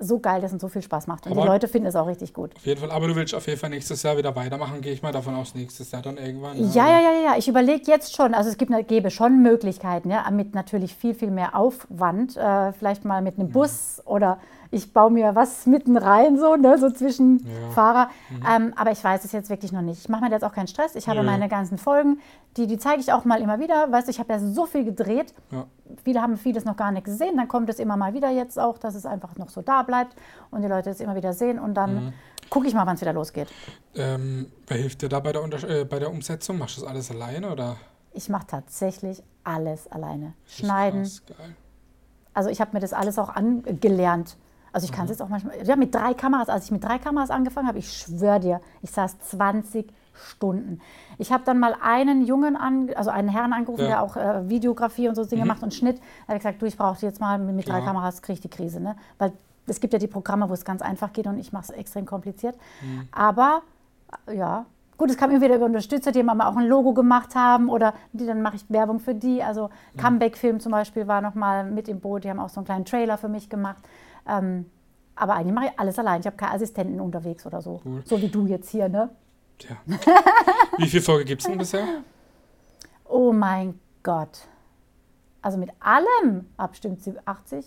so 0.00 0.20
geil 0.20 0.44
ist 0.44 0.52
und 0.52 0.60
so 0.60 0.68
viel 0.68 0.82
Spaß 0.82 1.08
macht. 1.08 1.26
Und 1.26 1.32
Aber- 1.32 1.42
die 1.42 1.46
Leute 1.48 1.66
finden 1.66 1.88
es 1.88 1.96
auch 1.96 2.06
richtig 2.06 2.32
gut. 2.32 2.54
Auf 2.54 2.64
jeden 2.64 2.80
Fall. 2.80 2.90
Aber 2.92 3.08
du 3.08 3.16
willst 3.16 3.34
auf 3.34 3.46
jeden 3.48 3.58
Fall 3.58 3.70
nächstes 3.70 4.02
Jahr 4.04 4.16
wieder 4.16 4.34
weitermachen, 4.36 4.80
gehe 4.80 4.92
ich 4.92 5.02
mal 5.02 5.10
davon 5.10 5.34
aus, 5.34 5.56
nächstes 5.56 5.90
Jahr 5.90 6.02
dann 6.02 6.18
irgendwann. 6.18 6.56
Ja, 6.72 6.88
ja, 6.88 7.00
ja, 7.00 7.12
ja, 7.12 7.20
ja. 7.32 7.34
Ich 7.36 7.48
überlege 7.48 7.82
jetzt 7.90 8.14
schon, 8.14 8.32
also 8.32 8.48
es 8.48 8.56
gibt, 8.58 8.70
gäbe 8.86 9.10
schon 9.10 9.42
Möglichkeiten, 9.42 10.10
ja, 10.10 10.30
mit 10.30 10.54
natürlich 10.54 10.94
viel, 10.94 11.14
viel 11.14 11.32
mehr 11.32 11.56
Aufwand. 11.56 12.36
Äh, 12.36 12.72
vielleicht 12.74 13.04
mal 13.04 13.22
mit 13.22 13.38
einem 13.40 13.50
Bus 13.50 14.00
oder 14.04 14.38
ich 14.70 14.92
baue 14.92 15.10
mir 15.10 15.34
was 15.34 15.66
mitten 15.66 15.96
rein, 15.96 16.38
so, 16.38 16.56
ne, 16.56 16.76
so 16.78 16.90
zwischen 16.90 17.38
Ja. 17.46 17.70
Fahrer. 17.70 18.10
Ähm, 18.48 18.72
aber 18.76 18.90
ich 18.90 19.02
weiß 19.02 19.24
es 19.24 19.32
jetzt 19.32 19.48
wirklich 19.50 19.72
noch 19.72 19.80
nicht. 19.82 19.98
Ich 20.00 20.08
mache 20.08 20.22
mir 20.22 20.30
jetzt 20.30 20.44
auch 20.44 20.52
keinen 20.52 20.66
Stress. 20.68 20.94
Ich 20.94 21.08
habe 21.08 21.20
Nö. 21.20 21.26
meine 21.26 21.48
ganzen 21.48 21.78
Folgen, 21.78 22.20
die, 22.56 22.66
die 22.66 22.78
zeige 22.78 23.00
ich 23.00 23.12
auch 23.12 23.24
mal 23.24 23.40
immer 23.40 23.58
wieder. 23.60 23.90
Weißt 23.90 24.08
du, 24.08 24.10
ich 24.10 24.18
habe 24.18 24.32
ja 24.32 24.38
so 24.38 24.66
viel 24.66 24.84
gedreht. 24.84 25.32
Ja. 25.50 25.64
Viele 26.04 26.20
haben 26.20 26.36
vieles 26.36 26.64
noch 26.64 26.76
gar 26.76 26.92
nicht 26.92 27.04
gesehen. 27.04 27.36
Dann 27.36 27.48
kommt 27.48 27.70
es 27.70 27.78
immer 27.78 27.96
mal 27.96 28.12
wieder 28.14 28.30
jetzt 28.30 28.58
auch, 28.58 28.76
dass 28.78 28.94
es 28.94 29.06
einfach 29.06 29.36
noch 29.36 29.48
so 29.48 29.62
da 29.62 29.82
bleibt 29.82 30.14
und 30.50 30.62
die 30.62 30.68
Leute 30.68 30.90
es 30.90 31.00
immer 31.00 31.14
wieder 31.14 31.32
sehen. 31.32 31.58
Und 31.58 31.74
dann 31.74 31.94
Mhm. 31.94 32.12
gucke 32.50 32.66
ich 32.66 32.74
mal, 32.74 32.86
wann 32.86 32.96
es 32.96 33.00
wieder 33.00 33.12
losgeht. 33.14 33.48
Ähm, 33.94 34.50
wer 34.66 34.76
hilft 34.76 35.00
dir 35.02 35.08
da 35.08 35.20
bei 35.20 35.32
der, 35.32 35.42
Unter 35.42 35.66
äh, 35.68 35.84
bei 35.84 35.98
der 35.98 36.10
Umsetzung? 36.10 36.58
Machst 36.58 36.76
du 36.76 36.82
das 36.82 36.90
alles 36.90 37.10
alleine 37.10 37.50
oder? 37.50 37.76
Ich 38.12 38.28
mache 38.28 38.46
tatsächlich 38.46 39.22
alles 39.44 39.90
alleine. 39.90 40.34
Das 40.44 40.52
ist 40.52 40.58
Schneiden, 40.58 41.02
krass, 41.02 41.22
geil. 41.26 41.54
Also 42.34 42.50
ich 42.50 42.60
habe 42.60 42.70
mir 42.74 42.80
das 42.80 42.92
alles 42.92 43.18
auch 43.18 43.30
angelernt. 43.34 44.36
Also 44.72 44.84
ich 44.84 44.92
kann 44.92 45.02
Mhm. 45.06 45.10
es 45.12 45.18
jetzt 45.18 45.22
auch 45.22 45.28
manchmal, 45.28 45.54
ja 45.66 45.76
mit 45.76 45.94
drei 45.94 46.14
Kameras, 46.14 46.48
als 46.48 46.66
ich 46.66 46.70
mit 46.70 46.84
drei 46.84 46.98
Kameras 46.98 47.30
angefangen 47.30 47.68
habe, 47.68 47.78
ich 47.78 47.92
schwöre 47.92 48.40
dir, 48.40 48.60
ich 48.82 48.90
saß 48.90 49.18
20 49.20 49.92
Stunden. 50.14 50.80
Ich 51.18 51.32
habe 51.32 51.44
dann 51.44 51.58
mal 51.60 51.76
einen 51.80 52.24
Jungen, 52.26 52.56
an, 52.56 52.90
also 52.96 53.10
einen 53.10 53.28
Herrn 53.28 53.52
angerufen, 53.52 53.82
Ja. 53.82 53.88
der 53.88 54.02
auch 54.02 54.16
äh, 54.16 54.48
Videografie 54.48 55.08
und 55.08 55.14
so 55.14 55.24
Dinge 55.24 55.44
macht 55.44 55.62
und 55.62 55.72
Schnitt. 55.72 55.98
Da 55.98 56.28
habe 56.28 56.36
ich 56.38 56.42
gesagt, 56.42 56.60
du, 56.60 56.66
ich 56.66 56.76
brauche 56.76 57.04
jetzt 57.06 57.20
mal 57.20 57.38
mit, 57.38 57.54
mit 57.54 57.68
drei. 57.68 57.80
Kameras, 57.82 58.20
kriege 58.22 58.34
ich 58.34 58.40
die 58.40 58.48
Krise. 58.50 58.80
Ne? 58.80 58.96
Weil 59.18 59.32
es 59.68 59.78
gibt 59.80 59.92
ja 59.92 59.98
die 60.00 60.06
Programme, 60.08 60.48
wo 60.48 60.54
es 60.54 60.64
ganz 60.64 60.82
einfach 60.82 61.12
geht 61.12 61.26
und 61.28 61.38
ich 61.38 61.52
mache 61.52 61.64
es 61.64 61.70
extrem 61.70 62.04
kompliziert. 62.04 62.56
Aber 63.12 63.62
äh, 64.26 64.36
ja, 64.36 64.66
gut, 64.98 65.10
es 65.10 65.16
kam 65.16 65.30
immer 65.30 65.40
wieder 65.40 65.56
über 65.56 65.64
Unterstützer, 65.64 66.12
die 66.12 66.22
mal 66.22 66.38
auch 66.46 66.56
ein 66.56 66.66
Logo 66.66 66.92
gemacht 66.92 67.34
haben 67.34 67.70
oder 67.70 67.94
die, 68.12 68.26
dann 68.26 68.42
mache 68.42 68.56
ich 68.56 68.64
Werbung 68.68 69.00
für 69.00 69.14
die. 69.14 69.42
Also 69.42 69.70
Comeback-Film 69.96 70.60
zum 70.60 70.72
Beispiel 70.72 71.06
war 71.06 71.22
noch 71.22 71.34
mal 71.34 71.64
mit 71.64 71.88
im 71.88 72.00
Boot, 72.00 72.24
die 72.24 72.30
haben 72.30 72.40
auch 72.40 72.50
so 72.50 72.60
einen 72.60 72.66
kleinen 72.66 72.84
Trailer 72.84 73.16
für 73.16 73.28
mich 73.28 73.48
gemacht. 73.48 73.82
Ähm, 74.28 74.66
aber 75.14 75.34
eigentlich 75.34 75.54
mache 75.54 75.66
ich 75.66 75.78
alles 75.78 75.98
allein. 75.98 76.20
Ich 76.20 76.26
habe 76.26 76.36
keine 76.36 76.52
Assistenten 76.52 77.00
unterwegs 77.00 77.46
oder 77.46 77.62
so. 77.62 77.80
Cool. 77.84 78.02
So 78.04 78.20
wie 78.20 78.28
du 78.28 78.46
jetzt 78.46 78.68
hier, 78.70 78.88
ne? 78.88 79.08
Tja. 79.58 79.76
Wie 80.76 80.86
viele 80.86 81.02
Folgen 81.02 81.24
gibt 81.26 81.40
es 81.42 81.48
denn 81.48 81.58
bisher? 81.58 81.84
Oh 83.04 83.32
mein 83.32 83.80
Gott. 84.04 84.46
Also 85.42 85.58
mit 85.58 85.70
allem 85.80 86.46
abstimmt 86.56 87.02
sie 87.02 87.14
80 87.24 87.64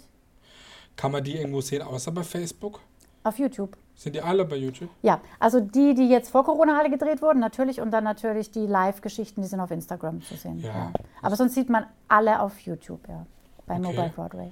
Kann 0.96 1.12
man 1.12 1.24
die 1.24 1.36
irgendwo 1.36 1.60
sehen, 1.60 1.82
außer 1.82 2.12
bei 2.12 2.24
Facebook? 2.24 2.80
auf 3.24 3.38
YouTube. 3.38 3.78
Sind 3.96 4.16
die 4.16 4.22
alle 4.22 4.46
bei 4.46 4.56
YouTube? 4.56 4.90
Ja, 5.04 5.22
also 5.40 5.60
die, 5.60 5.94
die 5.94 6.10
jetzt 6.10 6.30
vor 6.32 6.44
Corona 6.44 6.80
alle 6.80 6.90
gedreht 6.90 7.22
wurden, 7.22 7.40
natürlich. 7.40 7.80
Und 7.82 7.92
dann 7.92 8.04
natürlich 8.04 8.50
die 8.52 8.66
Live-Geschichten, 8.66 9.42
die 9.42 9.48
sind 9.48 9.60
auf 9.60 9.70
Instagram 9.72 10.22
zu 10.24 10.36
sehen. 10.36 10.60
Ja. 10.60 10.92
Aber 11.22 11.36
sonst 11.36 11.54
sieht 11.54 11.70
man 11.70 11.86
alle 12.08 12.40
auf 12.42 12.60
YouTube, 12.62 13.08
ja. 13.08 13.26
Bei 13.68 13.76
Okay. 13.76 13.84
Mobile 13.84 14.12
Broadway. 14.16 14.52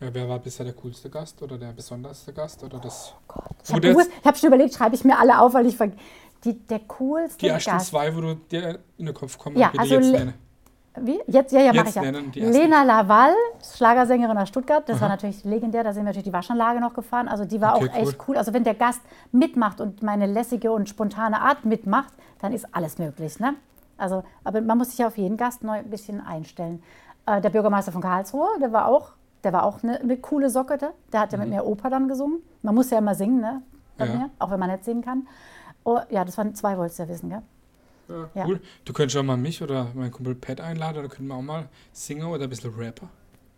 Ja, 0.00 0.08
wer 0.12 0.28
war 0.28 0.38
bisher 0.40 0.64
der 0.66 0.74
coolste 0.74 1.08
Gast 1.08 1.40
oder 1.42 1.56
der 1.56 1.72
besonderste 1.72 2.32
Gast? 2.32 2.62
Oder 2.64 2.78
das, 2.80 3.14
Ich 3.64 3.70
Wo 3.70 3.74
habe 3.74 3.80
du 3.92 3.98
jetzt- 3.98 4.10
hab 4.24 4.36
schon 4.36 4.48
überlegt, 4.48 4.74
schreibe 4.74 4.94
ich 4.94 5.04
mir 5.04 5.18
alle 5.18 5.40
auf, 5.40 5.54
weil 5.54 5.66
ich 5.66 5.78
die, 6.44 6.54
der 6.58 6.80
coolste 6.80 7.38
die 7.38 7.48
ersten 7.48 7.70
Gast. 7.70 7.86
zwei, 7.86 8.14
wo 8.14 8.20
du 8.20 8.34
dir 8.34 8.80
in 8.98 9.06
den 9.06 9.14
Kopf 9.14 9.38
kommen, 9.38 9.56
Ja, 9.56 9.72
also. 9.78 10.00
Wie? 11.00 11.20
Jetzt, 11.26 11.52
ja, 11.52 11.60
ja, 11.60 11.72
mache 11.72 11.88
ich 11.88 11.94
ja. 11.94 12.02
Lena 12.50 12.82
Laval, 12.82 13.32
Schlagersängerin 13.74 14.36
aus 14.36 14.48
Stuttgart, 14.48 14.86
das 14.88 15.00
war 15.00 15.08
natürlich 15.08 15.42
legendär, 15.42 15.84
da 15.84 15.92
sind 15.94 16.02
wir 16.02 16.08
natürlich 16.08 16.24
die 16.24 16.32
Waschanlage 16.32 16.80
noch 16.80 16.92
gefahren. 16.92 17.28
Also 17.28 17.46
die 17.46 17.60
war 17.62 17.76
Okay, 17.76 17.88
auch 17.88 17.94
echt 17.94 18.18
cool. 18.28 18.36
Also 18.36 18.52
wenn 18.52 18.62
der 18.64 18.74
Gast 18.74 19.00
mitmacht 19.30 19.80
und 19.80 20.02
meine 20.02 20.26
lässige 20.26 20.70
und 20.70 20.88
spontane 20.88 21.40
Art 21.40 21.64
mitmacht, 21.64 22.12
dann 22.40 22.52
ist 22.52 22.66
alles 22.74 22.98
möglich. 22.98 23.40
Ne? 23.40 23.54
Also, 23.96 24.22
aber 24.44 24.60
man 24.60 24.76
muss 24.76 24.90
sich 24.90 24.98
ja 24.98 25.06
auf 25.06 25.16
jeden 25.16 25.36
Gast 25.38 25.64
neu 25.64 25.78
ein 25.78 25.88
bisschen 25.88 26.20
einstellen. 26.20 26.82
Äh, 27.24 27.40
der 27.40 27.50
Bürgermeister 27.50 27.92
von 27.92 28.02
Karlsruhe, 28.02 28.48
der 28.60 28.72
war 28.72 28.86
auch, 28.86 29.12
der 29.44 29.52
war 29.54 29.62
auch 29.64 29.82
eine, 29.82 29.98
eine 29.98 30.16
coole 30.18 30.50
Socke. 30.50 30.76
Der, 30.76 30.92
der 31.12 31.20
hat 31.20 31.32
ja 31.32 31.38
mit 31.38 31.48
mir 31.48 31.64
Oper 31.64 31.88
dann 31.88 32.08
gesungen. 32.08 32.40
Man 32.62 32.74
muss 32.74 32.90
ja 32.90 32.98
immer 32.98 33.14
singen, 33.14 33.40
ne? 33.40 33.62
Bei 33.96 34.04
Mhm. 34.06 34.10
Ja. 34.12 34.18
mir, 34.18 34.30
auch 34.40 34.50
wenn 34.50 34.60
man 34.60 34.70
nicht 34.70 34.84
singen 34.84 35.02
kann. 35.02 35.26
Oh, 35.84 36.00
ja, 36.10 36.24
das 36.24 36.36
waren 36.36 36.54
zwei, 36.54 36.76
wolltest 36.76 36.98
du 36.98 37.04
ja 37.04 37.08
wissen, 37.08 37.28
gell? 37.30 37.42
Ja, 38.12 38.30
Ja. 38.42 38.46
cool. 38.46 38.60
Du 38.84 38.92
könntest 38.92 39.16
auch 39.16 39.22
mal 39.22 39.36
mich 39.36 39.62
oder 39.62 39.88
meinen 39.94 40.10
Kumpel 40.12 40.34
Pat 40.34 40.60
einladen, 40.60 41.02
da 41.02 41.08
können 41.08 41.28
wir 41.28 41.34
auch 41.34 41.42
mal 41.42 41.68
singen 41.92 42.26
oder 42.26 42.44
ein 42.44 42.50
bisschen 42.50 42.74
Rapper. 42.74 43.08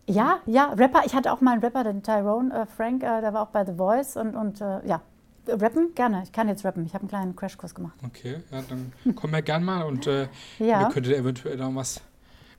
Ja, 0.07 0.39
ja, 0.45 0.65
Rapper. 0.73 1.01
Ich 1.05 1.15
hatte 1.15 1.31
auch 1.31 1.41
mal 1.41 1.53
einen 1.53 1.61
Rapper, 1.63 1.83
den 1.83 2.03
Tyrone 2.03 2.53
äh, 2.53 2.65
Frank, 2.65 3.03
äh, 3.03 3.21
der 3.21 3.33
war 3.33 3.41
auch 3.41 3.47
bei 3.49 3.65
The 3.65 3.73
Voice 3.75 4.17
und, 4.17 4.35
und 4.35 4.61
äh, 4.61 4.85
ja, 4.87 5.01
rappen 5.47 5.93
gerne. 5.95 6.21
Ich 6.23 6.31
kann 6.31 6.47
jetzt 6.47 6.63
rappen. 6.63 6.85
Ich 6.85 6.93
habe 6.93 7.01
einen 7.03 7.09
kleinen 7.09 7.35
Crashkurs 7.35 7.73
gemacht. 7.73 7.95
Okay, 8.05 8.37
ja, 8.51 8.61
dann 8.69 8.93
kommen 9.15 9.33
wir 9.33 9.41
gern 9.41 9.63
mal 9.63 9.83
und 9.83 10.05
äh, 10.07 10.27
Ja. 10.59 10.79
wir 10.81 10.89
könnten 10.89 11.11
eventuell 11.11 11.59
auch 11.61 11.73
was, 11.73 12.01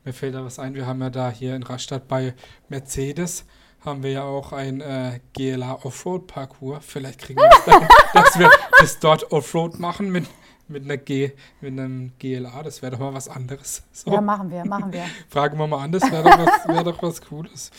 mir 0.05 0.13
fällt 0.13 0.35
da 0.35 0.45
was 0.45 0.59
ein, 0.59 0.75
wir 0.75 0.87
haben 0.87 1.01
ja 1.01 1.11
da 1.11 1.31
hier 1.31 1.55
in 1.55 1.63
Rastatt 1.63 2.09
bei 2.09 2.35
Mercedes, 2.69 3.45
haben 3.85 4.03
wir 4.03 4.11
ja 4.11 4.25
auch 4.25 4.53
ein 4.53 4.81
äh, 4.81 5.21
GLA 5.33 5.85
Offroad-Parcours. 5.85 6.85
Vielleicht 6.85 7.21
kriegen 7.21 7.39
wir 7.41 7.49
es 7.53 7.65
dann, 7.65 7.87
dass 8.15 8.37
wir 8.39 8.51
das 8.81 8.99
dort 8.99 9.31
Offroad 9.31 9.79
machen 9.79 10.11
mit, 10.11 10.27
mit, 10.69 10.85
einer 10.85 10.97
G, 10.97 11.33
mit 11.61 11.73
einem 11.73 12.13
GLA. 12.19 12.63
Das 12.63 12.83
wäre 12.83 12.93
doch 12.93 12.99
mal 12.99 13.15
was 13.15 13.29
anderes. 13.29 13.83
So. 13.93 14.11
Ja, 14.13 14.21
machen 14.21 14.51
wir, 14.51 14.65
machen 14.65 14.93
wir. 14.93 15.05
Fragen 15.29 15.59
wir 15.59 15.67
mal 15.67 15.83
an, 15.85 15.93
das 15.93 16.03
wäre 16.11 16.23
doch, 16.25 16.39
was- 16.39 16.69
wär 16.69 16.85
doch 16.85 17.03
was 17.03 17.21
Cooles. 17.23 17.71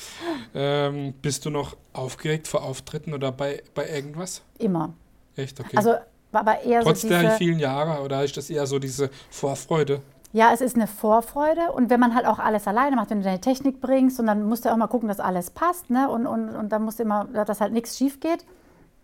Ähm, 0.53 1.13
bist 1.21 1.45
du 1.45 1.49
noch 1.49 1.75
aufgeregt 1.93 2.47
vor 2.47 2.63
Auftritten 2.63 3.13
oder 3.13 3.31
bei, 3.31 3.61
bei 3.73 3.89
irgendwas? 3.89 4.41
Immer. 4.59 4.93
Echt, 5.35 5.59
okay. 5.59 5.75
Also 5.77 5.95
aber 6.31 6.61
eher 6.61 6.81
Trotz 6.81 7.01
so 7.01 7.09
der 7.09 7.21
diese, 7.21 7.37
vielen 7.37 7.57
Jahre 7.59 8.03
oder 8.03 8.23
ist 8.23 8.37
das 8.37 8.49
eher 8.49 8.67
so 8.67 8.77
diese 8.79 9.09
Vorfreude? 9.29 10.01
Ja, 10.33 10.51
es 10.53 10.61
ist 10.61 10.75
eine 10.75 10.85
Vorfreude 10.87 11.71
und 11.71 11.89
wenn 11.89 11.99
man 11.99 12.13
halt 12.13 12.27
auch 12.27 12.37
alles 12.37 12.67
alleine 12.67 12.95
macht, 12.95 13.09
wenn 13.09 13.19
du 13.19 13.23
deine 13.23 13.41
Technik 13.41 13.79
bringst 13.81 14.19
und 14.19 14.27
dann 14.27 14.43
musst 14.43 14.65
du 14.65 14.69
auch 14.71 14.77
mal 14.77 14.87
gucken, 14.87 15.07
dass 15.07 15.19
alles 15.19 15.49
passt, 15.49 15.89
ne? 15.89 16.09
Und, 16.09 16.27
und, 16.27 16.49
und 16.49 16.69
dann 16.69 16.83
musst 16.83 16.99
du 16.99 17.03
immer, 17.03 17.25
dass 17.25 17.61
halt 17.61 17.71
nichts 17.73 17.97
schief 17.97 18.19
geht, 18.19 18.45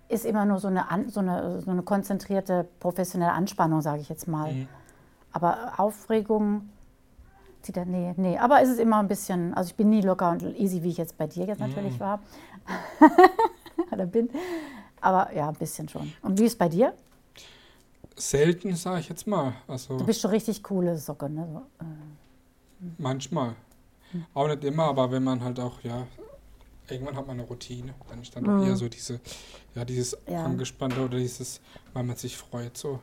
ist 0.09 0.25
immer 0.25 0.45
nur 0.45 0.59
so 0.59 0.67
eine, 0.67 0.89
an, 0.89 1.09
so 1.09 1.19
eine, 1.19 1.61
so 1.61 1.71
eine 1.71 1.81
konzentrierte, 1.83 2.67
professionelle 2.79 3.31
Anspannung, 3.33 3.81
sage 3.81 4.01
ich 4.01 4.09
jetzt 4.09 4.27
mal. 4.27 4.53
Mhm. 4.53 4.67
Aber 5.31 5.73
Aufregung, 5.77 6.69
zieht 7.61 7.77
er, 7.77 7.85
nee, 7.85 8.13
nee. 8.17 8.37
Aber 8.37 8.61
es 8.61 8.69
ist 8.69 8.79
immer 8.79 8.99
ein 8.99 9.07
bisschen, 9.07 9.53
also 9.53 9.69
ich 9.69 9.75
bin 9.75 9.89
nie 9.89 10.01
locker 10.01 10.29
und 10.31 10.43
easy, 10.59 10.83
wie 10.83 10.89
ich 10.89 10.97
jetzt 10.97 11.17
bei 11.17 11.27
dir 11.27 11.45
jetzt 11.45 11.59
natürlich 11.59 11.99
war. 11.99 12.19
Oder 13.91 14.05
bin. 14.05 14.29
Aber 15.01 15.33
ja, 15.33 15.49
ein 15.49 15.55
bisschen 15.55 15.89
schon. 15.89 16.13
Und 16.21 16.39
wie 16.39 16.45
ist 16.45 16.53
es 16.53 16.57
bei 16.57 16.69
dir? 16.69 16.93
Selten, 18.15 18.75
sage 18.75 18.99
ich 18.99 19.09
jetzt 19.09 19.25
mal. 19.25 19.53
Also 19.67 19.97
Du 19.97 20.05
bist 20.05 20.21
schon 20.21 20.31
richtig 20.31 20.61
coole 20.63 20.97
Socke, 20.97 21.29
ne? 21.29 21.47
So, 21.51 21.59
äh, 21.85 22.89
manchmal. 22.97 23.55
Auch 24.35 24.47
nicht 24.47 24.63
immer, 24.63 24.83
aber 24.83 25.09
wenn 25.09 25.23
man 25.23 25.43
halt 25.43 25.59
auch, 25.59 25.81
ja, 25.81 26.05
irgendwann 26.87 27.15
hat 27.15 27.25
man 27.25 27.39
eine 27.39 27.47
Routine. 27.47 27.95
Dann 28.09 28.21
ist 28.21 28.35
dann 28.35 28.43
Mhm. 28.43 28.49
auch 28.61 28.65
eher 28.65 28.75
so 28.75 28.87
diese, 28.87 29.19
ja, 29.75 29.85
dieses 29.85 30.17
Ja. 30.29 30.45
angespannte 30.45 31.01
oder 31.03 31.17
dieses, 31.17 31.61
weil 31.93 32.03
man 32.03 32.15
sich 32.15 32.37
freut. 32.37 32.77
So. 32.77 32.99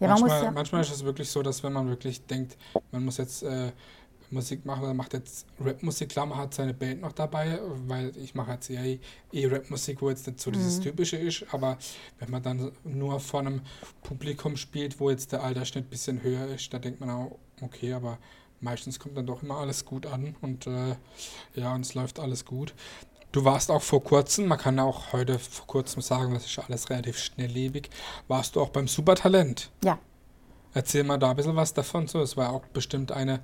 Ja, 0.00 0.08
man 0.08 0.10
muss 0.12 0.20
manchmal, 0.20 0.42
ja. 0.44 0.50
manchmal 0.50 0.80
ist 0.82 0.92
es 0.92 1.04
wirklich 1.04 1.28
so, 1.30 1.42
dass 1.42 1.62
wenn 1.62 1.72
man 1.72 1.88
wirklich 1.88 2.24
denkt, 2.26 2.56
man 2.90 3.04
muss 3.04 3.18
jetzt 3.18 3.42
äh, 3.42 3.72
Musik 4.30 4.64
machen 4.64 4.84
oder 4.84 4.94
macht 4.94 5.12
jetzt 5.12 5.46
Rapmusik, 5.60 6.08
klar, 6.08 6.24
man 6.24 6.38
hat 6.38 6.54
seine 6.54 6.72
Band 6.72 7.02
noch 7.02 7.12
dabei, 7.12 7.60
weil 7.86 8.16
ich 8.16 8.34
mache 8.34 8.52
jetzt 8.52 8.70
eher 8.70 8.82
eh 9.30 9.46
Rapmusik, 9.46 10.00
wo 10.00 10.08
jetzt 10.08 10.26
nicht 10.26 10.40
so 10.40 10.50
dieses 10.50 10.78
Mhm. 10.78 10.82
Typische 10.84 11.18
ist, 11.18 11.44
aber 11.52 11.76
wenn 12.18 12.30
man 12.30 12.42
dann 12.42 12.72
nur 12.82 13.20
vor 13.20 13.40
einem 13.40 13.60
Publikum 14.02 14.56
spielt, 14.56 14.98
wo 15.00 15.10
jetzt 15.10 15.32
der 15.32 15.42
Altersschnitt 15.44 15.84
ein 15.84 15.90
bisschen 15.90 16.22
höher 16.22 16.46
ist, 16.48 16.72
da 16.72 16.78
denkt 16.78 17.00
man 17.00 17.10
auch, 17.10 17.38
okay, 17.60 17.92
aber 17.92 18.18
meistens 18.60 18.98
kommt 18.98 19.16
dann 19.18 19.26
doch 19.26 19.42
immer 19.42 19.58
alles 19.58 19.84
gut 19.84 20.06
an 20.06 20.34
und 20.40 20.66
äh, 20.66 20.96
ja, 21.54 21.74
und 21.74 21.82
es 21.82 21.92
läuft 21.94 22.18
alles 22.18 22.46
gut. 22.46 22.74
Du 23.32 23.44
warst 23.46 23.70
auch 23.70 23.82
vor 23.82 24.04
kurzem, 24.04 24.46
man 24.46 24.58
kann 24.58 24.78
auch 24.78 25.12
heute 25.12 25.38
vor 25.38 25.66
kurzem 25.66 26.02
sagen, 26.02 26.34
das 26.34 26.44
ist 26.44 26.58
alles 26.58 26.90
relativ 26.90 27.18
schnelllebig, 27.18 27.88
warst 28.28 28.56
du 28.56 28.60
auch 28.60 28.68
beim 28.68 28.86
Supertalent. 28.86 29.70
Ja. 29.82 29.98
Erzähl 30.74 31.04
mal 31.04 31.18
da 31.18 31.30
ein 31.30 31.36
bisschen 31.36 31.54
was 31.56 31.74
davon. 31.74 32.06
So, 32.06 32.20
es 32.20 32.36
war 32.36 32.50
auch 32.50 32.62
bestimmt 32.72 33.12
eine, 33.12 33.40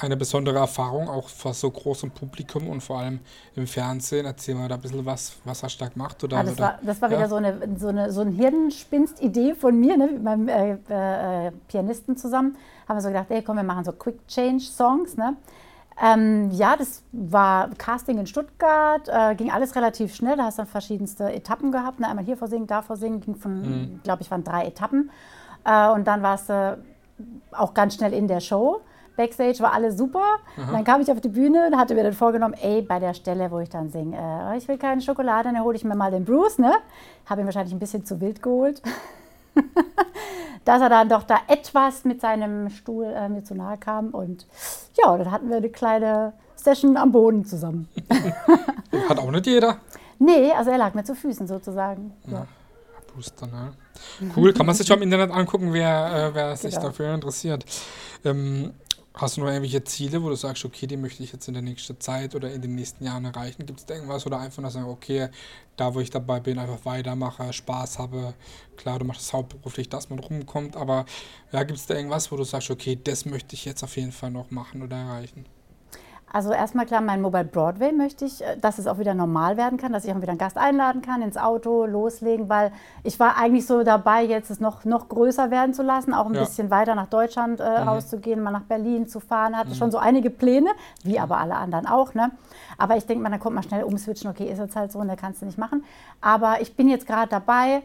eine 0.00 0.18
besondere 0.18 0.58
Erfahrung, 0.58 1.08
auch 1.08 1.28
vor 1.28 1.54
so 1.54 1.70
großem 1.70 2.10
Publikum 2.10 2.68
und 2.68 2.82
vor 2.82 2.98
allem 2.98 3.20
im 3.56 3.66
Fernsehen. 3.66 4.26
Erzähl 4.26 4.54
mal 4.54 4.68
da 4.68 4.74
ein 4.74 4.80
bisschen 4.82 5.04
was, 5.06 5.32
was 5.44 5.62
hast 5.62 5.76
du 5.80 5.84
da 5.84 5.90
gemacht? 5.90 6.22
Oder, 6.24 6.36
Ah, 6.38 6.42
das, 6.42 6.52
oder, 6.54 6.62
war, 6.62 6.78
das 6.82 7.00
war 7.00 7.10
ja. 7.10 7.18
wieder 7.18 7.28
so 7.30 7.36
eine, 7.36 7.78
so 7.78 7.88
eine, 7.88 8.12
so 8.12 8.20
ein 8.20 8.32
Hirnspinst-Idee 8.32 9.54
von 9.54 9.80
mir, 9.80 9.96
ne, 9.96 10.08
mit 10.08 10.22
meinem 10.22 10.48
äh, 10.48 10.72
äh, 11.46 11.52
Pianisten 11.68 12.18
zusammen. 12.18 12.56
Haben 12.86 12.96
wir 12.98 13.02
so 13.02 13.08
gedacht, 13.08 13.30
ey, 13.30 13.42
komm, 13.42 13.56
wir 13.56 13.62
machen 13.62 13.84
so 13.84 13.92
Quick-Change-Songs. 13.92 15.16
Ne? 15.16 15.36
Ähm, 16.00 16.50
ja, 16.50 16.76
das 16.76 17.02
war 17.12 17.70
Casting 17.78 18.18
in 18.18 18.26
Stuttgart, 18.26 19.08
äh, 19.08 19.34
ging 19.34 19.50
alles 19.50 19.74
relativ 19.76 20.14
schnell. 20.14 20.36
Da 20.36 20.44
hast 20.44 20.58
du 20.58 20.62
dann 20.62 20.70
verschiedenste 20.70 21.32
Etappen 21.32 21.72
gehabt. 21.72 22.00
Ne? 22.00 22.08
Einmal 22.08 22.24
hier 22.24 22.36
vorsingen, 22.36 22.66
da 22.66 22.82
vorsingen, 22.82 23.20
ging 23.20 23.34
von, 23.36 23.60
Mhm. 23.60 24.00
glaube 24.02 24.22
ich, 24.22 24.30
waren 24.30 24.44
drei 24.44 24.66
Etappen. 24.66 25.10
Äh, 25.64 25.90
und 25.90 26.06
dann 26.06 26.22
warst 26.22 26.48
du 26.48 26.78
auch 27.52 27.74
ganz 27.74 27.94
schnell 27.94 28.12
in 28.14 28.26
der 28.28 28.40
Show. 28.40 28.80
Backstage 29.16 29.60
war 29.60 29.74
alles 29.74 29.98
super. 29.98 30.24
Dann 30.56 30.84
kam 30.84 31.02
ich 31.02 31.12
auf 31.12 31.20
die 31.20 31.28
Bühne 31.28 31.66
und 31.66 31.76
hatte 31.76 31.94
mir 31.94 32.02
dann 32.02 32.14
vorgenommen, 32.14 32.54
ey, 32.54 32.80
bei 32.80 32.98
der 32.98 33.12
Stelle, 33.12 33.50
wo 33.50 33.58
ich 33.58 33.68
dann 33.68 33.90
singe, 33.90 34.16
äh, 34.16 34.56
ich 34.56 34.66
will 34.66 34.78
keine 34.78 35.02
Schokolade, 35.02 35.52
dann 35.52 35.62
hole 35.62 35.76
ich 35.76 35.84
mir 35.84 35.94
mal 35.94 36.10
den 36.10 36.24
Bruce, 36.24 36.58
ne? 36.58 36.72
Habe 37.26 37.42
ihn 37.42 37.46
wahrscheinlich 37.46 37.74
ein 37.74 37.78
bisschen 37.78 38.06
zu 38.06 38.18
wild 38.22 38.42
geholt. 38.42 38.80
Dass 40.64 40.80
er 40.80 40.88
dann 40.88 41.08
doch 41.08 41.24
da 41.24 41.38
etwas 41.48 42.04
mit 42.04 42.20
seinem 42.20 42.70
Stuhl 42.70 43.06
äh, 43.06 43.28
mir 43.28 43.42
zu 43.44 43.54
nahe 43.54 43.76
kam. 43.78 44.10
Und 44.10 44.46
ja, 44.96 45.16
dann 45.16 45.30
hatten 45.30 45.48
wir 45.48 45.56
eine 45.56 45.70
kleine 45.70 46.32
Session 46.56 46.96
am 46.96 47.10
Boden 47.12 47.44
zusammen. 47.44 47.88
Hat 49.08 49.18
auch 49.18 49.30
nicht 49.30 49.46
jeder. 49.46 49.78
Nee, 50.18 50.52
also 50.52 50.70
er 50.70 50.78
lag 50.78 50.94
mir 50.94 51.02
zu 51.02 51.14
Füßen 51.16 51.48
sozusagen. 51.48 52.12
Ja. 52.28 52.46
Booster, 53.14 53.46
ne? 53.48 53.72
Cool, 54.36 54.52
kann 54.52 54.66
man 54.66 54.74
sich 54.74 54.86
schon 54.88 54.98
im 54.98 55.02
Internet 55.02 55.32
angucken, 55.32 55.72
wer, 55.72 56.28
äh, 56.30 56.34
wer 56.34 56.56
sich 56.56 56.74
Genau. 56.74 56.86
dafür 56.86 57.12
interessiert. 57.14 57.64
Ähm, 58.24 58.72
hast 59.14 59.36
du 59.36 59.40
noch 59.42 59.48
irgendwelche 59.48 59.84
Ziele, 59.84 60.22
wo 60.22 60.28
du 60.28 60.34
sagst, 60.34 60.64
okay, 60.64 60.86
die 60.86 60.96
möchte 60.96 61.22
ich 61.22 61.32
jetzt 61.32 61.48
in 61.48 61.54
der 61.54 61.62
nächsten 61.62 61.98
Zeit 62.00 62.34
oder 62.34 62.52
in 62.52 62.62
den 62.62 62.74
nächsten 62.74 63.04
Jahren 63.04 63.24
erreichen? 63.24 63.66
Gibt 63.66 63.80
es 63.80 63.86
da 63.86 63.94
irgendwas 63.94 64.26
oder 64.26 64.38
einfach 64.38 64.62
nur 64.62 64.70
sagen, 64.70 64.88
okay, 64.88 65.28
da 65.76 65.94
wo 65.94 66.00
ich 66.00 66.10
dabei 66.10 66.40
bin, 66.40 66.58
einfach 66.58 66.84
weitermache, 66.84 67.52
Spaß 67.52 67.98
habe. 67.98 68.34
Klar, 68.76 68.98
du 68.98 69.04
machst 69.04 69.22
es 69.22 69.32
hauptberuflich, 69.32 69.88
dass 69.88 70.10
man 70.10 70.18
rumkommt, 70.18 70.76
aber 70.76 71.04
ja, 71.52 71.62
gibt 71.64 71.78
es 71.78 71.86
da 71.86 71.94
irgendwas, 71.94 72.30
wo 72.32 72.36
du 72.36 72.44
sagst, 72.44 72.70
okay, 72.70 72.98
das 73.02 73.24
möchte 73.24 73.54
ich 73.54 73.64
jetzt 73.64 73.82
auf 73.82 73.96
jeden 73.96 74.12
Fall 74.12 74.30
noch 74.30 74.50
machen 74.50 74.82
oder 74.82 74.96
erreichen? 74.96 75.46
Also 76.32 76.50
erstmal 76.52 76.86
klar, 76.86 77.02
mein 77.02 77.20
Mobile 77.20 77.44
Broadway 77.44 77.92
möchte 77.92 78.24
ich, 78.24 78.42
äh, 78.42 78.56
dass 78.58 78.78
es 78.78 78.86
auch 78.86 78.98
wieder 78.98 79.12
normal 79.14 79.56
werden 79.56 79.76
kann, 79.78 79.92
dass 79.92 80.04
ich 80.04 80.12
auch 80.12 80.16
wieder 80.20 80.30
einen 80.30 80.38
Gast 80.38 80.56
einladen 80.56 81.02
kann, 81.02 81.20
ins 81.20 81.36
Auto 81.36 81.84
loslegen, 81.84 82.48
weil 82.48 82.72
ich 83.02 83.20
war 83.20 83.36
eigentlich 83.36 83.66
so 83.66 83.82
dabei, 83.82 84.22
jetzt 84.24 84.50
es 84.50 84.58
noch, 84.60 84.84
noch 84.84 85.08
größer 85.08 85.50
werden 85.50 85.74
zu 85.74 85.82
lassen, 85.82 86.14
auch 86.14 86.26
ein 86.26 86.34
Ja. 86.34 86.40
bisschen 86.40 86.70
weiter 86.70 86.94
nach 86.94 87.08
Deutschland 87.08 87.60
äh, 87.60 87.64
rauszugehen, 87.64 88.42
mal 88.42 88.50
nach 88.50 88.62
Berlin 88.62 89.06
zu 89.08 89.20
fahren, 89.20 89.56
hatte 89.56 89.74
schon 89.74 89.90
so 89.90 89.98
einige 89.98 90.30
Pläne, 90.30 90.70
wie 91.02 91.18
aber 91.20 91.38
alle 91.38 91.54
anderen 91.56 91.86
auch. 91.86 92.14
Ne? 92.14 92.30
Aber 92.78 92.96
ich 92.96 93.06
denke 93.06 93.22
mal, 93.22 93.30
da 93.30 93.38
kommt 93.38 93.54
man 93.54 93.64
schnell 93.64 93.84
umswitchen, 93.84 94.30
okay, 94.30 94.50
ist 94.50 94.58
jetzt 94.58 94.74
halt 94.76 94.90
so 94.90 94.98
und 95.00 95.08
da 95.08 95.16
kannst 95.16 95.42
du 95.42 95.46
nicht 95.46 95.58
machen. 95.58 95.84
Aber 96.20 96.60
ich 96.62 96.74
bin 96.76 96.88
jetzt 96.88 97.06
gerade 97.06 97.28
dabei, 97.28 97.82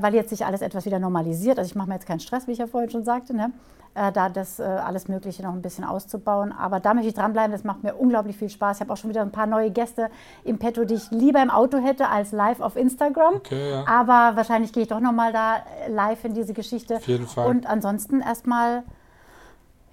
weil 0.00 0.14
jetzt 0.14 0.30
sich 0.30 0.44
alles 0.44 0.62
etwas 0.62 0.86
wieder 0.86 0.98
normalisiert. 0.98 1.58
Also 1.58 1.68
ich 1.68 1.74
mache 1.74 1.88
mir 1.88 1.94
jetzt 1.94 2.06
keinen 2.06 2.20
Stress, 2.20 2.46
wie 2.46 2.52
ich 2.52 2.58
ja 2.58 2.66
vorhin 2.66 2.90
schon 2.90 3.04
sagte, 3.04 3.34
ne? 3.34 3.52
äh, 3.96 4.12
da 4.12 4.28
das 4.28 4.58
äh, 4.58 4.62
alles 4.62 5.08
Mögliche 5.08 5.42
noch 5.42 5.52
ein 5.52 5.62
bisschen 5.62 5.84
auszubauen. 5.84 6.52
Aber 6.52 6.80
da 6.80 6.94
möchte 6.94 7.08
ich 7.08 7.14
dranbleiben, 7.14 7.50
das 7.50 7.64
macht 7.64 7.82
mir 7.82 7.94
unglaublich 7.94 8.36
viel 8.36 8.50
Spaß. 8.50 8.76
Ich 8.76 8.80
habe 8.82 8.92
auch 8.92 8.96
schon 8.96 9.10
wieder 9.10 9.22
ein 9.22 9.32
paar 9.32 9.46
neue 9.46 9.70
Gäste 9.70 10.10
im 10.44 10.58
Petto, 10.58 10.84
die 10.84 10.94
ich 10.94 11.10
lieber 11.10 11.42
im 11.42 11.50
Auto 11.50 11.78
hätte 11.78 12.08
als 12.08 12.32
live 12.32 12.60
auf 12.60 12.76
Instagram. 12.76 13.36
Okay, 13.36 13.70
ja. 13.70 13.84
Aber 13.88 14.36
wahrscheinlich 14.36 14.72
gehe 14.72 14.82
ich 14.82 14.88
doch 14.88 15.00
nochmal 15.00 15.32
da 15.32 15.56
äh, 15.56 15.90
live 15.90 16.24
in 16.24 16.34
diese 16.34 16.52
Geschichte. 16.52 16.96
Auf 16.96 17.08
jeden 17.08 17.26
Fall. 17.26 17.48
Und 17.48 17.66
ansonsten 17.66 18.20
erstmal, 18.20 18.82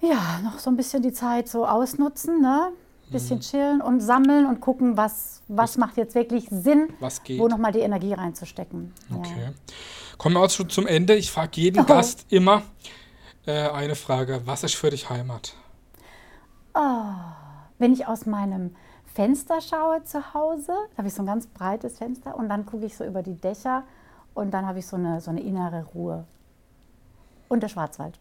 ja, 0.01 0.39
noch 0.43 0.59
so 0.59 0.69
ein 0.69 0.75
bisschen 0.75 1.01
die 1.01 1.13
Zeit 1.13 1.47
so 1.47 1.65
ausnutzen, 1.65 2.41
ne? 2.41 2.69
Bisschen 3.13 3.39
chillen 3.39 3.81
und 3.81 3.99
sammeln 4.01 4.45
und 4.45 4.59
gucken, 4.59 4.97
was, 4.97 5.41
was 5.47 5.77
macht 5.77 5.97
jetzt 5.97 6.15
wirklich 6.15 6.47
Sinn, 6.49 6.89
Was 6.99 7.23
geht? 7.23 7.39
wo 7.39 7.47
nochmal 7.47 7.71
die 7.71 7.79
Energie 7.79 8.13
reinzustecken. 8.13 8.93
Ja. 9.09 9.15
Okay. 9.17 9.49
Kommen 10.17 10.35
wir 10.35 10.41
auch 10.41 10.49
schon 10.49 10.69
zum 10.69 10.87
Ende. 10.87 11.15
Ich 11.15 11.31
frage 11.31 11.61
jeden 11.61 11.81
Oh. 11.81 11.85
Gast 11.85 12.25
immer 12.29 12.61
äh, 13.45 13.69
eine 13.69 13.95
Frage. 13.95 14.41
Was 14.45 14.63
ist 14.63 14.75
für 14.75 14.89
dich 14.89 15.09
Heimat? 15.09 15.55
Wenn 17.77 17.93
ich 17.93 18.07
aus 18.07 18.25
meinem 18.25 18.75
Fenster 19.13 19.61
schaue 19.61 20.03
zu 20.03 20.33
Hause, 20.33 20.73
da 20.91 20.97
habe 20.97 21.07
ich 21.07 21.13
so 21.13 21.21
ein 21.21 21.25
ganz 21.27 21.45
breites 21.47 21.97
Fenster 21.99 22.35
und 22.35 22.49
dann 22.49 22.65
gucke 22.65 22.85
ich 22.85 22.95
so 22.97 23.03
über 23.05 23.21
die 23.21 23.35
Dächer 23.35 23.83
und 24.33 24.51
dann 24.51 24.65
habe 24.65 24.79
ich 24.79 24.87
so 24.87 24.95
eine, 24.95 25.21
so 25.21 25.29
eine 25.29 25.41
innere 25.41 25.83
Ruhe. 25.93 26.25
Und 27.49 27.61
der 27.61 27.67
Schwarzwald. 27.67 28.17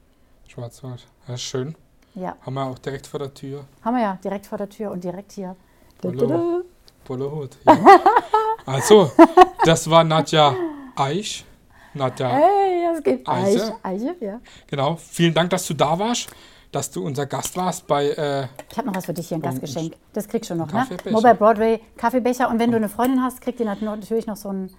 Schwarzwald. 0.47 1.07
Ja, 1.29 1.37
schön. 1.39 1.75
Ja, 2.15 2.37
Haben 2.45 2.55
wir 2.55 2.65
auch 2.67 2.79
direkt 2.79 3.07
vor 3.07 3.19
der 3.21 3.33
Tür. 3.33 3.65
haben 3.83 3.97
wir 3.97 4.03
ja 4.03 4.19
direkt 4.23 4.47
vor 4.47 4.59
der 4.59 4.69
Tür 4.69 4.91
und 4.91 5.03
direkt 5.03 5.33
hier. 5.33 5.57
Hallo. 6.05 6.63
Voller 7.05 7.31
Hut. 7.31 7.57
Ja. 7.67 7.77
Also, 8.65 9.11
das 9.65 9.91
war 9.91 10.05
Nadja 10.05 10.55
Eich. 10.95 11.45
Nadja, 11.95 12.29
Hey, 12.29 12.85
es 12.97 13.03
gibt 13.03 13.29
Eiche? 13.29 13.61
Eiche. 13.61 13.75
Eiche, 13.83 14.17
ja. 14.25 14.41
genau. 14.69 14.95
Vielen 14.97 15.35
Dank, 15.35 15.51
dass 15.51 15.67
du 15.67 15.75
da 15.75 15.99
warst, 15.99 16.29
dass 16.71 16.89
du 16.93 17.05
unser 17.05 17.27
Gast 17.27 17.57
warst 17.57 17.89
bei 17.89 18.11
äh, 18.11 18.47
Ich 18.71 18.79
habe 18.79 18.87
noch 18.87 18.95
was 18.95 19.07
für 19.07 19.13
dich 19.15 19.27
hier, 19.29 19.39
ein 19.39 19.43
Gastgeschenk. 19.43 19.95
Das 20.13 20.29
kriegst 20.29 20.49
du 20.51 20.55
noch, 20.55 20.73
ne? 20.73 20.87
Mobile 21.11 21.35
Broadway, 21.35 21.81
Kaffeebecher. 21.97 22.49
Und 22.49 22.61
wenn 22.61 22.71
du 22.71 22.77
eine 22.77 22.89
Freundin 22.89 23.21
hast, 23.21 23.41
kriegt 23.41 23.59
nat- 23.59 23.83
natürlich 23.83 24.27
noch 24.29 24.37
so 24.37 24.51
einen, 24.51 24.73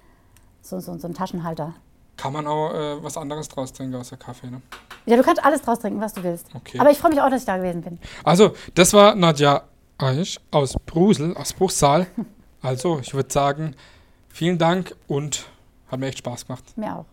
so, 0.62 0.80
so, 0.80 0.98
so 0.98 1.08
einen 1.08 1.14
Taschenhalter. 1.14 1.74
kann 2.16 2.32
man 2.32 2.48
auch 2.48 2.74
äh, 2.74 3.04
was 3.04 3.18
anderes 3.18 3.50
draus 3.50 3.74
trinken 3.74 3.96
außer 3.96 4.16
Kaffee. 4.16 4.48
Ne? 4.48 4.62
Ja, 5.06 5.18
du 5.18 5.24
kannst 5.24 5.44
alles 5.44 5.62
draus 5.62 5.80
trinken, 5.80 6.00
was 6.00 6.14
du 6.14 6.24
willst. 6.24 6.48
Okay. 6.54 6.80
Aber 6.80 6.90
ich 6.90 6.98
freue 6.98 7.12
mich 7.12 7.22
auch, 7.22 7.30
dass 7.30 7.42
ich 7.42 7.46
da 7.46 7.58
gewesen 7.58 7.82
bin. 7.82 8.00
Also, 8.24 8.54
das 8.74 8.94
war 8.94 9.16
Nadja 9.16 9.64
Eich 9.98 10.40
aus 10.52 10.76
Brusel, 10.86 11.36
aus 11.36 11.54
Bruchsal. 11.54 12.08
Also, 12.62 13.00
ich 13.00 13.14
würde 13.14 13.30
sagen, 13.30 13.76
vielen 14.30 14.58
Dank 14.58 14.96
und 15.08 15.48
hat 15.90 16.00
mir 16.00 16.08
echt 16.08 16.20
Spaß 16.20 16.48
gemacht. 16.48 16.64
Mir 16.78 16.96
auch. 16.96 17.06